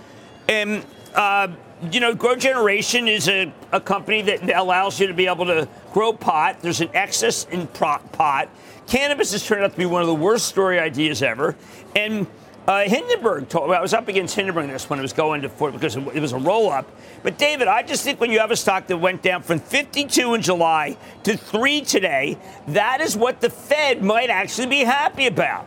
And, 0.49 0.85
uh, 1.15 1.47
you 1.93 2.01
know, 2.01 2.13
Grow 2.13 2.35
Generation 2.35 3.07
is 3.07 3.29
a, 3.29 3.53
a 3.71 3.81
company 3.81 4.23
that 4.23 4.51
allows 4.53 4.99
you 4.99 5.07
to 5.07 5.15
be 5.15 5.29
able 5.29 5.47
to 5.47 5.69
grow 5.93 6.13
pot. 6.13 6.61
There's 6.61 6.81
an 6.81 6.91
excess 6.93 7.45
in 7.53 7.69
pot. 7.69 8.49
Cannabis 8.89 9.31
has 9.31 9.47
turned 9.47 9.63
out 9.63 9.71
to 9.71 9.79
be 9.79 9.87
one 9.87 10.03
of 10.03 10.09
the 10.09 10.15
worst 10.17 10.49
story 10.49 10.81
ideas 10.81 11.23
ever. 11.23 11.55
And 11.95 12.27
Uh, 12.67 12.81
Hindenburg 12.81 13.49
told 13.49 13.71
I 13.71 13.81
was 13.81 13.95
up 13.95 14.09
against 14.09 14.35
Hindenburg 14.35 14.69
this 14.69 14.91
when 14.91 14.99
it 14.99 15.03
was 15.03 15.13
going 15.13 15.43
to 15.43 15.49
four 15.49 15.71
because 15.71 15.97
it 15.97 16.21
was 16.21 16.33
a 16.33 16.39
roll 16.39 16.71
up. 16.71 16.91
But 17.23 17.39
David, 17.39 17.69
I 17.69 17.83
just 17.83 18.03
think 18.03 18.21
when 18.21 18.33
you 18.33 18.41
have 18.41 18.51
a 18.51 18.57
stock 18.57 18.89
that 18.89 18.97
went 18.97 19.23
down 19.23 19.43
from 19.43 19.61
52 19.61 20.35
in 20.35 20.43
July 20.43 20.97
to 21.23 21.37
three 21.37 21.81
today, 21.83 22.37
that 22.69 23.01
is 23.01 23.17
what 23.17 23.41
the 23.41 23.51
Fed 23.51 24.03
might 24.03 24.31
actually 24.31 24.67
be 24.67 24.81
happy 24.81 25.27
about. 25.27 25.67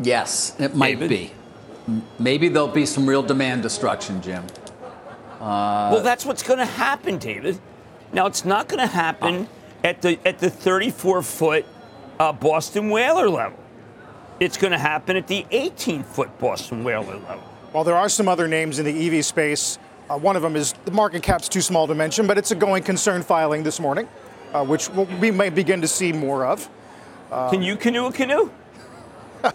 Yes, 0.00 0.56
it 0.58 0.74
might 0.74 0.98
David? 0.98 1.10
be. 1.10 2.02
Maybe 2.18 2.48
there'll 2.48 2.68
be 2.68 2.86
some 2.86 3.06
real 3.06 3.22
demand 3.22 3.62
destruction, 3.62 4.22
Jim. 4.22 4.44
well, 5.40 6.02
that's 6.02 6.24
what's 6.24 6.42
going 6.42 6.58
to 6.58 6.64
happen, 6.64 7.18
David. 7.18 7.60
Now 8.14 8.26
it's 8.26 8.46
not 8.46 8.68
going 8.68 8.80
to 8.80 8.86
happen 8.86 9.46
at 9.82 10.00
the 10.00 10.18
at 10.26 10.38
the 10.38 10.48
34 10.48 11.22
foot 11.22 11.66
uh, 12.18 12.32
Boston 12.32 12.88
Whaler 12.88 13.28
level. 13.28 13.58
It's 14.40 14.56
going 14.56 14.72
to 14.72 14.78
happen 14.78 15.16
at 15.16 15.26
the 15.28 15.46
18 15.50 16.02
foot 16.02 16.38
Boston 16.38 16.84
Whaler 16.84 17.14
level. 17.16 17.42
While 17.72 17.84
there 17.84 17.96
are 17.96 18.08
some 18.08 18.28
other 18.28 18.48
names 18.48 18.78
in 18.78 18.84
the 18.84 19.18
EV 19.18 19.24
space, 19.24 19.78
uh, 20.10 20.18
one 20.18 20.36
of 20.36 20.42
them 20.42 20.56
is 20.56 20.74
the 20.84 20.90
market 20.90 21.22
cap's 21.22 21.48
too 21.48 21.60
small 21.60 21.86
to 21.86 21.94
mention, 21.94 22.26
but 22.26 22.36
it's 22.38 22.50
a 22.50 22.54
going 22.54 22.82
concern 22.82 23.22
filing 23.22 23.62
this 23.62 23.80
morning, 23.80 24.08
uh, 24.52 24.64
which 24.64 24.88
we'll- 24.90 25.08
we 25.20 25.30
may 25.30 25.50
begin 25.50 25.80
to 25.80 25.88
see 25.88 26.12
more 26.12 26.44
of. 26.46 26.68
Can 27.50 27.62
you 27.62 27.74
canoe 27.76 28.06
a 28.06 28.12
canoe? 28.12 28.50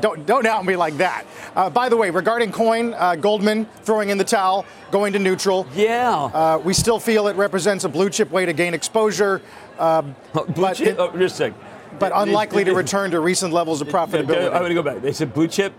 Don't 0.00 0.26
don't 0.26 0.46
out 0.46 0.64
me 0.64 0.76
like 0.76 0.98
that. 0.98 1.24
Uh, 1.56 1.70
by 1.70 1.88
the 1.88 1.96
way, 1.96 2.10
regarding 2.10 2.52
coin, 2.52 2.94
uh, 2.94 3.14
Goldman 3.16 3.66
throwing 3.82 4.10
in 4.10 4.18
the 4.18 4.24
towel, 4.24 4.64
going 4.90 5.12
to 5.14 5.18
neutral. 5.18 5.66
Yeah. 5.74 6.12
Uh, 6.32 6.58
we 6.62 6.74
still 6.74 7.00
feel 7.00 7.26
it 7.28 7.36
represents 7.36 7.82
a 7.84 7.88
blue 7.88 8.10
chip 8.10 8.30
way 8.30 8.44
to 8.46 8.52
gain 8.52 8.74
exposure, 8.74 9.40
uh, 9.78 10.02
Blue 10.32 10.44
but 10.54 10.74
chip? 10.74 10.88
it- 10.88 10.96
oh, 10.98 11.16
just 11.16 11.34
a 11.36 11.38
second. 11.38 11.60
But 11.98 12.10
They- 12.10 12.20
unlikely 12.22 12.64
they- 12.64 12.70
to 12.70 12.76
return 12.76 13.10
to 13.12 13.20
recent 13.20 13.52
levels 13.52 13.80
of 13.80 13.88
profitability. 13.88 14.46
I'm 14.46 14.58
going 14.60 14.68
to 14.70 14.74
go 14.74 14.82
back. 14.82 15.00
They 15.02 15.12
said 15.12 15.32
blue 15.34 15.48
chip. 15.48 15.72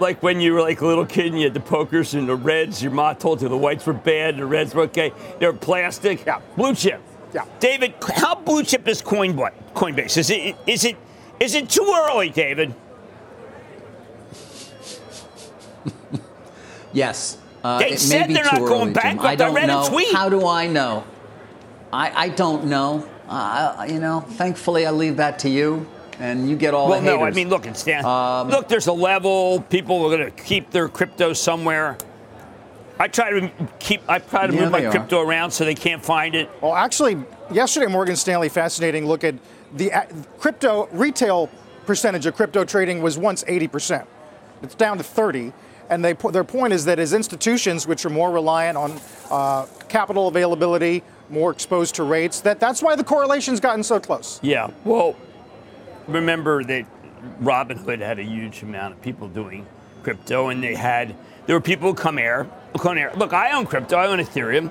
Like 0.00 0.22
when 0.22 0.40
you 0.40 0.52
were 0.54 0.60
like 0.62 0.80
a 0.80 0.86
little 0.86 1.06
kid 1.06 1.26
and 1.26 1.38
you 1.38 1.44
had 1.44 1.54
the 1.54 1.60
pokers 1.60 2.14
and 2.14 2.28
the 2.28 2.34
reds, 2.34 2.82
your 2.82 2.90
mom 2.92 3.14
told 3.16 3.40
you 3.42 3.48
the 3.48 3.56
whites 3.56 3.86
were 3.86 3.92
bad, 3.92 4.36
the 4.36 4.46
reds 4.46 4.74
were 4.74 4.82
okay. 4.84 5.12
They 5.38 5.46
were 5.46 5.52
plastic. 5.52 6.24
Yeah. 6.26 6.40
Blue 6.56 6.74
chip. 6.74 7.00
Yeah. 7.32 7.44
David, 7.60 7.94
how 8.16 8.34
blue 8.34 8.64
chip 8.64 8.88
is 8.88 9.00
Coinbase? 9.00 9.52
Coinbase 9.74 10.16
is 10.18 10.28
it 10.30 10.56
is 10.66 10.84
it 10.84 10.96
is 11.38 11.54
it 11.54 11.68
too 11.68 11.88
early, 12.08 12.30
David? 12.30 12.74
Yes. 16.92 17.38
Uh, 17.64 17.78
they 17.78 17.96
said 17.96 18.28
they're 18.28 18.44
not 18.44 18.58
going 18.58 18.70
early, 18.72 18.84
Jim. 18.86 18.92
bankrupt. 18.94 19.26
I 19.28 19.32
I 19.32 19.36
don't 19.36 19.54
read 19.54 19.64
a 19.64 19.66
know. 19.68 19.88
tweet. 19.88 20.12
How 20.14 20.28
do 20.28 20.46
I 20.46 20.66
know? 20.66 21.04
I, 21.92 22.24
I 22.24 22.28
don't 22.28 22.64
know. 22.66 23.08
Uh, 23.32 23.86
you 23.88 23.98
know, 23.98 24.20
thankfully 24.20 24.84
I 24.84 24.90
leave 24.90 25.16
that 25.16 25.38
to 25.40 25.48
you, 25.48 25.86
and 26.18 26.50
you 26.50 26.54
get 26.54 26.74
all 26.74 26.90
Well, 26.90 27.00
the 27.00 27.06
no, 27.06 27.22
I 27.22 27.30
mean, 27.30 27.48
look, 27.48 27.64
it's 27.66 27.82
down. 27.82 28.04
Um, 28.04 28.50
look, 28.50 28.68
there's 28.68 28.88
a 28.88 28.92
level. 28.92 29.62
People 29.70 30.04
are 30.04 30.14
going 30.14 30.30
to 30.30 30.42
keep 30.42 30.70
their 30.70 30.86
crypto 30.86 31.32
somewhere. 31.32 31.96
I 32.98 33.08
try 33.08 33.30
to 33.30 33.50
keep. 33.78 34.02
I 34.06 34.18
try 34.18 34.46
to 34.46 34.52
Yeah, 34.54 34.60
move 34.60 34.70
my 34.72 34.80
they 34.80 34.86
are. 34.86 34.90
crypto 34.90 35.20
around 35.22 35.50
so 35.50 35.64
they 35.64 35.74
can't 35.74 36.04
find 36.04 36.34
it. 36.34 36.50
Well, 36.60 36.74
actually, 36.74 37.16
yesterday 37.50 37.86
Morgan 37.90 38.16
Stanley 38.16 38.50
fascinating 38.50 39.06
look 39.06 39.24
at 39.24 39.34
the 39.74 39.90
uh, 39.92 40.02
crypto 40.38 40.88
retail 40.92 41.48
percentage 41.86 42.26
of 42.26 42.36
crypto 42.36 42.64
trading 42.64 43.00
was 43.00 43.16
once 43.16 43.44
80%. 43.44 44.06
It's 44.62 44.74
down 44.74 44.98
to 44.98 45.02
30. 45.02 45.54
And 45.90 46.04
they, 46.04 46.12
their 46.12 46.44
point 46.44 46.72
is 46.74 46.84
that 46.84 46.98
as 46.98 47.12
institutions, 47.12 47.86
which 47.86 48.04
are 48.04 48.10
more 48.10 48.30
reliant 48.30 48.76
on 48.76 49.00
uh, 49.30 49.66
capital 49.88 50.28
availability, 50.28 51.02
more 51.32 51.50
exposed 51.50 51.94
to 51.96 52.04
rates, 52.04 52.40
that 52.42 52.60
that's 52.60 52.82
why 52.82 52.94
the 52.94 53.04
correlation's 53.04 53.58
gotten 53.58 53.82
so 53.82 53.98
close. 53.98 54.38
Yeah. 54.42 54.70
Well, 54.84 55.16
remember 56.06 56.62
that 56.64 56.84
Robinhood 57.40 58.00
had 58.00 58.18
a 58.18 58.22
huge 58.22 58.62
amount 58.62 58.94
of 58.94 59.02
people 59.02 59.28
doing 59.28 59.66
crypto, 60.02 60.48
and 60.48 60.62
they 60.62 60.74
had 60.74 61.14
there 61.46 61.56
were 61.56 61.60
people 61.60 61.88
who 61.88 61.94
come 61.94 62.18
here, 62.18 62.48
come 62.78 62.96
here. 62.96 63.12
Look, 63.16 63.32
I 63.32 63.52
own 63.52 63.66
crypto. 63.66 63.96
I 63.96 64.06
own 64.06 64.18
Ethereum. 64.18 64.70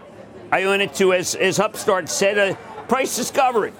I 0.51 0.63
own 0.63 0.81
it 0.81 0.93
too, 0.93 1.13
as 1.13 1.35
as 1.35 1.59
Upstart 1.59 2.09
said, 2.09 2.37
a 2.37 2.55
price 2.87 3.15
discovery. 3.15 3.73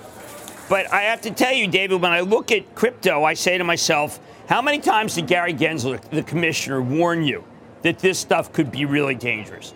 But 0.69 0.91
I 0.91 1.01
have 1.01 1.21
to 1.21 1.31
tell 1.31 1.51
you, 1.51 1.67
David, 1.67 2.01
when 2.01 2.11
I 2.11 2.21
look 2.21 2.51
at 2.51 2.75
crypto, 2.75 3.25
I 3.25 3.33
say 3.33 3.57
to 3.57 3.63
myself, 3.65 4.19
how 4.47 4.61
many 4.61 4.79
times 4.79 5.15
did 5.15 5.27
Gary 5.27 5.53
Gensler, 5.53 6.01
the 6.11 6.23
commissioner, 6.23 6.81
warn 6.81 7.23
you 7.23 7.43
that 7.81 7.99
this 7.99 8.19
stuff 8.19 8.53
could 8.53 8.71
be 8.71 8.85
really 8.85 9.15
dangerous? 9.15 9.73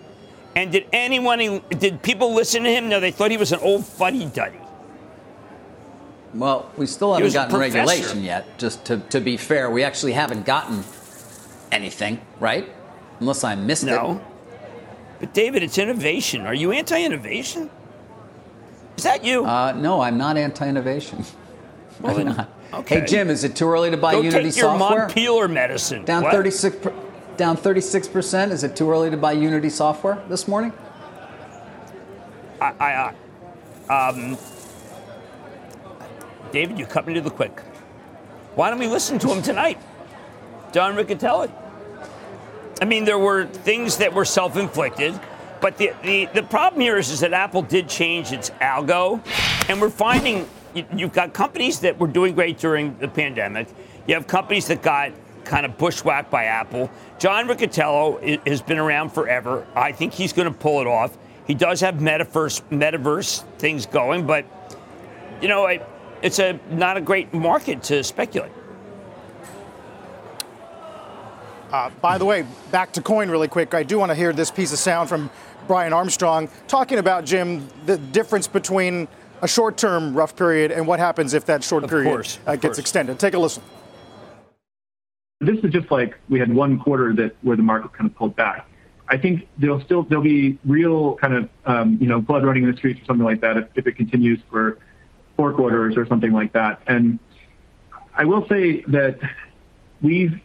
And 0.56 0.72
did 0.72 0.88
anyone, 0.94 1.62
did 1.70 2.02
people 2.02 2.34
listen 2.34 2.64
to 2.64 2.70
him? 2.72 2.88
No, 2.88 3.00
they 3.00 3.12
thought 3.12 3.30
he 3.30 3.38
was 3.38 3.52
an 3.52 3.60
old 3.60 3.86
fuddy 3.86 4.26
duddy. 4.26 4.60
well, 6.34 6.72
we 6.78 6.86
still 6.86 7.14
haven't 7.14 7.34
gotten 7.34 7.58
regulation 7.60 8.24
yet. 8.24 8.58
Just 8.58 8.86
to, 8.86 8.98
to 9.10 9.20
be 9.20 9.36
fair, 9.38 9.70
we 9.70 9.84
actually 9.84 10.14
haven't 10.14 10.46
gotten 10.46 10.84
anything, 11.72 12.22
right? 12.40 12.70
Unless 13.20 13.44
I 13.44 13.56
missed 13.56 13.84
it. 13.84 13.88
No. 13.88 14.22
But 15.20 15.34
David, 15.34 15.64
it's 15.64 15.78
innovation. 15.78 16.46
Are 16.46 16.54
you 16.54 16.72
anti-innovation? 16.72 17.70
Is 18.98 19.04
that 19.04 19.24
you? 19.26 19.46
Uh, 19.46 19.74
no, 19.74 20.00
I'm 20.02 20.18
not 20.18 20.38
anti-innovation. 20.38 21.26
well, 22.02 22.18
I'm 22.20 22.26
not. 22.28 22.50
okay. 22.74 23.00
Hey, 23.02 23.06
Jim, 23.06 23.30
is 23.30 23.44
it 23.44 23.56
too 23.56 23.68
early 23.68 23.92
to 23.92 23.98
buy 23.98 24.14
Go 24.14 24.22
Unity 24.22 24.52
take 24.52 24.58
your 24.58 24.78
software? 24.78 25.00
Montpelier 25.08 25.48
medicine. 25.50 26.06
Down 26.06 26.24
What? 26.24 26.34
36 26.34 26.76
per, 26.78 26.94
down 27.38 27.58
36%. 27.58 28.52
Is 28.52 28.64
it 28.64 28.76
too 28.76 28.90
early 28.90 29.10
to 29.10 29.18
buy 29.18 29.34
Unity 29.34 29.70
software 29.70 30.24
this 30.30 30.48
morning? 30.48 30.74
I, 32.62 32.74
I, 32.80 33.14
I, 33.90 34.10
um, 34.10 34.38
David, 36.52 36.80
you 36.80 36.86
cut 36.86 37.06
me 37.06 37.14
to 37.14 37.22
the 37.22 37.30
quick. 37.30 37.60
Why 38.56 38.70
don't 38.70 38.80
we 38.80 38.88
listen 38.88 39.20
to 39.20 39.28
him 39.28 39.42
tonight? 39.42 39.78
Don 40.72 40.96
Riccitiello. 40.96 41.52
I 42.82 42.86
mean, 42.86 43.06
there 43.06 43.20
were 43.20 43.46
things 43.46 43.98
that 43.98 44.14
were 44.14 44.26
self-inflicted, 44.26 45.20
but 45.62 45.78
the, 45.78 45.92
the, 46.04 46.28
the 46.34 46.44
problem 46.44 46.82
here 46.82 46.98
is, 46.98 47.10
is 47.10 47.22
that 47.22 47.34
Apple 47.34 47.62
did 47.62 47.88
change 47.88 48.32
its 48.32 48.50
algo, 48.62 49.22
and 49.70 49.80
we're 49.80 49.90
finding 49.90 50.48
you, 50.74 50.86
you've 50.94 51.14
got 51.14 51.34
companies 51.34 51.80
that 51.80 51.98
were 51.98 52.08
doing 52.08 52.36
great 52.36 52.58
during 52.58 52.98
the 53.00 53.08
pandemic. 53.08 53.68
You 54.08 54.14
have 54.16 54.28
companies 54.28 54.68
that 54.68 54.82
got 54.84 55.12
kind 55.46 55.66
of 55.66 55.78
bushwhacked 55.78 56.30
by 56.32 56.46
Apple. 56.46 56.90
John 57.20 57.48
Riccitiello 57.48 58.46
has 58.48 58.62
been 58.62 58.78
around 58.80 59.12
forever. 59.12 59.66
I 59.76 59.92
think 59.92 60.14
he's 60.14 60.34
going 60.34 60.52
to 60.52 60.58
pull 60.58 60.82
it 60.82 60.88
off. 60.88 61.18
He 61.48 61.54
does 61.54 61.80
have 61.82 61.96
metaverse 61.96 62.62
metaverse 62.72 63.44
things 63.60 63.86
going, 63.86 64.26
but 64.26 64.46
you 65.42 65.48
know, 65.48 65.66
I, 65.66 65.86
it's 66.22 66.40
a 66.40 66.60
not 66.72 66.98
a 66.98 67.02
great 67.02 67.34
market 67.34 67.84
to 67.84 68.04
speculate. 68.04 68.52
Uh, 71.72 71.90
by 72.02 72.18
the 72.18 72.26
way, 72.26 72.46
back 72.72 72.94
to 72.94 73.02
coin 73.02 73.30
really 73.30 73.48
quick. 73.48 73.74
I 73.74 73.84
do 73.84 73.98
want 74.00 74.10
to 74.10 74.16
hear 74.16 74.32
this 74.34 74.50
piece 74.52 74.72
of 74.72 74.80
sound 74.80 75.10
from 75.10 75.30
Brian 75.68 75.94
Armstrong 75.94 76.48
talking 76.68 77.00
about, 77.00 77.26
Jim, 77.26 77.68
the 77.86 77.98
difference 77.98 78.48
between 78.48 79.08
a 79.42 79.48
short 79.48 79.78
term 79.78 80.14
rough 80.16 80.36
period 80.36 80.72
and 80.72 80.88
what 80.88 81.00
happens 81.00 81.34
if 81.34 81.46
that 81.46 81.64
short 81.64 81.84
Of 81.84 81.90
period 81.90 82.10
course, 82.10 82.40
uh, 82.46 82.54
gets 82.54 82.62
course. 82.64 82.80
extended. 82.80 83.20
Take 83.20 83.34
a 83.34 83.40
listen. 83.40 83.62
This 85.42 85.58
is 85.64 85.72
just 85.72 85.92
like 85.92 86.16
we 86.30 86.40
had 86.40 86.54
one 86.54 86.80
quarter 86.80 87.14
that 87.14 87.36
where 87.42 87.58
the 87.58 87.64
market 87.64 87.94
kind 87.94 88.10
of 88.10 88.16
pulled 88.16 88.36
back. 88.36 88.68
I 89.08 89.18
think 89.18 89.48
there'll 89.58 89.82
still 89.82 90.04
there'll 90.04 90.24
be 90.24 90.58
real 90.66 91.16
kind 91.16 91.34
of 91.34 91.50
um, 91.66 91.98
you 92.00 92.08
know 92.08 92.22
blood 92.22 92.46
running 92.46 92.64
in 92.64 92.72
the 92.72 92.78
streets 92.78 93.02
or 93.02 93.06
something 93.06 93.26
like 93.26 93.42
that 93.42 93.58
if, 93.58 93.68
if 93.76 93.88
it 93.88 93.98
continues 93.98 94.40
for 94.50 94.80
four 95.36 95.54
quarters 95.54 95.98
or 95.98 96.06
something 96.08 96.32
like 96.32 96.54
that. 96.54 96.82
And 96.88 97.20
I 98.16 98.24
will 98.24 98.48
say 98.48 98.82
that 98.88 99.20
we've 100.02 100.40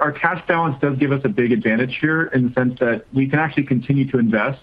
our 0.00 0.10
cash 0.10 0.44
balance 0.48 0.76
does 0.80 0.98
give 0.98 1.12
us 1.12 1.20
a 1.24 1.28
big 1.28 1.52
advantage 1.52 1.98
here 2.00 2.24
in 2.24 2.48
the 2.48 2.54
sense 2.54 2.78
that 2.80 3.04
we 3.12 3.28
can 3.28 3.38
actually 3.38 3.64
continue 3.64 4.10
to 4.10 4.18
invest. 4.18 4.60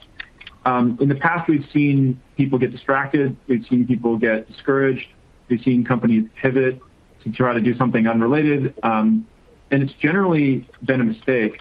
Um, 0.65 0.97
in 1.01 1.07
the 1.07 1.15
past, 1.15 1.49
we've 1.49 1.65
seen 1.73 2.21
people 2.35 2.59
get 2.59 2.71
distracted. 2.71 3.35
We've 3.47 3.65
seen 3.67 3.87
people 3.87 4.17
get 4.17 4.51
discouraged. 4.51 5.07
We've 5.47 5.61
seen 5.61 5.85
companies 5.85 6.27
pivot 6.35 6.81
to 7.23 7.31
try 7.31 7.53
to 7.53 7.61
do 7.61 7.75
something 7.77 8.07
unrelated. 8.07 8.75
Um, 8.83 9.25
and 9.71 9.81
it's 9.83 9.93
generally 9.93 10.67
been 10.83 11.01
a 11.01 11.03
mistake. 11.03 11.59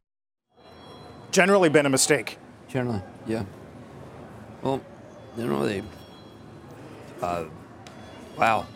Generally 1.31 1.69
been 1.71 1.87
a 1.87 1.91
mistake. 1.91 2.39
Generally, 2.69 3.03
yeah. 3.27 3.45
Well, 4.63 4.81
you 5.37 5.47
know 5.47 5.65
they. 5.65 5.83
Uh, 7.23 7.45
wow. 8.37 8.67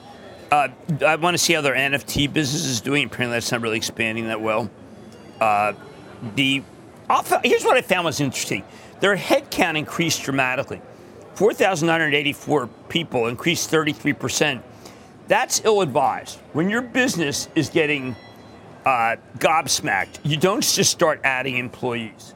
Uh, 0.50 0.68
I 1.04 1.16
want 1.16 1.34
to 1.34 1.38
see 1.38 1.52
how 1.52 1.60
their 1.60 1.74
NFT 1.74 2.32
business 2.32 2.64
is 2.64 2.80
doing. 2.80 3.06
Apparently, 3.06 3.36
that's 3.36 3.50
not 3.50 3.60
really 3.60 3.76
expanding 3.76 4.28
that 4.28 4.40
well. 4.40 4.70
Uh, 5.40 5.72
the 6.36 6.62
I'll 7.10 7.24
here's 7.42 7.64
what 7.64 7.76
I 7.76 7.82
found 7.82 8.04
was 8.04 8.20
interesting. 8.20 8.62
Their 9.00 9.16
headcount 9.16 9.76
increased 9.76 10.22
dramatically. 10.22 10.80
4,984 11.34 12.68
people 12.88 13.26
increased 13.26 13.68
33 13.68 14.12
percent. 14.12 14.64
That's 15.26 15.64
ill-advised. 15.64 16.38
When 16.52 16.68
your 16.68 16.82
business 16.82 17.48
is 17.54 17.70
getting 17.70 18.14
uh, 18.84 19.16
gobsmacked, 19.38 20.18
you 20.24 20.36
don't 20.36 20.62
just 20.62 20.90
start 20.90 21.20
adding 21.24 21.56
employees. 21.56 22.34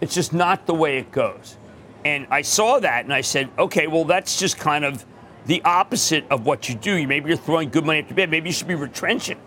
It's 0.00 0.14
just 0.14 0.32
not 0.32 0.66
the 0.66 0.74
way 0.74 0.98
it 0.98 1.12
goes. 1.12 1.56
And 2.04 2.26
I 2.30 2.42
saw 2.42 2.80
that 2.80 3.04
and 3.04 3.12
I 3.12 3.20
said, 3.20 3.48
okay, 3.58 3.86
well, 3.86 4.04
that's 4.04 4.38
just 4.38 4.58
kind 4.58 4.84
of 4.84 5.04
the 5.46 5.62
opposite 5.64 6.24
of 6.30 6.46
what 6.46 6.68
you 6.68 6.74
do. 6.74 7.06
Maybe 7.06 7.28
you're 7.28 7.36
throwing 7.36 7.70
good 7.70 7.84
money 7.84 8.00
after 8.00 8.14
bad. 8.14 8.30
Maybe 8.30 8.48
you 8.48 8.52
should 8.52 8.68
be 8.68 8.74
retrenching. 8.74 9.38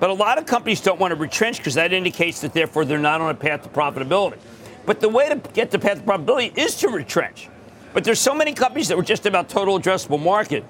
But 0.00 0.10
a 0.10 0.14
lot 0.14 0.36
of 0.38 0.46
companies 0.46 0.80
don't 0.80 0.98
want 0.98 1.12
to 1.12 1.16
retrench 1.16 1.58
because 1.58 1.74
that 1.74 1.92
indicates 1.92 2.40
that 2.40 2.52
therefore 2.52 2.84
they're 2.84 2.98
not 2.98 3.20
on 3.20 3.30
a 3.30 3.34
path 3.34 3.62
to 3.62 3.68
profitability. 3.68 4.38
But 4.84 5.00
the 5.00 5.08
way 5.08 5.28
to 5.28 5.36
get 5.52 5.70
the 5.70 5.78
path 5.78 5.98
to 5.98 6.02
profitability 6.02 6.56
is 6.58 6.76
to 6.76 6.88
retrench. 6.88 7.48
But 7.94 8.04
there's 8.04 8.18
so 8.18 8.34
many 8.34 8.52
companies 8.52 8.88
that 8.88 8.96
were 8.96 9.02
just 9.02 9.26
about 9.26 9.48
total 9.48 9.78
addressable 9.78 10.20
market 10.20 10.64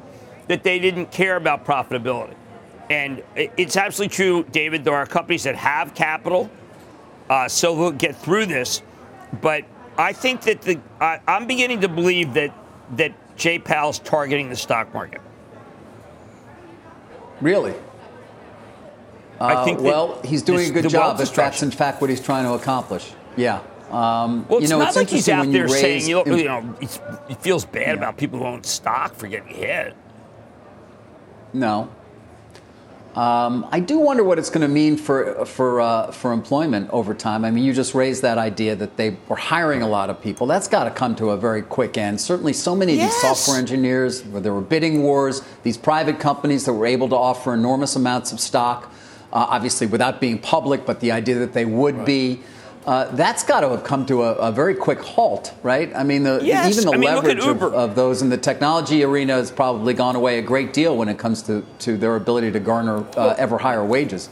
that 0.48 0.62
they 0.62 0.78
didn't 0.78 1.10
care 1.10 1.36
about 1.36 1.64
profitability. 1.64 2.34
And 2.92 3.22
it's 3.34 3.78
absolutely 3.78 4.14
true, 4.14 4.44
David. 4.52 4.84
There 4.84 4.94
are 4.94 5.06
companies 5.06 5.44
that 5.44 5.56
have 5.56 5.94
capital, 5.94 6.50
uh, 7.30 7.48
so 7.48 7.74
they'll 7.74 7.90
get 7.90 8.14
through 8.14 8.44
this. 8.46 8.82
But 9.40 9.64
I 9.96 10.12
think 10.12 10.42
that 10.42 10.60
the 10.60 10.78
I, 11.00 11.18
I'm 11.26 11.46
beginning 11.46 11.80
to 11.80 11.88
believe 11.88 12.34
that 12.34 12.52
that 12.96 13.14
Jay 13.38 13.58
Powell's 13.58 13.98
targeting 13.98 14.50
the 14.50 14.56
stock 14.56 14.92
market. 14.92 15.22
Really? 17.40 17.72
I 19.40 19.64
think 19.64 19.78
Uh, 19.80 19.84
well, 19.84 20.20
he's 20.22 20.42
doing 20.42 20.58
this- 20.58 20.68
a 20.68 20.72
good 20.72 20.88
job 20.90 21.18
if 21.18 21.34
that's 21.34 21.62
in 21.62 21.70
fact 21.70 22.02
what 22.02 22.10
he's 22.10 22.20
trying 22.20 22.44
to 22.44 22.52
accomplish. 22.52 23.10
Yeah. 23.36 23.60
Um, 23.90 24.44
Well, 24.50 24.58
it's 24.58 24.64
you 24.64 24.68
know, 24.68 24.80
not 24.80 24.88
it's 24.88 24.96
like 24.98 25.08
he's 25.08 25.30
out 25.30 25.50
there 25.50 25.66
saying, 25.66 26.06
you 26.06 26.22
know, 26.26 26.36
you 26.36 26.44
know 26.44 26.76
it's, 26.82 27.00
he 27.26 27.34
feels 27.36 27.64
bad 27.64 27.96
about 27.96 28.18
people 28.18 28.38
who 28.38 28.44
own 28.44 28.64
stock 28.64 29.14
for 29.14 29.28
getting 29.28 29.54
hit. 29.54 29.94
No. 31.54 31.88
Um, 33.14 33.66
I 33.70 33.80
do 33.80 33.98
wonder 33.98 34.24
what 34.24 34.38
it's 34.38 34.48
going 34.48 34.62
to 34.62 34.68
mean 34.68 34.96
for 34.96 35.44
for 35.44 35.82
uh, 35.82 36.10
for 36.12 36.32
employment 36.32 36.88
over 36.90 37.12
time. 37.12 37.44
I 37.44 37.50
mean, 37.50 37.62
you 37.62 37.74
just 37.74 37.94
raised 37.94 38.22
that 38.22 38.38
idea 38.38 38.74
that 38.76 38.96
they 38.96 39.18
were 39.28 39.36
hiring 39.36 39.82
a 39.82 39.88
lot 39.88 40.08
of 40.08 40.22
people. 40.22 40.46
That's 40.46 40.66
got 40.66 40.84
to 40.84 40.90
come 40.90 41.14
to 41.16 41.30
a 41.30 41.36
very 41.36 41.60
quick 41.60 41.98
end. 41.98 42.22
Certainly, 42.22 42.54
so 42.54 42.74
many 42.74 42.94
of 42.94 43.00
these 43.00 43.20
software 43.20 43.58
engineers, 43.58 44.22
where 44.24 44.40
there 44.40 44.54
were 44.54 44.62
bidding 44.62 45.02
wars, 45.02 45.42
these 45.62 45.76
private 45.76 46.20
companies 46.20 46.64
that 46.64 46.72
were 46.72 46.86
able 46.86 47.10
to 47.10 47.16
offer 47.16 47.52
enormous 47.52 47.96
amounts 47.96 48.32
of 48.32 48.40
stock, 48.40 48.90
uh, 49.30 49.46
obviously 49.50 49.86
without 49.86 50.18
being 50.18 50.38
public, 50.38 50.86
but 50.86 51.00
the 51.00 51.12
idea 51.12 51.34
that 51.34 51.52
they 51.52 51.66
would 51.66 52.06
be. 52.06 52.40
Uh, 52.86 53.04
that's 53.14 53.44
got 53.44 53.60
to 53.60 53.68
have 53.68 53.84
come 53.84 54.04
to 54.06 54.22
a, 54.22 54.32
a 54.34 54.52
very 54.52 54.74
quick 54.74 55.00
halt, 55.00 55.54
right? 55.62 55.94
I 55.94 56.02
mean, 56.02 56.24
the, 56.24 56.40
Yes. 56.42 56.72
even 56.72 56.84
the 56.84 56.92
I 56.92 56.96
mean, 56.96 57.14
leverage 57.14 57.44
of, 57.44 57.62
of 57.62 57.94
those 57.94 58.22
in 58.22 58.28
the 58.28 58.36
technology 58.36 59.04
arena 59.04 59.34
has 59.34 59.52
probably 59.52 59.94
gone 59.94 60.16
away 60.16 60.38
a 60.38 60.42
great 60.42 60.72
deal 60.72 60.96
when 60.96 61.08
it 61.08 61.16
comes 61.16 61.42
to, 61.42 61.64
to 61.80 61.96
their 61.96 62.16
ability 62.16 62.50
to 62.50 62.58
garner 62.60 63.04
uh, 63.16 63.36
ever 63.38 63.56
higher 63.58 63.84
wages. 63.84 64.30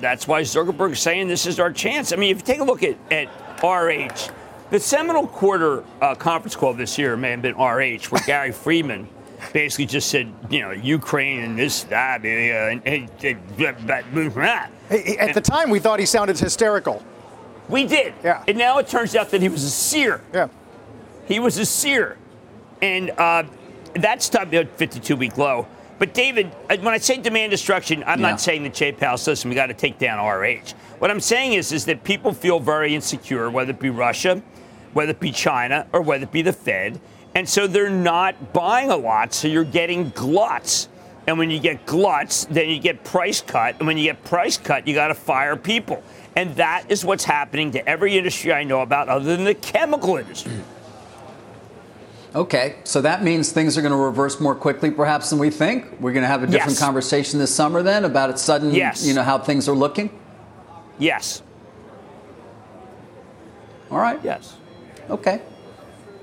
That's 0.00 0.28
why 0.28 0.42
Zuckerberg's 0.42 1.00
saying 1.00 1.28
this 1.28 1.46
is 1.46 1.58
our 1.58 1.72
chance. 1.72 2.12
I 2.12 2.16
mean, 2.16 2.30
if 2.32 2.38
you 2.38 2.44
take 2.44 2.60
a 2.60 2.64
look 2.64 2.82
at, 2.82 2.96
at 3.10 3.28
RH, 3.64 4.30
the 4.70 4.78
seminal 4.78 5.26
quarter 5.26 5.82
uh, 6.02 6.14
conference 6.14 6.54
call 6.54 6.74
this 6.74 6.98
year 6.98 7.16
may 7.16 7.30
have 7.30 7.40
been 7.40 7.54
RH, 7.54 8.10
where 8.10 8.22
Gary 8.26 8.52
Friedman 8.52 9.08
basically 9.54 9.86
just 9.86 10.10
said, 10.10 10.30
you 10.50 10.60
know, 10.60 10.70
Ukraine 10.70 11.40
and 11.44 11.58
this, 11.58 11.84
that, 11.84 12.22
uh, 12.22 12.28
and, 12.28 12.82
and, 12.84 13.10
and, 13.22 13.38
and, 13.58 14.70
Hey, 14.90 15.16
At 15.18 15.34
the 15.34 15.40
time, 15.40 15.70
we 15.70 15.78
thought 15.78 15.98
he 15.98 16.06
sounded 16.06 16.38
hysterical. 16.38 17.02
We 17.68 17.86
did. 17.86 18.14
Yeah. 18.22 18.44
And 18.46 18.56
now 18.58 18.78
it 18.78 18.88
turns 18.88 19.14
out 19.14 19.30
that 19.30 19.42
he 19.42 19.48
was 19.48 19.64
a 19.64 19.70
seer. 19.70 20.20
Yeah. 20.32 20.48
He 21.26 21.38
was 21.40 21.58
a 21.58 21.66
seer. 21.66 22.16
And 22.82 23.10
uh, 23.10 23.44
that's 23.94 24.28
top 24.28 24.48
52 24.48 25.16
week 25.16 25.36
low. 25.38 25.66
But 25.98 26.12
David, 26.12 26.52
uh, 26.68 26.76
when 26.78 26.92
I 26.92 26.98
say 26.98 27.16
demand 27.18 27.50
destruction, 27.50 28.04
I'm 28.06 28.20
Yeah. 28.20 28.30
not 28.30 28.40
saying 28.40 28.62
that 28.64 28.74
Jay 28.74 28.92
Powell 28.92 29.16
says 29.16 29.44
we 29.44 29.54
got 29.54 29.66
to 29.66 29.74
take 29.74 29.98
down 29.98 30.18
RH. 30.18 30.74
What 30.98 31.10
I'm 31.10 31.20
saying 31.20 31.54
is, 31.54 31.72
is 31.72 31.86
that 31.86 32.04
people 32.04 32.32
feel 32.32 32.60
very 32.60 32.94
insecure, 32.94 33.50
whether 33.50 33.70
it 33.70 33.80
be 33.80 33.90
Russia, 33.90 34.42
whether 34.92 35.10
it 35.12 35.20
be 35.20 35.32
China, 35.32 35.86
or 35.92 36.02
whether 36.02 36.24
it 36.24 36.32
be 36.32 36.42
the 36.42 36.52
Fed. 36.52 37.00
And 37.34 37.48
so 37.48 37.66
they're 37.66 37.90
not 37.90 38.52
buying 38.52 38.90
a 38.90 38.96
lot, 38.96 39.34
so 39.34 39.48
you're 39.48 39.64
getting 39.64 40.10
gluts. 40.10 40.88
And 41.26 41.38
when 41.38 41.50
you 41.50 41.58
get 41.58 41.84
gluts, 41.86 42.46
then 42.50 42.68
you 42.68 42.78
get 42.78 43.02
price 43.04 43.40
cut. 43.42 43.76
And 43.78 43.86
when 43.86 43.98
you 43.98 44.04
get 44.04 44.22
price 44.24 44.56
cut, 44.56 44.86
you 44.86 44.94
got 44.94 45.08
to 45.08 45.14
fire 45.14 45.56
people. 45.56 46.02
And 46.36 46.54
that 46.56 46.84
is 46.90 47.02
what's 47.04 47.24
happening 47.24 47.72
to 47.72 47.88
every 47.88 48.16
industry 48.18 48.52
I 48.52 48.62
know 48.62 48.82
about 48.82 49.08
other 49.08 49.34
than 49.34 49.44
the 49.44 49.54
chemical 49.54 50.16
industry. 50.18 50.52
Okay, 52.34 52.76
so 52.84 53.00
that 53.00 53.24
means 53.24 53.50
things 53.50 53.78
are 53.78 53.80
going 53.80 53.92
to 53.92 53.96
reverse 53.96 54.38
more 54.38 54.54
quickly, 54.54 54.90
perhaps, 54.90 55.30
than 55.30 55.38
we 55.38 55.48
think. 55.48 55.86
We're 55.98 56.12
going 56.12 56.22
to 56.24 56.28
have 56.28 56.42
a 56.42 56.46
different 56.46 56.72
Yes. 56.72 56.80
conversation 56.80 57.38
this 57.38 57.54
summer, 57.54 57.82
then, 57.82 58.04
about 58.04 58.28
it 58.28 58.38
sudden, 58.38 58.74
Yes. 58.74 59.06
you 59.06 59.14
know, 59.14 59.22
how 59.22 59.38
things 59.38 59.66
are 59.70 59.74
looking. 59.74 60.10
Yes. 60.98 61.40
All 63.90 63.98
right. 63.98 64.20
Yes. 64.22 64.54
Okay. 65.08 65.40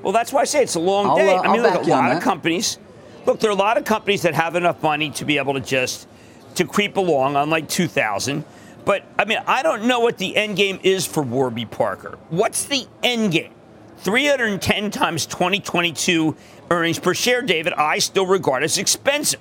Well, 0.03 0.13
that's 0.13 0.31
why 0.31 0.41
I 0.41 0.45
say 0.45 0.61
it's 0.61 0.75
a 0.75 0.79
long 0.79 1.07
I'll, 1.07 1.15
day. 1.15 1.33
uh, 1.35 1.41
I 1.41 1.51
mean, 1.51 1.63
look, 1.63 1.73
a 1.73 1.89
lot 1.89 2.09
of 2.11 2.15
that. 2.17 2.21
companies. 2.21 2.77
Look, 3.25 3.39
there 3.39 3.49
are 3.49 3.53
a 3.53 3.55
lot 3.55 3.77
of 3.77 3.85
companies 3.85 4.21
that 4.23 4.35
have 4.35 4.55
enough 4.55 4.83
money 4.83 5.09
to 5.11 5.25
be 5.25 5.37
able 5.39 5.53
to 5.55 5.61
just 5.61 6.07
to 6.55 6.65
creep 6.65 6.97
along, 6.97 7.35
unlike 7.37 7.67
2000. 7.69 8.43
But 8.85 9.05
I 9.17 9.25
mean, 9.25 9.39
I 9.47 9.63
don't 9.63 9.85
know 9.85 9.99
what 9.99 10.17
the 10.17 10.35
end 10.35 10.57
game 10.57 10.79
is 10.83 11.05
for 11.05 11.23
Warby 11.23 11.65
Parker. 11.65 12.17
What's 12.29 12.65
the 12.65 12.85
end 13.01 13.31
game? 13.31 13.53
310 13.97 14.91
times 14.91 15.25
2022 15.25 16.35
earnings 16.69 16.99
per 16.99 17.13
share, 17.13 17.41
David. 17.41 17.73
I 17.73 17.99
still 17.99 18.25
regard 18.25 18.63
as 18.63 18.77
expensive. 18.77 19.39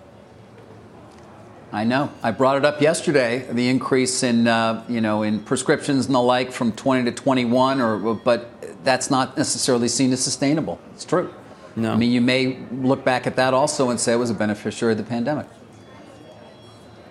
I 1.73 1.85
know. 1.85 2.11
I 2.23 2.31
brought 2.33 2.59
it 2.59 2.65
up 2.67 2.83
yesterday. 2.83 3.47
The 3.51 3.69
increase 3.69 4.23
in 4.23 4.47
uh, 4.47 4.85
you 4.89 5.01
know 5.01 5.23
in 5.23 5.41
prescriptions 5.41 6.07
and 6.07 6.15
the 6.15 6.21
like 6.21 6.53
from 6.53 6.73
20 6.73 7.11
to 7.11 7.13
21, 7.13 7.81
or 7.81 8.15
but 8.15 8.85
that's 8.85 9.11
not 9.11 9.37
necessarily 9.37 9.89
seen 9.89 10.13
as 10.13 10.23
sustainable. 10.23 10.79
It's 10.95 11.05
true. 11.05 11.33
No. 11.75 11.93
I 11.93 11.97
mean, 11.97 12.13
you 12.13 12.21
may 12.21 12.59
look 12.71 13.05
back 13.05 13.27
at 13.27 13.37
that 13.37 13.55
also 13.55 13.89
and 13.89 13.99
say 13.99 14.13
it 14.13 14.17
was 14.17 14.29
a 14.29 14.35
beneficiary 14.35 14.93
of 14.93 14.99
the 14.99 15.05
pandemic. 15.05 15.47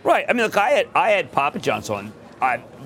Right. 0.03 0.25
I 0.29 0.33
mean, 0.33 0.43
look, 0.43 0.57
I 0.57 0.69
had 0.69 0.87
I 0.93 1.09
had 1.09 1.31
Papa 1.31 1.59
John's 1.59 1.89
on. 1.89 2.13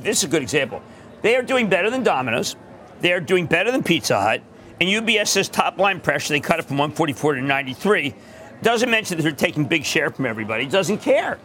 This 0.01 0.19
is 0.19 0.23
a 0.25 0.27
good 0.27 0.41
example. 0.41 0.81
They 1.21 1.35
are 1.35 1.41
doing 1.41 1.69
better 1.69 1.89
than 1.89 2.03
Domino's. 2.03 2.55
They 3.01 3.13
are 3.13 3.19
doing 3.19 3.45
better 3.45 3.71
than 3.71 3.83
Pizza 3.83 4.19
Hut. 4.19 4.41
And 4.79 4.89
UBS 4.89 5.27
says 5.29 5.49
top 5.49 5.77
line 5.77 5.99
pressure. 5.99 6.33
They 6.33 6.39
cut 6.39 6.59
it 6.59 6.65
from 6.65 6.77
144 6.77 7.35
to 7.35 7.41
93. 7.41 8.13
Doesn't 8.61 8.89
mention 8.89 9.17
that 9.17 9.23
they're 9.23 9.31
taking 9.31 9.65
big 9.65 9.85
share 9.85 10.09
from 10.09 10.25
everybody. 10.25 10.65
Doesn't 10.65 10.99
care. 10.99 11.39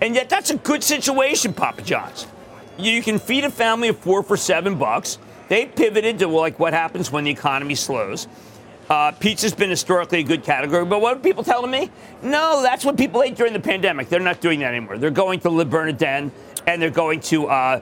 And 0.00 0.14
yet 0.14 0.28
that's 0.28 0.50
a 0.50 0.56
good 0.56 0.82
situation, 0.82 1.52
Papa 1.52 1.82
John's. 1.82 2.26
You 2.78 3.02
can 3.02 3.18
feed 3.18 3.44
a 3.44 3.50
family 3.50 3.88
of 3.88 3.98
four 3.98 4.22
for 4.22 4.36
seven 4.36 4.78
bucks. 4.78 5.18
They 5.48 5.66
pivoted 5.66 6.18
to 6.20 6.28
like 6.28 6.58
what 6.58 6.72
happens 6.72 7.10
when 7.10 7.24
the 7.24 7.30
economy 7.30 7.74
slows. 7.74 8.28
Uh, 8.88 9.10
pizza's 9.12 9.54
been 9.54 9.70
historically 9.70 10.20
a 10.20 10.22
good 10.22 10.44
category, 10.44 10.84
but 10.84 11.00
what 11.00 11.16
are 11.16 11.20
people 11.20 11.42
telling 11.42 11.70
me? 11.70 11.90
No, 12.22 12.62
that's 12.62 12.84
what 12.84 12.96
people 12.96 13.22
ate 13.22 13.34
during 13.34 13.52
the 13.52 13.60
pandemic. 13.60 14.08
They're 14.08 14.20
not 14.20 14.40
doing 14.40 14.60
that 14.60 14.74
anymore. 14.74 14.98
They're 14.98 15.10
going 15.10 15.40
to 15.40 15.50
Le 15.50 15.64
Bernardin, 15.64 16.30
and 16.66 16.80
they're 16.80 16.90
going 16.90 17.20
to, 17.20 17.46
uh, 17.46 17.80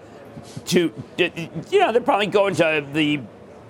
to, 0.66 0.93
you 1.18 1.78
know, 1.78 1.93
they're 1.93 2.01
probably 2.01 2.26
going 2.26 2.55
to 2.57 2.87
the, 2.93 3.20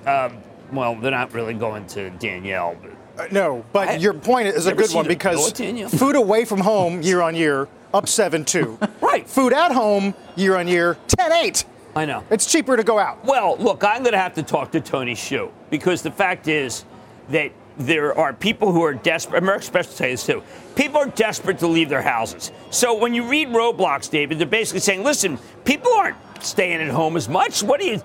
um, 0.06 0.36
well, 0.72 0.94
they're 0.96 1.10
not 1.10 1.32
really 1.32 1.54
going 1.54 1.86
to 1.88 2.10
Daniel, 2.10 2.76
but 2.82 2.90
Uh, 3.16 3.28
no, 3.30 3.64
but 3.72 3.88
I- 3.88 3.94
your 3.96 4.12
point 4.14 4.48
is 4.48 4.66
a 4.66 4.74
good 4.74 4.92
one 4.92 5.06
because 5.06 5.52
food 5.98 6.16
away 6.16 6.44
from 6.44 6.60
home 6.60 7.00
year 7.02 7.20
on 7.22 7.36
year 7.36 7.68
up 7.92 8.08
7 8.08 8.44
2. 8.44 8.78
Right. 9.00 9.28
Food 9.28 9.52
at 9.52 9.70
home 9.70 10.14
year 10.34 10.56
on 10.56 10.66
year 10.66 10.96
10 11.06 11.30
8. 11.32 11.64
I 11.94 12.04
know. 12.06 12.24
It's 12.28 12.44
cheaper 12.50 12.76
to 12.76 12.82
go 12.82 12.98
out. 12.98 13.24
Well, 13.24 13.56
look, 13.58 13.84
I'm 13.84 14.02
going 14.02 14.14
to 14.14 14.18
have 14.18 14.34
to 14.34 14.42
talk 14.42 14.72
to 14.72 14.80
Tony 14.80 15.14
Xu 15.14 15.48
because 15.70 16.02
the 16.02 16.10
fact 16.10 16.48
is 16.48 16.84
that 17.28 17.52
there 17.78 18.16
are 18.16 18.32
people 18.32 18.72
who 18.72 18.82
are 18.82 18.94
desperate. 18.94 19.38
American 19.42 19.62
Express 19.62 19.98
will 19.98 20.06
you 20.06 20.12
this 20.12 20.26
too. 20.26 20.42
People 20.76 20.98
are 20.98 21.08
desperate 21.08 21.58
to 21.60 21.66
leave 21.66 21.88
their 21.88 22.02
houses. 22.02 22.52
So 22.70 22.94
when 22.98 23.14
you 23.14 23.28
read 23.28 23.48
Roblox, 23.48 24.10
David, 24.10 24.38
they're 24.38 24.46
basically 24.46 24.80
saying, 24.80 25.02
"Listen, 25.02 25.38
people 25.64 25.92
aren't 25.92 26.16
staying 26.40 26.80
at 26.80 26.88
home 26.88 27.16
as 27.16 27.28
much. 27.28 27.62
What 27.62 27.80
do 27.80 27.86
you, 27.86 27.98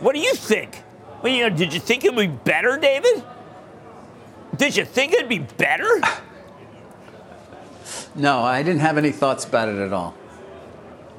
what 0.00 0.14
do 0.14 0.20
you 0.20 0.34
think? 0.34 0.82
Well, 1.22 1.32
you 1.32 1.48
know, 1.48 1.56
did 1.56 1.72
you 1.72 1.80
think 1.80 2.04
it 2.04 2.14
would 2.14 2.30
be 2.30 2.50
better, 2.50 2.76
David? 2.76 3.22
Did 4.56 4.76
you 4.76 4.84
think 4.84 5.12
it'd 5.12 5.28
be 5.28 5.38
better? 5.38 6.00
No, 8.14 8.42
I 8.42 8.62
didn't 8.62 8.80
have 8.80 8.96
any 8.98 9.10
thoughts 9.10 9.44
about 9.44 9.68
it 9.68 9.78
at 9.78 9.92
all. 9.92 10.14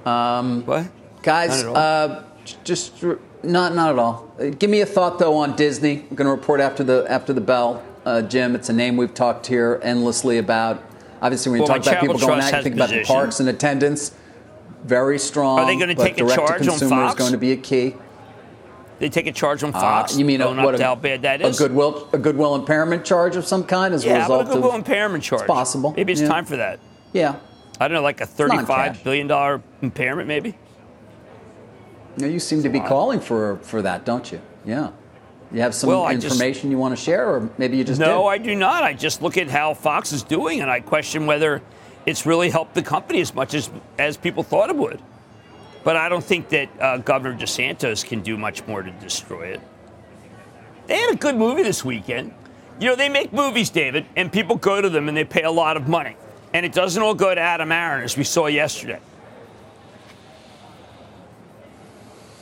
What? 0.03 0.87
Guys, 1.23 1.63
all. 1.63 1.75
uh, 1.75 2.23
just 2.63 3.03
r- 3.03 3.19
not 3.45 3.73
not 3.75 3.91
at 3.91 3.99
all. 3.99 4.31
Uh, 4.39 4.45
give 4.49 4.69
me 4.69 4.81
a 4.81 4.85
thought 4.85 5.19
though 5.19 5.35
on 5.37 5.55
Disney. 5.55 6.05
I'm 6.09 6.15
going 6.15 6.25
to 6.27 6.31
report 6.31 6.59
after 6.59 6.83
the 6.83 7.05
after 7.09 7.33
the 7.33 7.41
bell. 7.41 7.83
Uh, 8.05 8.21
Jim, 8.21 8.55
it's 8.55 8.69
a 8.69 8.73
name 8.73 8.97
we've 8.97 9.13
talked 9.13 9.47
here 9.47 9.79
endlessly 9.83 10.37
about. 10.37 10.83
Obviously, 11.21 11.51
when 11.51 11.61
you 11.61 11.67
Well, 11.67 11.77
talk 11.79 11.87
about 11.87 12.01
people 12.01 12.17
going 12.19 12.39
out, 12.41 12.53
you 12.53 12.61
think 12.63 12.75
about 12.75 12.89
the 12.89 13.03
parks 13.03 13.39
and 13.39 13.49
attendance. 13.49 14.11
Very 14.83 15.17
strong. 15.17 15.59
Are 15.59 15.65
they 15.65 15.77
gonna 15.79 15.95
take 15.95 16.19
a 16.19 16.25
to 16.25 16.35
charge 16.35 16.61
on 16.61 16.77
consumer 16.77 17.05
is 17.07 17.15
going 17.15 17.31
to 17.31 17.37
be 17.39 17.51
a 17.53 17.57
key. 17.57 17.95
They 18.99 19.09
take 19.09 19.27
a 19.27 19.31
charge 19.31 19.63
on 19.63 19.73
Uh, 19.73 19.79
Fox. 19.81 20.17
you 20.17 20.23
mean 20.23 20.39
a, 20.41 20.53
what 20.53 20.79
a, 20.79 20.83
how 20.83 20.95
bad 20.95 21.23
that 21.23 21.41
is? 21.41 21.59
a 21.59 21.63
goodwill 21.63 22.07
a 22.13 22.17
goodwill 22.17 22.55
impairment 22.55 23.03
charge 23.03 23.35
of 23.35 23.45
some 23.45 23.63
kind 23.63 23.93
as 23.93 24.05
a 24.05 24.07
yeah, 24.07 24.25
about 24.25 24.41
result 24.41 24.41
a 24.41 24.53
goodwill 24.53 24.69
of 24.71 24.75
impairment 24.77 25.23
charge? 25.23 25.47
possible, 25.47 25.93
Maybe 25.97 26.13
it's 26.13 26.21
yeah. 26.21 26.27
time 26.27 26.45
for 26.45 26.57
that. 26.57 26.79
yeah. 27.11 27.35
I 27.77 27.87
don't 27.89 27.95
know, 27.95 28.01
like 28.03 28.21
a 28.21 28.25
thirty-five 28.25 29.03
billion 29.03 29.27
dollar 29.27 29.61
impairment, 29.81 30.27
maybe. 30.29 30.57
No, 32.17 32.27
you 32.27 32.39
seem 32.39 32.63
to 32.63 32.69
be 32.69 32.79
calling 32.79 33.19
for 33.19 33.57
for 33.61 33.81
that, 33.81 34.05
don't 34.05 34.31
you? 34.31 34.41
Yeah. 34.65 34.91
You 35.51 35.61
have 35.61 35.75
some 35.75 35.89
Well, 35.89 36.03
I 36.03 36.15
just- 36.15 36.25
information 36.35 36.71
you 36.71 36.77
want 36.77 36.97
to 36.97 37.01
share, 37.01 37.29
or 37.29 37.49
maybe 37.57 37.77
you 37.77 37.83
just 37.83 37.99
No, 37.99 38.23
did. 38.23 38.27
I 38.29 38.37
do 38.39 38.55
not. 38.55 38.83
I 38.83 38.93
just 38.93 39.21
look 39.21 39.37
at 39.37 39.47
how 39.49 39.73
Fox 39.73 40.11
is 40.11 40.23
doing, 40.23 40.59
and 40.61 40.69
I 40.71 40.79
question 40.79 41.27
whether 41.27 41.61
it's 42.05 42.25
really 42.25 42.49
helped 42.49 42.73
the 42.73 42.81
company 42.81 43.21
as 43.21 43.33
much 43.33 43.53
as 43.53 43.69
as 43.99 44.17
people 44.17 44.43
thought 44.43 44.69
it 44.69 44.75
would. 44.75 44.99
But 45.83 45.95
I 45.97 46.09
don't 46.09 46.23
think 46.23 46.49
that 46.49 46.69
uh, 46.81 46.97
Governor 46.97 47.37
DeSantis 47.37 48.03
can 48.03 48.21
do 48.21 48.37
much 48.37 48.65
more 48.65 48.81
to 48.81 48.89
destroy 48.91 49.47
it. 49.49 49.61
They 50.87 50.97
had 50.97 51.13
a 51.13 51.15
good 51.17 51.35
movie 51.35 51.61
this 51.63 51.85
weekend. 51.85 52.33
You 52.79 52.89
know, 52.89 52.95
they 52.95 53.07
make 53.07 53.31
movies, 53.31 53.69
David, 53.69 54.05
and 54.15 54.31
people 54.31 54.55
go 54.55 54.81
to 54.81 54.89
them 54.89 55.07
and 55.07 55.15
they 55.15 55.23
pay 55.23 55.43
a 55.43 55.51
lot 55.51 55.77
of 55.77 55.87
money. 55.87 56.17
And 56.53 56.65
it 56.65 56.73
doesn't 56.73 57.01
all 57.01 57.13
go 57.13 57.33
to 57.33 57.39
Adam 57.39 57.71
Aron, 57.71 58.03
as 58.03 58.17
we 58.17 58.23
saw 58.23 58.47
yesterday. 58.47 58.99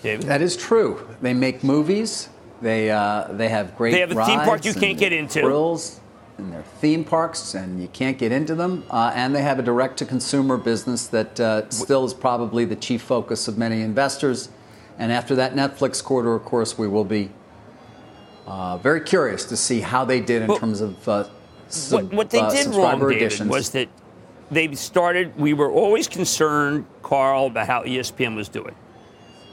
David? 0.03 0.27
That 0.27 0.41
is 0.41 0.55
true. 0.57 1.07
They 1.21 1.33
make 1.33 1.63
movies. 1.63 2.29
They 2.61 2.91
uh, 2.91 3.29
they 3.31 3.49
have 3.49 3.75
great. 3.75 3.91
They 3.91 4.01
have 4.01 4.11
a 4.11 4.25
theme 4.25 4.39
park 4.41 4.65
you 4.65 4.73
can't 4.73 4.97
get 4.99 5.13
into. 5.13 5.39
Thrills 5.39 5.99
and 6.37 6.51
their 6.51 6.63
theme 6.81 7.03
parks, 7.03 7.53
and 7.55 7.81
you 7.81 7.87
can't 7.87 8.17
get 8.17 8.31
into 8.31 8.55
them. 8.55 8.83
Uh, 8.89 9.11
and 9.15 9.35
they 9.35 9.41
have 9.41 9.59
a 9.59 9.61
direct-to-consumer 9.61 10.57
business 10.57 11.07
that 11.07 11.39
uh, 11.39 11.69
still 11.69 12.05
is 12.05 12.13
probably 12.13 12.65
the 12.65 12.75
chief 12.75 13.01
focus 13.03 13.47
of 13.47 13.57
many 13.57 13.81
investors. 13.81 14.49
And 14.97 15.11
after 15.11 15.35
that 15.35 15.53
Netflix 15.53 16.03
quarter, 16.03 16.33
of 16.33 16.43
course, 16.43 16.77
we 16.77 16.87
will 16.87 17.03
be 17.03 17.29
uh, 18.47 18.77
very 18.77 19.01
curious 19.01 19.45
to 19.45 19.57
see 19.57 19.79
how 19.79 20.05
they 20.05 20.19
did 20.19 20.41
in 20.41 20.47
Well, 20.47 20.57
terms 20.57 20.81
of 20.81 21.07
uh, 21.07 21.29
sub- 21.67 22.03
what, 22.05 22.13
what 22.13 22.29
they 22.31 22.39
uh, 22.39 22.51
did 22.51 22.67
wrong, 22.75 22.99
David, 22.99 23.17
additions. 23.17 23.49
was 23.49 23.69
that 23.69 23.89
they 24.51 24.73
started. 24.75 25.37
We 25.37 25.53
were 25.53 25.71
always 25.71 26.07
concerned, 26.07 26.85
Carl, 27.03 27.47
about 27.47 27.67
how 27.67 27.83
ESPN 27.83 28.35
was 28.35 28.49
doing. 28.49 28.75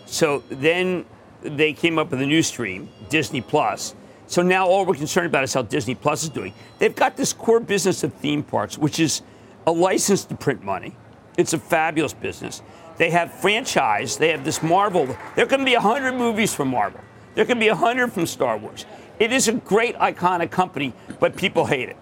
So 0.07 0.43
then 0.49 1.05
they 1.43 1.73
came 1.73 1.99
up 1.99 2.11
with 2.11 2.21
a 2.21 2.27
new 2.27 2.43
stream, 2.43 2.89
Disney 3.09 3.41
Plus. 3.41 3.95
So 4.27 4.43
now 4.43 4.67
all 4.67 4.85
we're 4.87 4.95
concerned 4.95 5.27
about 5.27 5.45
is 5.45 5.55
how 5.55 5.63
Disney 5.63 5.95
Plus 5.95 6.23
is 6.23 6.29
doing. 6.29 6.55
They've 6.79 6.95
got 6.95 7.17
this 7.17 7.33
core 7.33 7.61
business 7.61 8.05
of 8.05 8.13
theme 8.15 8.43
parks, 8.43 8.79
which 8.79 9.01
is 9.01 9.23
a 9.67 9.73
license 9.73 10.25
to 10.27 10.35
print 10.35 10.63
money. 10.63 10.95
It's 11.37 11.53
a 11.53 11.59
fabulous 11.59 12.13
business. 12.13 12.63
They 12.97 13.11
have 13.11 13.33
franchise. 13.33 14.19
They 14.19 14.29
have 14.29 14.45
this 14.45 14.63
Marvel. 14.63 15.17
There 15.35 15.47
can 15.47 15.65
be 15.65 15.75
100 15.75 16.13
movies 16.13 16.55
from 16.55 16.69
Marvel. 16.69 17.01
There 17.35 17.45
can 17.45 17.59
be 17.59 17.69
100 17.69 18.13
from 18.13 18.27
Star 18.27 18.59
Wars. 18.59 18.85
It 19.19 19.33
is 19.33 19.49
a 19.49 19.53
great, 19.53 19.97
iconic 19.97 20.51
company, 20.51 20.93
but 21.19 21.37
people 21.37 21.67
hate 21.67 21.89
it. 21.89 21.97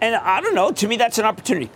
And 0.00 0.14
I 0.14 0.40
don't 0.40 0.54
know. 0.54 0.70
To 0.72 0.88
me, 0.88 0.96
that's 0.96 1.18
an 1.18 1.24
opportunity. 1.24 1.70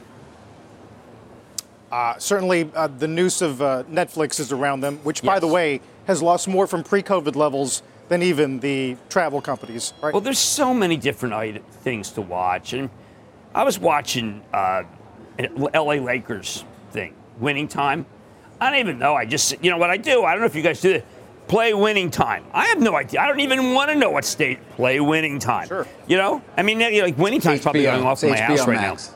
Uh, 1.92 2.18
certainly, 2.18 2.70
uh, 2.74 2.86
the 2.86 3.06
noose 3.06 3.42
of 3.42 3.60
uh, 3.60 3.82
Netflix 3.84 4.40
is 4.40 4.50
around 4.50 4.80
them, 4.80 4.96
which, 5.04 5.22
by 5.22 5.38
the 5.38 5.46
way, 5.46 5.78
has 6.06 6.22
lost 6.22 6.48
more 6.48 6.66
from 6.66 6.82
pre-COVID 6.82 7.36
levels 7.36 7.82
than 8.08 8.22
even 8.22 8.60
the 8.60 8.96
travel 9.10 9.42
companies. 9.42 9.92
Right? 10.00 10.12
Well, 10.14 10.22
there's 10.22 10.38
so 10.38 10.72
many 10.72 10.96
different 10.96 11.34
ite- 11.34 11.62
things 11.82 12.10
to 12.12 12.22
watch, 12.22 12.72
and 12.72 12.88
I 13.54 13.64
was 13.64 13.78
watching 13.78 14.42
uh, 14.54 14.84
an 15.38 15.68
L.A. 15.74 16.00
Lakers 16.00 16.64
thing, 16.92 17.14
winning 17.38 17.68
time. 17.68 18.06
I 18.58 18.70
don't 18.70 18.78
even 18.80 18.98
know. 18.98 19.14
I 19.14 19.26
just, 19.26 19.62
you 19.62 19.70
know 19.70 19.76
what 19.76 19.90
I 19.90 19.98
do? 19.98 20.24
I 20.24 20.32
don't 20.32 20.40
know 20.40 20.46
if 20.46 20.54
you 20.54 20.62
guys 20.62 20.80
do 20.80 20.92
it. 20.92 21.06
Play 21.46 21.74
winning 21.74 22.10
time. 22.10 22.44
I 22.54 22.68
have 22.68 22.80
no 22.80 22.96
idea. 22.96 23.20
I 23.20 23.26
don't 23.26 23.40
even 23.40 23.74
want 23.74 23.90
to 23.90 23.96
know 23.96 24.10
what 24.10 24.24
state. 24.24 24.58
Play 24.70 25.00
winning 25.00 25.38
time. 25.38 25.68
Sure. 25.68 25.86
You 26.06 26.16
know, 26.16 26.40
I 26.56 26.62
mean, 26.62 26.78
like 26.78 27.18
winning 27.18 27.40
time's 27.40 27.60
probably 27.60 27.82
HBO. 27.82 27.92
going 27.92 28.04
off 28.04 28.12
It's 28.18 28.22
in 28.22 28.30
my 28.30 28.40
house 28.40 28.60
HBO 28.60 28.66
right 28.68 28.80
Max. 28.80 29.12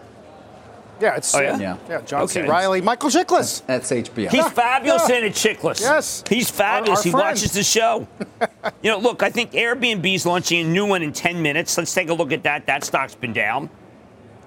Yeah, 1.00 1.16
it's 1.16 1.34
Oh, 1.34 1.40
yeah? 1.40 1.58
Yeah. 1.58 1.76
yeah. 1.88 2.00
John 2.02 2.26
C. 2.26 2.40
Okay. 2.40 2.48
Reilly, 2.48 2.80
Michael 2.80 3.10
Chiklis. 3.10 3.64
That's 3.66 3.90
HBO. 3.90 4.30
He's 4.30 4.48
fabulous 4.48 5.08
Yeah. 5.08 5.16
in 5.16 5.24
it, 5.24 5.32
Chiklis. 5.34 5.80
Yes. 5.80 6.24
He's 6.28 6.50
fabulous. 6.50 6.88
Our- 6.88 6.96
our 7.00 7.04
he 7.04 7.10
friend. 7.10 7.24
watches 7.28 7.52
the 7.52 7.62
show. 7.62 8.08
you 8.82 8.90
know, 8.90 8.98
look, 8.98 9.22
I 9.22 9.28
think 9.30 9.52
Airbnb's 9.52 10.24
launching 10.24 10.66
a 10.66 10.68
new 10.68 10.86
one 10.86 11.02
in 11.02 11.12
10 11.12 11.42
minutes. 11.42 11.76
Let's 11.76 11.92
take 11.92 12.08
a 12.08 12.14
look 12.14 12.32
at 12.32 12.42
that. 12.44 12.66
That 12.66 12.82
stock's 12.84 13.14
been 13.14 13.32
down. 13.34 13.68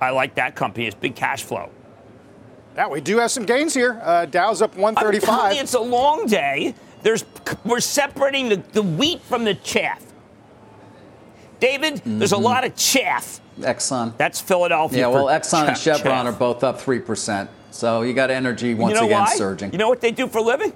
I 0.01 0.09
like 0.11 0.35
that 0.35 0.55
company. 0.55 0.85
It's 0.87 0.95
big 0.95 1.15
cash 1.15 1.43
flow. 1.43 1.69
Yeah, 2.75 2.87
we 2.87 3.01
do 3.01 3.17
have 3.19 3.29
some 3.31 3.45
gains 3.45 3.73
here. 3.73 3.99
Uh, 4.03 4.25
Dow's 4.25 4.61
up 4.61 4.75
135. 4.77 5.53
you, 5.55 5.61
it's 5.61 5.73
a 5.73 5.79
long 5.79 6.25
day. 6.27 6.73
There's 7.03 7.25
we're 7.65 7.79
separating 7.81 8.49
the, 8.49 8.55
the 8.71 8.81
wheat 8.81 9.21
from 9.21 9.43
the 9.43 9.53
chaff. 9.55 10.01
David, 11.59 12.01
there's 12.05 12.31
a 12.31 12.35
Mm-hmm. 12.35 12.43
lot 12.43 12.63
of 12.63 12.75
chaff. 12.75 13.41
Exxon. 13.59 14.15
That's 14.17 14.41
Philadelphia. 14.41 14.99
Yeah, 14.99 15.07
well, 15.07 15.25
Exxon 15.25 15.67
and 15.67 15.77
Chevron 15.77 16.27
are 16.27 16.31
both 16.31 16.63
up 16.63 16.79
3%. 16.79 17.47
So 17.71 18.01
you 18.01 18.13
got 18.13 18.31
energy 18.31 18.73
once 18.73 18.93
you 18.93 18.99
know 18.99 19.05
again 19.05 19.21
why? 19.21 19.35
surging. 19.35 19.71
You 19.71 19.77
know 19.77 19.89
what 19.89 20.01
they 20.01 20.11
do 20.11 20.27
for 20.27 20.39
a 20.39 20.41
living? 20.41 20.73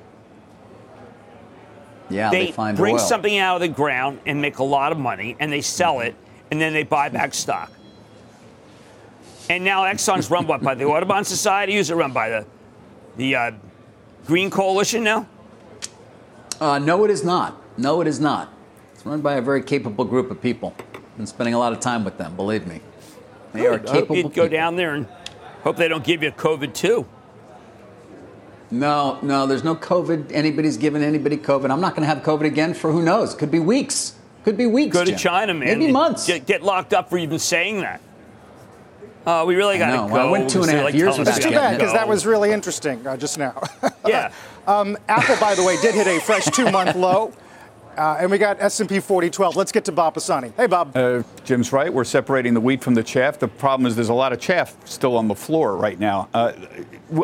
yeah, 2.10 2.30
they, 2.30 2.52
they, 2.52 2.74
bring 2.74 2.96
oil. 2.96 3.00
something 3.00 3.38
out 3.38 3.56
of 3.56 3.62
the 3.62 3.68
ground 3.68 4.20
and 4.26 4.42
make 4.42 4.60
a 4.60 4.64
lot 4.64 4.92
of 4.92 4.98
money, 4.98 5.36
and 5.40 5.52
they 5.52 5.62
sell 5.62 6.00
it, 6.02 6.16
and 6.52 6.62
then 6.62 6.74
they 6.74 6.84
buy 6.84 7.10
back 7.10 7.34
stock. 7.34 7.72
And 9.50 9.64
now 9.64 9.84
Exxon's 9.84 10.30
run 10.30 10.48
what 10.48 10.62
by 10.62 10.76
the 10.76 10.86
Audubon 10.86 11.26
Society? 11.26 11.76
Who's 11.76 11.90
it 11.90 11.96
run 11.96 12.14
by 12.14 12.30
the 12.30 12.46
the 13.18 13.36
uh, 13.36 13.52
Green 14.26 14.50
Coalition 14.50 15.04
now? 15.04 15.28
Uh, 16.62 16.80
no, 16.80 17.04
it 17.04 17.12
is 17.12 17.24
not. 17.24 17.62
No, 17.78 18.02
it 18.02 18.08
is 18.08 18.20
not. 18.20 18.54
It's 18.94 19.06
run 19.06 19.22
by 19.22 19.36
a 19.36 19.42
very 19.42 19.62
capable 19.62 20.06
group 20.06 20.32
of 20.32 20.42
people. 20.42 20.74
Been 21.18 21.28
spending 21.28 21.54
a 21.54 21.60
lot 21.60 21.74
of 21.74 21.80
time 21.80 22.04
with 22.04 22.18
them, 22.18 22.36
believe 22.36 22.66
me. 22.66 22.82
They 23.54 23.68
are 23.68 23.78
Good. 23.78 23.90
I 23.90 23.92
hope 23.92 24.02
capable. 24.02 24.16
you 24.18 24.24
go 24.24 24.30
people. 24.30 24.50
down 24.50 24.76
there 24.76 24.96
and 24.96 25.08
hope 25.64 25.78
they 25.78 25.88
don't 25.88 26.04
give 26.04 26.24
you 26.24 26.32
COVID 26.32 26.74
too. 26.74 27.08
No, 28.72 29.20
no, 29.22 29.46
there's 29.46 29.64
no 29.64 29.76
COVID. 29.76 30.32
Anybody's 30.32 30.78
giving 30.78 31.04
anybody 31.04 31.38
COVID. 31.38 31.70
I'm 31.70 31.80
not 31.80 31.96
going 31.96 32.02
to 32.02 32.08
have 32.08 32.24
COVID 32.24 32.46
again 32.46 32.74
for 32.74 32.92
who 32.92 33.04
knows. 33.04 33.36
Could 33.36 33.52
be 33.52 33.60
weeks. 33.60 34.16
Could 34.44 34.58
be 34.58 34.66
weeks. 34.66 34.94
Go 34.94 35.04
to 35.06 35.12
Jim. 35.12 35.20
China, 35.20 35.54
man. 35.54 35.80
Maybe 35.80 35.92
months. 35.92 36.26
Get, 36.26 36.48
get 36.48 36.64
locked 36.64 36.94
up 36.94 37.12
for 37.12 37.20
even 37.20 37.38
saying 37.38 37.82
that. 37.82 38.02
Uh, 39.26 39.46
we 39.48 39.56
really 39.56 39.78
got 39.78 39.92
to 39.92 39.98
go. 39.98 40.14
Well, 40.14 40.28
I 40.28 40.32
went 40.32 40.50
two 40.50 40.62
and 40.62 40.70
a 40.70 40.72
They 40.72 40.78
half 40.78 40.86
like 40.86 40.96
years 40.96 41.16
telling 41.16 41.20
without 41.20 41.38
we 41.38 41.44
Too 41.44 41.52
bad, 41.52 41.78
because 41.78 41.94
that 41.94 42.08
was 42.08 42.26
really 42.26 42.52
interesting 42.52 43.06
uh, 43.08 43.16
just 43.16 43.38
now. 43.38 43.62
yeah. 44.08 44.34
um, 44.68 44.98
Apple, 45.08 45.38
by 45.40 45.56
the 45.56 45.64
way, 45.64 45.80
did 45.82 45.96
hit 45.96 46.08
a 46.08 46.20
fresh 46.20 46.46
two-month 46.46 46.96
low. 46.96 47.32
Uh, 47.98 48.18
and 48.20 48.32
we 48.32 48.38
got 48.38 48.60
S&P 48.60 49.00
4012. 49.00 49.56
Let's 49.56 49.72
get 49.72 49.86
to 49.86 49.92
Bob 49.92 50.16
Pisani. 50.16 50.52
Hey, 50.58 50.68
Bob. 50.68 50.96
Uh, 50.96 51.24
Jim's 51.44 51.72
right. 51.72 51.94
We're 51.94 52.04
separating 52.04 52.54
the 52.54 52.62
wheat 52.62 52.84
from 52.84 52.96
the 52.96 53.04
chaff. 53.04 53.40
The 53.40 53.48
problem 53.48 53.86
is 53.86 53.96
there's 53.96 54.10
a 54.10 54.14
lot 54.14 54.34
of 54.34 54.40
chaff 54.40 54.76
still 54.86 55.16
on 55.16 55.28
the 55.28 55.36
floor 55.36 55.78
right 55.78 56.00
now. 56.00 56.30
Uh, 56.34 56.54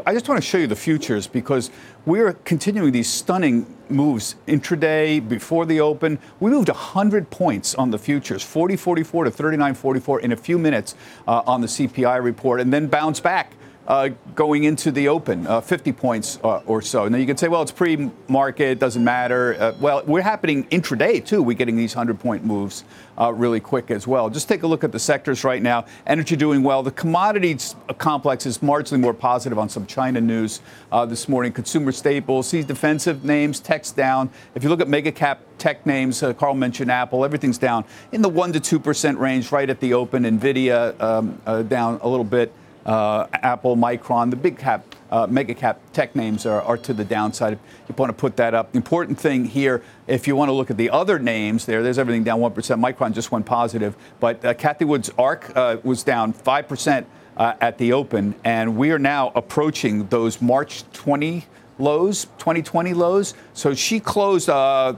I 0.06 0.14
just 0.14 0.30
want 0.30 0.42
to 0.42 0.48
show 0.48 0.58
you 0.58 0.68
the 0.68 0.76
futures 0.76 1.26
because 1.28 1.72
we're 2.06 2.34
continuing 2.34 2.92
these 2.92 3.10
stunning 3.10 3.66
moves 3.90 4.36
intraday 4.48 5.28
before 5.28 5.66
the 5.66 5.80
open. 5.80 6.20
We 6.40 6.52
moved 6.52 6.70
100 6.70 7.30
points 7.30 7.74
on 7.76 7.90
the 7.92 7.98
futures, 7.98 8.44
40 8.44 8.76
44 8.76 9.26
to 9.26 9.32
39 9.32 9.74
44 9.74 10.22
in 10.22 10.32
a 10.32 10.38
few 10.38 10.60
minutes 10.60 10.96
uh, 11.28 11.42
on 11.48 11.62
the 11.62 11.68
CPI 11.68 12.24
report, 12.24 12.60
and 12.62 12.72
then 12.72 12.88
bounce 12.88 13.20
back. 13.20 13.54
Uh, 13.90 14.10
going 14.36 14.66
into 14.66 14.92
the 14.92 15.08
open, 15.08 15.48
uh, 15.48 15.60
50 15.60 15.94
points 15.94 16.38
uh, 16.44 16.62
or 16.68 16.80
so. 16.80 17.08
Now 17.08 17.18
you 17.18 17.26
could 17.26 17.40
say, 17.40 17.48
well, 17.48 17.64
it's 17.64 17.72
pre-market, 17.72 18.78
doesn't 18.78 19.04
matter. 19.04 19.56
Uh, 19.60 19.74
well, 19.80 20.04
we're 20.06 20.22
happening 20.22 20.66
intraday 20.66 21.26
too. 21.26 21.42
We're 21.42 21.58
getting 21.58 21.76
these 21.76 21.96
100-point 21.96 22.46
moves 22.46 22.84
uh, 23.20 23.34
really 23.34 23.60
quick 23.60 23.90
as 23.90 24.06
well. 24.06 24.30
Just 24.30 24.48
take 24.48 24.62
a 24.62 24.68
look 24.68 24.84
at 24.84 24.92
the 24.92 25.00
sectors 25.00 25.44
right 25.44 25.60
now. 25.60 25.86
Energy 26.06 26.36
doing 26.36 26.62
well. 26.62 26.84
The 26.84 26.92
commodities 26.92 27.76
complex 27.98 28.46
is 28.46 28.60
marginally 28.60 29.00
more 29.00 29.16
positive 29.16 29.58
on 29.58 29.70
some 29.70 29.88
China 29.88 30.22
news 30.22 30.62
uh, 30.92 31.08
this 31.08 31.28
morning. 31.28 31.52
Consumer 31.52 31.92
staples, 31.92 32.48
sees 32.48 32.66
defensive 32.66 33.26
names, 33.26 33.60
tech's 33.60 33.92
down. 33.92 34.30
If 34.54 34.64
you 34.64 34.70
look 34.70 34.82
at 34.82 34.88
mega 34.88 35.12
cap 35.12 35.42
tech 35.58 35.84
names, 35.88 36.24
Carl 36.38 36.54
mentioned 36.54 36.92
Apple, 36.92 37.26
everything's 37.26 37.58
down 37.58 37.86
in 38.12 38.22
the 38.22 38.30
one 38.30 38.54
to 38.54 38.60
two 38.60 38.80
percent 38.80 39.18
range 39.18 39.52
right 39.52 39.68
at 39.68 39.80
the 39.80 39.96
open. 39.96 40.26
Nvidia 40.26 41.02
um, 41.02 41.42
down 41.68 42.00
a 42.04 42.08
little 42.08 42.24
bit 42.24 42.54
uh, 42.86 43.28
Apple, 43.34 43.76
Micron, 43.76 44.30
the 44.30 44.36
big 44.36 44.58
cap, 44.58 44.84
uh, 45.12 45.28
mega 45.30 45.54
cap 45.54 45.80
tech 45.94 46.16
names 46.16 46.46
are, 46.46 46.62
are 46.62 46.78
to 46.78 46.94
the 46.94 47.06
downside. 47.06 47.60
You 47.88 47.96
want 47.96 48.10
to 48.10 48.14
put 48.14 48.38
that 48.38 48.54
up, 48.54 48.76
important 48.76 49.20
thing 49.20 49.46
here, 49.46 49.84
if 50.08 50.28
you 50.28 50.36
want 50.36 50.50
to 50.50 50.54
look 50.54 50.72
at 50.72 50.78
the 50.78 50.90
other 50.90 51.20
names 51.20 51.66
there, 51.66 51.84
there's 51.84 51.98
everything 51.98 52.24
down 52.24 52.40
1%. 52.40 52.54
Micron 52.54 53.14
just 53.14 53.32
went 53.32 53.46
positive, 53.46 53.96
but 54.20 54.44
uh, 54.44 54.54
Cathie 54.54 54.86
Wood's 54.86 55.10
ARK 55.18 55.52
uh, 55.56 55.78
was 55.84 56.04
down 56.04 56.34
5% 56.34 57.06
uh, 57.38 57.54
at 57.62 57.78
the 57.78 57.94
open, 57.94 58.36
and 58.44 58.76
we 58.76 58.92
are 58.92 59.00
now 59.00 59.32
approaching 59.36 60.08
those 60.08 60.42
March 60.42 60.84
20 60.94 61.46
lows, 61.80 62.26
2020 62.38 62.94
lows. 62.94 63.34
So 63.54 63.74
she 63.74 64.00
closed 64.00 64.50
uh, 64.50 64.96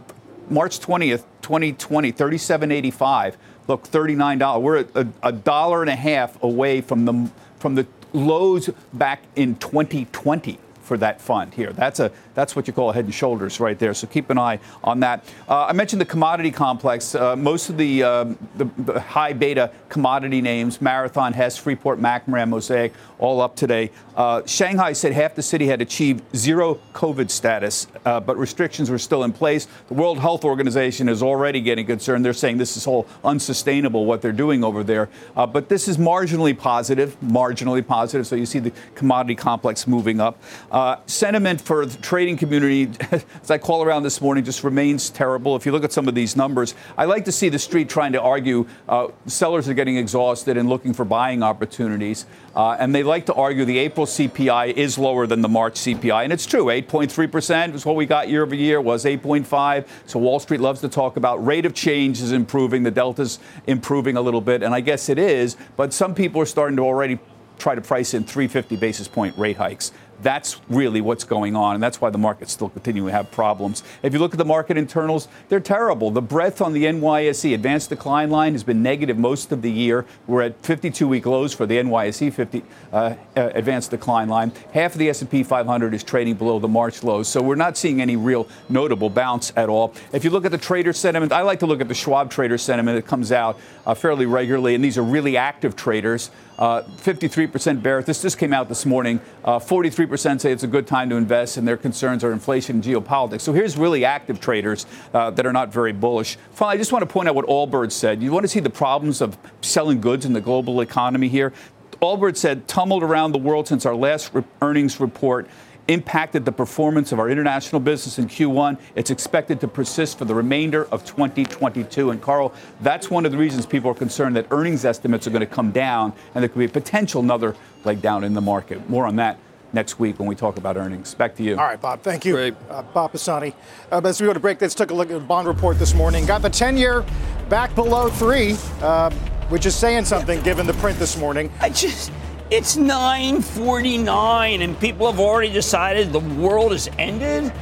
March 0.49 0.79
20th, 0.79 1.23
2020, 1.41 2.11
37.85. 2.11 3.35
Look, 3.67 3.83
$39. 3.83 4.61
We're 4.61 4.85
a, 4.95 5.07
a 5.23 5.31
dollar 5.31 5.81
and 5.81 5.89
a 5.89 5.95
half 5.95 6.41
away 6.43 6.81
from 6.81 7.05
the 7.05 7.29
from 7.61 7.75
the 7.75 7.85
lows 8.11 8.69
back 8.91 9.21
in 9.35 9.55
2020 9.55 10.57
for 10.81 10.97
that 10.97 11.21
fund 11.21 11.53
here. 11.53 11.71
That's 11.71 11.99
a 11.99 12.11
that's 12.33 12.55
what 12.55 12.67
you 12.67 12.73
call 12.73 12.89
a 12.89 12.93
head 12.93 13.05
and 13.05 13.13
shoulders 13.13 13.59
right 13.59 13.77
there. 13.77 13.93
So 13.93 14.07
keep 14.07 14.29
an 14.29 14.37
eye 14.37 14.59
on 14.83 14.99
that. 15.01 15.23
Uh, 15.47 15.67
I 15.67 15.73
mentioned 15.73 16.01
the 16.01 16.05
commodity 16.05 16.51
complex. 16.51 17.15
Uh, 17.15 17.35
most 17.35 17.69
of 17.69 17.77
the, 17.77 18.03
um, 18.03 18.37
the 18.57 18.65
the 18.77 18.99
high 18.99 19.31
beta 19.31 19.71
commodity 19.87 20.41
names, 20.41 20.81
Marathon, 20.81 21.33
Hess, 21.33 21.55
Freeport, 21.55 22.01
McMoRan, 22.01 22.49
Mosaic, 22.49 22.93
all 23.21 23.39
up 23.39 23.55
today. 23.55 23.91
Uh, 24.15 24.45
Shanghai 24.45 24.91
said 24.91 25.13
half 25.13 25.35
the 25.35 25.41
city 25.41 25.67
had 25.67 25.81
achieved 25.81 26.23
zero 26.35 26.79
COVID 26.93 27.29
status, 27.29 27.87
uh, 28.03 28.19
but 28.19 28.37
restrictions 28.37 28.89
were 28.89 28.97
still 28.97 29.23
in 29.23 29.31
place. 29.31 29.67
The 29.87 29.93
World 29.93 30.19
Health 30.19 30.43
Organization 30.43 31.07
is 31.07 31.23
already 31.23 31.61
getting 31.61 31.85
concerned. 31.85 32.25
They're 32.25 32.33
saying 32.33 32.57
this 32.57 32.75
is 32.75 32.87
all 32.87 33.07
unsustainable 33.23 34.05
what 34.05 34.21
they're 34.21 34.31
doing 34.31 34.63
over 34.63 34.83
there. 34.83 35.09
Uh, 35.37 35.45
but 35.45 35.69
this 35.69 35.87
is 35.87 35.97
marginally 35.97 36.57
positive, 36.57 37.15
marginally 37.21 37.85
positive. 37.85 38.27
So 38.27 38.35
you 38.35 38.45
see 38.45 38.59
the 38.59 38.73
commodity 38.95 39.35
complex 39.35 39.87
moving 39.87 40.19
up. 40.19 40.41
Uh, 40.71 40.97
sentiment 41.05 41.61
for 41.61 41.85
the 41.85 41.97
trading 42.01 42.37
community, 42.37 42.89
as 43.11 43.51
I 43.51 43.59
call 43.59 43.83
around 43.83 44.03
this 44.03 44.19
morning, 44.19 44.43
just 44.43 44.63
remains 44.63 45.09
terrible. 45.11 45.55
If 45.55 45.65
you 45.65 45.71
look 45.71 45.83
at 45.83 45.93
some 45.93 46.07
of 46.07 46.15
these 46.15 46.35
numbers, 46.35 46.73
I 46.97 47.05
like 47.05 47.25
to 47.25 47.31
see 47.31 47.49
the 47.49 47.59
street 47.59 47.87
trying 47.87 48.13
to 48.13 48.21
argue 48.21 48.67
uh, 48.89 49.09
sellers 49.27 49.69
are 49.69 49.75
getting 49.75 49.97
exhausted 49.97 50.57
and 50.57 50.67
looking 50.67 50.93
for 50.93 51.05
buying 51.05 51.43
opportunities. 51.43 52.25
Uh, 52.55 52.71
and 52.79 52.93
they 52.93 53.03
like 53.03 53.25
to 53.27 53.33
argue 53.33 53.63
the 53.63 53.77
April 53.77 54.05
CPI 54.05 54.73
is 54.73 54.97
lower 54.97 55.25
than 55.25 55.41
the 55.41 55.49
March 55.49 55.75
CPI. 55.75 56.23
And 56.23 56.33
it's 56.33 56.45
true, 56.45 56.65
8.3% 56.65 57.73
is 57.73 57.85
what 57.85 57.95
we 57.95 58.05
got 58.05 58.29
year 58.29 58.43
over 58.43 58.55
year, 58.55 58.81
was 58.81 59.05
8.5. 59.05 59.87
So 60.05 60.19
Wall 60.19 60.39
Street 60.39 60.59
loves 60.59 60.81
to 60.81 60.89
talk 60.89 61.17
about 61.17 61.45
rate 61.45 61.65
of 61.65 61.73
change 61.73 62.21
is 62.21 62.31
improving, 62.31 62.83
the 62.83 62.91
delta's 62.91 63.39
improving 63.67 64.17
a 64.17 64.21
little 64.21 64.41
bit. 64.41 64.63
And 64.63 64.73
I 64.73 64.81
guess 64.81 65.07
it 65.07 65.17
is, 65.17 65.55
but 65.77 65.93
some 65.93 66.13
people 66.13 66.41
are 66.41 66.45
starting 66.45 66.75
to 66.77 66.83
already 66.83 67.19
try 67.57 67.75
to 67.75 67.81
price 67.81 68.13
in 68.13 68.23
350 68.23 68.75
basis 68.75 69.07
point 69.07 69.37
rate 69.37 69.57
hikes. 69.57 69.91
That's 70.21 70.61
really 70.69 71.01
what's 71.01 71.23
going 71.23 71.55
on, 71.55 71.75
and 71.75 71.83
that's 71.83 71.99
why 71.99 72.09
the 72.09 72.17
markets 72.17 72.51
still 72.51 72.69
continue 72.69 73.05
to 73.05 73.11
have 73.11 73.31
problems. 73.31 73.83
If 74.03 74.13
you 74.13 74.19
look 74.19 74.33
at 74.33 74.37
the 74.37 74.45
market 74.45 74.77
internals, 74.77 75.27
they're 75.49 75.59
terrible. 75.59 76.11
The 76.11 76.21
breadth 76.21 76.61
on 76.61 76.73
the 76.73 76.85
NYSE 76.85 77.53
advanced 77.53 77.89
decline 77.89 78.29
line 78.29 78.53
has 78.53 78.63
been 78.63 78.83
negative 78.83 79.17
most 79.17 79.51
of 79.51 79.61
the 79.61 79.71
year. 79.71 80.05
We're 80.27 80.41
at 80.43 80.61
52-week 80.61 81.25
lows 81.25 81.53
for 81.53 81.65
the 81.65 81.77
NYSE 81.77 82.33
50 82.33 82.63
uh, 82.91 82.95
uh, 82.95 83.15
advanced 83.53 83.91
decline 83.91 84.29
line. 84.29 84.51
Half 84.73 84.93
of 84.93 84.99
the 84.99 85.09
S&P 85.09 85.43
500 85.43 85.93
is 85.93 86.03
trading 86.03 86.35
below 86.35 86.59
the 86.59 86.67
March 86.67 87.03
lows, 87.03 87.27
so 87.27 87.41
we're 87.41 87.55
not 87.55 87.77
seeing 87.77 88.01
any 88.01 88.15
real 88.15 88.47
notable 88.69 89.09
bounce 89.09 89.51
at 89.55 89.69
all. 89.69 89.93
If 90.13 90.23
you 90.23 90.29
look 90.29 90.45
at 90.45 90.51
the 90.51 90.57
trader 90.57 90.93
sentiment, 90.93 91.31
I 91.31 91.41
like 91.41 91.59
to 91.59 91.65
look 91.65 91.81
at 91.81 91.87
the 91.87 91.93
Schwab 91.93 92.29
trader 92.29 92.57
sentiment. 92.57 92.97
It 92.97 93.07
comes 93.07 93.31
out 93.31 93.59
uh, 93.85 93.93
fairly 93.93 94.25
regularly, 94.25 94.75
and 94.75 94.83
these 94.83 94.97
are 94.97 95.03
really 95.03 95.37
active 95.37 95.75
traders. 95.75 96.31
Uh, 96.59 96.83
53% 96.83 97.81
bearish. 97.81 98.05
This 98.05 98.21
just 98.21 98.37
came 98.37 98.53
out 98.53 98.69
this 98.69 98.85
morning. 98.85 99.19
Uh, 99.43 99.57
43 99.57 100.05
40% 100.11 100.41
say 100.41 100.51
it's 100.51 100.63
a 100.63 100.67
good 100.67 100.87
time 100.87 101.09
to 101.09 101.15
invest, 101.15 101.55
and 101.55 101.65
their 101.65 101.77
concerns 101.77 102.23
are 102.23 102.33
inflation 102.33 102.77
and 102.77 102.83
geopolitics. 102.83 103.41
So 103.41 103.53
here's 103.53 103.77
really 103.77 104.03
active 104.03 104.41
traders 104.41 104.85
uh, 105.13 105.31
that 105.31 105.45
are 105.45 105.53
not 105.53 105.71
very 105.71 105.93
bullish. 105.93 106.37
Finally, 106.51 106.75
I 106.75 106.77
just 106.77 106.91
want 106.91 107.01
to 107.03 107.05
point 107.05 107.29
out 107.29 107.35
what 107.35 107.45
Allbirds 107.45 107.93
said. 107.93 108.21
You 108.21 108.31
want 108.31 108.43
to 108.43 108.49
see 108.49 108.59
the 108.59 108.69
problems 108.69 109.21
of 109.21 109.37
selling 109.61 110.01
goods 110.01 110.25
in 110.25 110.33
the 110.33 110.41
global 110.41 110.81
economy 110.81 111.29
here? 111.29 111.53
Allbirds 112.01 112.37
said, 112.37 112.67
tumbled 112.67 113.03
around 113.03 113.31
the 113.31 113.37
world 113.37 113.67
since 113.67 113.85
our 113.85 113.95
last 113.95 114.33
re- 114.33 114.43
earnings 114.61 114.99
report 114.99 115.47
impacted 115.87 116.45
the 116.45 116.51
performance 116.51 117.11
of 117.11 117.19
our 117.19 117.29
international 117.29 117.79
business 117.79 118.19
in 118.19 118.27
Q1. 118.27 118.79
It's 118.95 119.11
expected 119.11 119.59
to 119.61 119.67
persist 119.67 120.17
for 120.17 120.25
the 120.25 120.35
remainder 120.35 120.85
of 120.85 121.05
2022. 121.05 122.11
And 122.11 122.21
Carl, 122.21 122.53
that's 122.81 123.09
one 123.09 123.25
of 123.25 123.31
the 123.31 123.37
reasons 123.37 123.65
people 123.65 123.91
are 123.91 123.95
concerned 123.95 124.35
that 124.35 124.47
earnings 124.51 124.83
estimates 124.83 125.25
are 125.25 125.31
going 125.31 125.41
to 125.41 125.45
come 125.45 125.71
down 125.71 126.13
and 126.33 126.41
there 126.41 126.49
could 126.49 126.59
be 126.59 126.65
a 126.65 126.69
potential 126.69 127.21
another 127.21 127.55
leg 127.83 128.01
down 128.01 128.23
in 128.23 128.33
the 128.33 128.41
market. 128.41 128.89
More 128.89 129.05
on 129.05 129.15
that 129.17 129.37
next 129.73 129.99
week 129.99 130.19
when 130.19 130.27
we 130.27 130.35
talk 130.35 130.57
about 130.57 130.77
earnings. 130.77 131.13
Back 131.15 131.35
to 131.35 131.43
you. 131.43 131.57
All 131.57 131.65
right, 131.65 131.79
Bob. 131.79 132.01
Thank 132.01 132.25
you. 132.25 132.37
Uh, 132.37 132.81
Bob 132.93 133.11
Pisani. 133.11 133.53
Uh, 133.91 134.01
as 134.03 134.19
we 134.21 134.27
go 134.27 134.33
to 134.33 134.39
break, 134.39 134.61
let's 134.61 134.75
take 134.75 134.91
a 134.91 134.93
look 134.93 135.09
at 135.09 135.13
the 135.13 135.19
bond 135.19 135.47
report 135.47 135.79
this 135.79 135.93
morning. 135.93 136.25
Got 136.25 136.41
the 136.41 136.49
10 136.49 136.77
year 136.77 137.05
back 137.49 137.73
below 137.75 138.09
three, 138.09 138.55
uh, 138.81 139.09
which 139.49 139.65
is 139.65 139.75
saying 139.75 140.05
something 140.05 140.41
given 140.41 140.65
the 140.65 140.73
print 140.73 140.97
this 140.99 141.17
morning. 141.17 141.51
I 141.59 141.69
just. 141.69 142.11
It's 142.49 142.75
9:49, 142.75 144.61
and 144.61 144.77
people 144.77 145.09
have 145.09 145.21
already 145.21 145.53
decided 145.53 146.11
the 146.11 146.19
world 146.19 146.73
has 146.73 146.89
ended. 146.99 147.53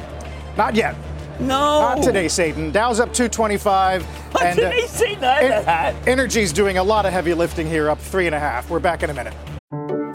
Not 0.56 0.74
yet. 0.74 0.96
No. 1.38 1.94
Not 1.94 2.02
today, 2.02 2.26
Satan. 2.26 2.72
Dow's 2.72 2.98
up 2.98 3.14
225. 3.14 4.04
Not 4.34 4.42
and 4.42 4.58
uh, 4.58 4.70
today, 4.70 4.86
Satan. 4.86 5.24
I 5.24 5.42
had 5.42 5.64
that. 5.64 6.08
Energy's 6.08 6.52
doing 6.52 6.78
a 6.78 6.82
lot 6.82 7.06
of 7.06 7.12
heavy 7.12 7.34
lifting 7.34 7.68
here, 7.68 7.88
up 7.88 8.00
three 8.00 8.26
and 8.26 8.34
a 8.34 8.40
half. 8.40 8.68
We're 8.68 8.80
back 8.80 9.04
in 9.04 9.10
a 9.10 9.14
minute. 9.14 9.34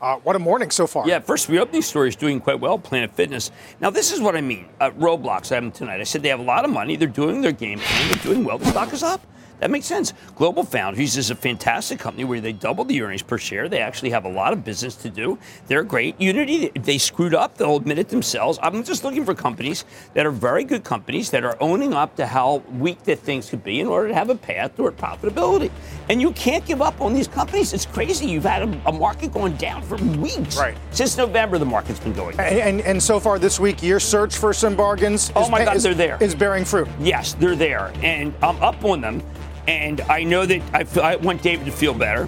Uh, 0.00 0.16
what 0.18 0.36
a 0.36 0.38
morning 0.38 0.70
so 0.70 0.86
far. 0.86 1.08
Yeah, 1.08 1.18
first 1.18 1.48
we 1.48 1.56
reopening 1.56 1.82
story 1.82 2.08
is 2.08 2.16
doing 2.16 2.40
quite 2.40 2.60
well, 2.60 2.78
Planet 2.78 3.10
Fitness. 3.12 3.50
Now, 3.80 3.90
this 3.90 4.12
is 4.12 4.20
what 4.20 4.36
I 4.36 4.40
mean. 4.40 4.68
Uh, 4.80 4.90
Roblox, 4.90 5.50
I 5.50 5.56
have 5.56 5.64
them 5.64 5.72
tonight. 5.72 6.00
I 6.00 6.04
said 6.04 6.22
they 6.22 6.28
have 6.28 6.38
a 6.38 6.44
lot 6.44 6.64
of 6.64 6.70
money. 6.70 6.94
They're 6.94 7.08
doing 7.08 7.40
their 7.40 7.52
game 7.52 7.80
plan. 7.80 8.12
They're 8.12 8.22
doing 8.22 8.44
well. 8.44 8.58
The 8.58 8.66
stock 8.66 8.92
is 8.92 9.02
up. 9.02 9.20
That 9.60 9.70
makes 9.70 9.86
sense. 9.86 10.12
Global 10.36 10.62
Foundries 10.64 11.16
is 11.16 11.30
a 11.30 11.34
fantastic 11.34 11.98
company 11.98 12.24
where 12.24 12.40
they 12.40 12.52
doubled 12.52 12.88
the 12.88 13.02
earnings 13.02 13.22
per 13.22 13.38
share. 13.38 13.68
They 13.68 13.80
actually 13.80 14.10
have 14.10 14.24
a 14.24 14.28
lot 14.28 14.52
of 14.52 14.64
business 14.64 14.94
to 14.96 15.10
do. 15.10 15.38
They're 15.66 15.82
great. 15.82 16.20
Unity, 16.20 16.70
they 16.74 16.98
screwed 16.98 17.34
up. 17.34 17.56
They'll 17.56 17.76
admit 17.76 17.98
it 17.98 18.08
themselves. 18.08 18.58
I'm 18.62 18.84
just 18.84 19.04
looking 19.04 19.24
for 19.24 19.34
companies 19.34 19.84
that 20.14 20.26
are 20.26 20.30
very 20.30 20.64
good 20.64 20.84
companies 20.84 21.30
that 21.30 21.44
are 21.44 21.56
owning 21.60 21.92
up 21.94 22.14
to 22.16 22.26
how 22.26 22.62
weak 22.78 23.02
that 23.04 23.18
things 23.18 23.50
could 23.50 23.64
be 23.64 23.80
in 23.80 23.86
order 23.86 24.08
to 24.08 24.14
have 24.14 24.30
a 24.30 24.34
path 24.36 24.76
toward 24.76 24.96
profitability. 24.96 25.70
And 26.08 26.22
you 26.22 26.32
can't 26.32 26.64
give 26.64 26.80
up 26.80 27.00
on 27.00 27.12
these 27.14 27.28
companies. 27.28 27.72
It's 27.72 27.86
crazy. 27.86 28.26
You've 28.26 28.44
had 28.44 28.62
a, 28.62 28.82
a 28.88 28.92
market 28.92 29.32
going 29.32 29.56
down 29.56 29.82
for 29.82 29.96
weeks. 30.18 30.56
Right. 30.56 30.76
Since 30.90 31.16
November, 31.16 31.58
the 31.58 31.64
market's 31.66 32.00
been 32.00 32.12
going 32.12 32.36
down. 32.36 32.46
And, 32.46 32.58
and, 32.58 32.80
and 32.82 33.02
so 33.02 33.18
far 33.18 33.38
this 33.38 33.58
week, 33.58 33.82
your 33.82 34.00
search 34.00 34.36
for 34.36 34.52
some 34.52 34.76
bargains 34.76 35.32
Oh 35.34 35.44
is, 35.44 35.50
my 35.50 35.64
God, 35.64 35.76
is, 35.76 35.82
they're 35.82 35.94
there. 35.94 36.18
is 36.20 36.34
bearing 36.34 36.64
fruit. 36.64 36.88
Yes, 37.00 37.34
they're 37.34 37.56
there, 37.56 37.92
and 38.02 38.32
I'm 38.42 38.56
up 38.62 38.84
on 38.84 39.00
them. 39.00 39.22
And 39.68 40.00
I 40.02 40.24
know 40.24 40.46
that 40.46 40.62
I, 40.72 40.84
feel, 40.84 41.02
I 41.02 41.16
want 41.16 41.42
David 41.42 41.66
to 41.66 41.72
feel 41.72 41.92
better, 41.92 42.26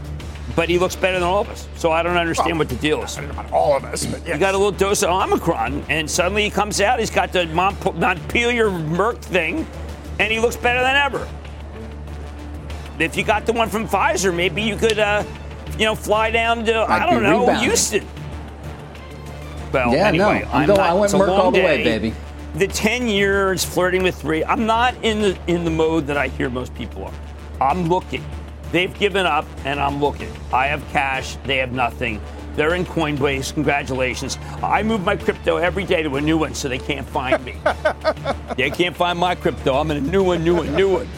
but 0.55 0.69
he 0.69 0.79
looks 0.79 0.95
better 0.95 1.15
than 1.19 1.23
all 1.27 1.41
of 1.41 1.49
us. 1.49 1.67
So 1.77 1.91
I 1.91 2.03
don't 2.03 2.19
understand 2.19 2.51
Well, 2.51 2.59
what 2.59 2.69
the 2.69 2.75
deal 2.77 3.03
is. 3.03 3.17
I 3.17 3.23
don't 3.23 3.35
know 3.35 3.41
about 3.41 3.53
all 3.53 3.75
of 3.77 3.85
us, 3.85 4.05
but. 4.05 4.21
He 4.23 4.37
got 4.39 4.55
a 4.55 4.59
little 4.59 4.71
dose 4.73 5.03
of 5.03 5.09
Omicron, 5.09 5.83
and 5.89 6.09
suddenly 6.11 6.45
he 6.45 6.51
comes 6.51 6.83
out. 6.83 6.99
He's 6.99 7.09
got 7.11 7.33
the 7.33 7.47
Mont- 7.47 7.97
Montpelier 7.99 8.69
Merck 8.69 9.19
thing, 9.23 9.67
and 10.19 10.31
he 10.31 10.39
looks 10.39 10.57
better 10.57 10.81
than 10.83 10.97
ever. 10.97 11.27
If 12.99 13.17
you 13.17 13.25
got 13.25 13.47
the 13.47 13.55
one 13.55 13.71
from 13.71 13.89
Pfizer, 13.89 14.35
maybe 14.35 14.61
you 14.61 14.77
could, 14.77 14.99
uh, 14.99 15.25
you 15.79 15.87
know, 15.87 15.95
fly 15.95 16.31
down 16.31 16.67
to 16.67 16.75
I 16.83 16.99
Might 17.01 17.11
don't 17.11 17.23
know 17.23 17.41
rebounding. 17.41 17.65
Houston. 17.65 18.07
Well, 19.73 19.93
Yeah, 19.95 20.09
anyway, 20.09 20.45
I'm 20.53 20.63
I'm 20.63 20.67
going- 20.67 20.77
not, 20.79 20.91
I 20.91 20.93
went 20.93 21.13
Merck 21.13 21.29
all 21.31 21.51
the 21.51 21.61
way, 21.63 21.83
baby. 21.83 22.13
The 22.57 22.67
10 22.67 23.07
years 23.09 23.65
flirting 23.65 24.03
with 24.03 24.17
three. 24.21 24.45
I'm 24.45 24.67
not 24.67 24.95
in 25.03 25.23
the 25.23 25.39
in 25.47 25.65
the 25.65 25.71
mode 25.71 26.09
that 26.09 26.17
I 26.19 26.27
hear 26.29 26.51
most 26.51 26.75
people 26.75 27.05
are. 27.05 27.13
I'm 27.61 27.89
looking. 27.89 28.25
They've 28.73 28.97
given 28.99 29.27
up, 29.27 29.47
and 29.65 29.81
I'm 29.81 30.01
looking. 30.01 30.33
I 30.53 30.67
have 30.69 30.87
cash. 30.91 31.37
They 31.45 31.57
have 31.59 31.73
nothing. 31.73 32.21
They're 32.57 32.75
in 32.75 32.85
Coinbase. 32.85 33.53
Congratulations. 33.55 34.39
I 34.63 34.83
move 34.83 35.05
my 35.05 35.17
crypto 35.17 35.57
every 35.57 35.85
day 35.85 36.03
to 36.03 36.17
a 36.17 36.21
new 36.21 36.39
one, 36.39 36.55
so 36.55 36.69
they 36.69 36.79
can't 36.79 37.07
find 37.07 37.45
me. 37.45 37.57
they 38.57 38.71
can't 38.71 38.97
find 38.97 39.19
my 39.19 39.35
crypto. 39.35 39.75
I'm 39.75 39.91
in 39.91 39.97
a 39.97 40.01
new 40.01 40.23
one, 40.23 40.45
new 40.45 40.57
one, 40.57 40.75
new 40.75 40.89
one. 40.93 41.09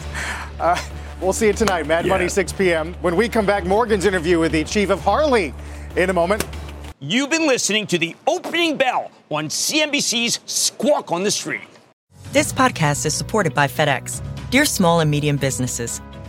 Uh, 0.59 0.77
we'll 1.21 1.33
see 1.33 1.47
you 1.47 1.53
tonight, 1.53 1.85
Mad 1.87 2.05
Yeah. 2.05 2.13
Money, 2.13 2.29
6 2.29 2.53
p.m. 2.53 2.93
When 3.01 3.15
we 3.15 3.29
come 3.29 3.45
back, 3.45 3.65
Morgan's 3.65 4.05
interview 4.05 4.39
with 4.39 4.51
the 4.51 4.63
chief 4.63 4.89
of 4.89 5.01
Harley 5.01 5.53
in 5.95 6.09
a 6.09 6.13
moment. 6.13 6.45
You've 6.99 7.29
been 7.29 7.47
listening 7.47 7.85
to 7.87 7.97
the 7.97 8.15
opening 8.27 8.77
bell 8.77 9.11
on 9.29 9.47
CNBC's 9.47 10.39
Squawk 10.45 11.11
on 11.11 11.23
the 11.23 11.31
Street. 11.31 11.61
This 12.31 12.53
podcast 12.53 13.05
is 13.05 13.13
supported 13.13 13.53
by 13.53 13.67
FedEx. 13.67 14.21
Dear 14.49 14.65
small 14.65 15.01
and 15.01 15.11
medium 15.11 15.35
businesses, 15.35 15.99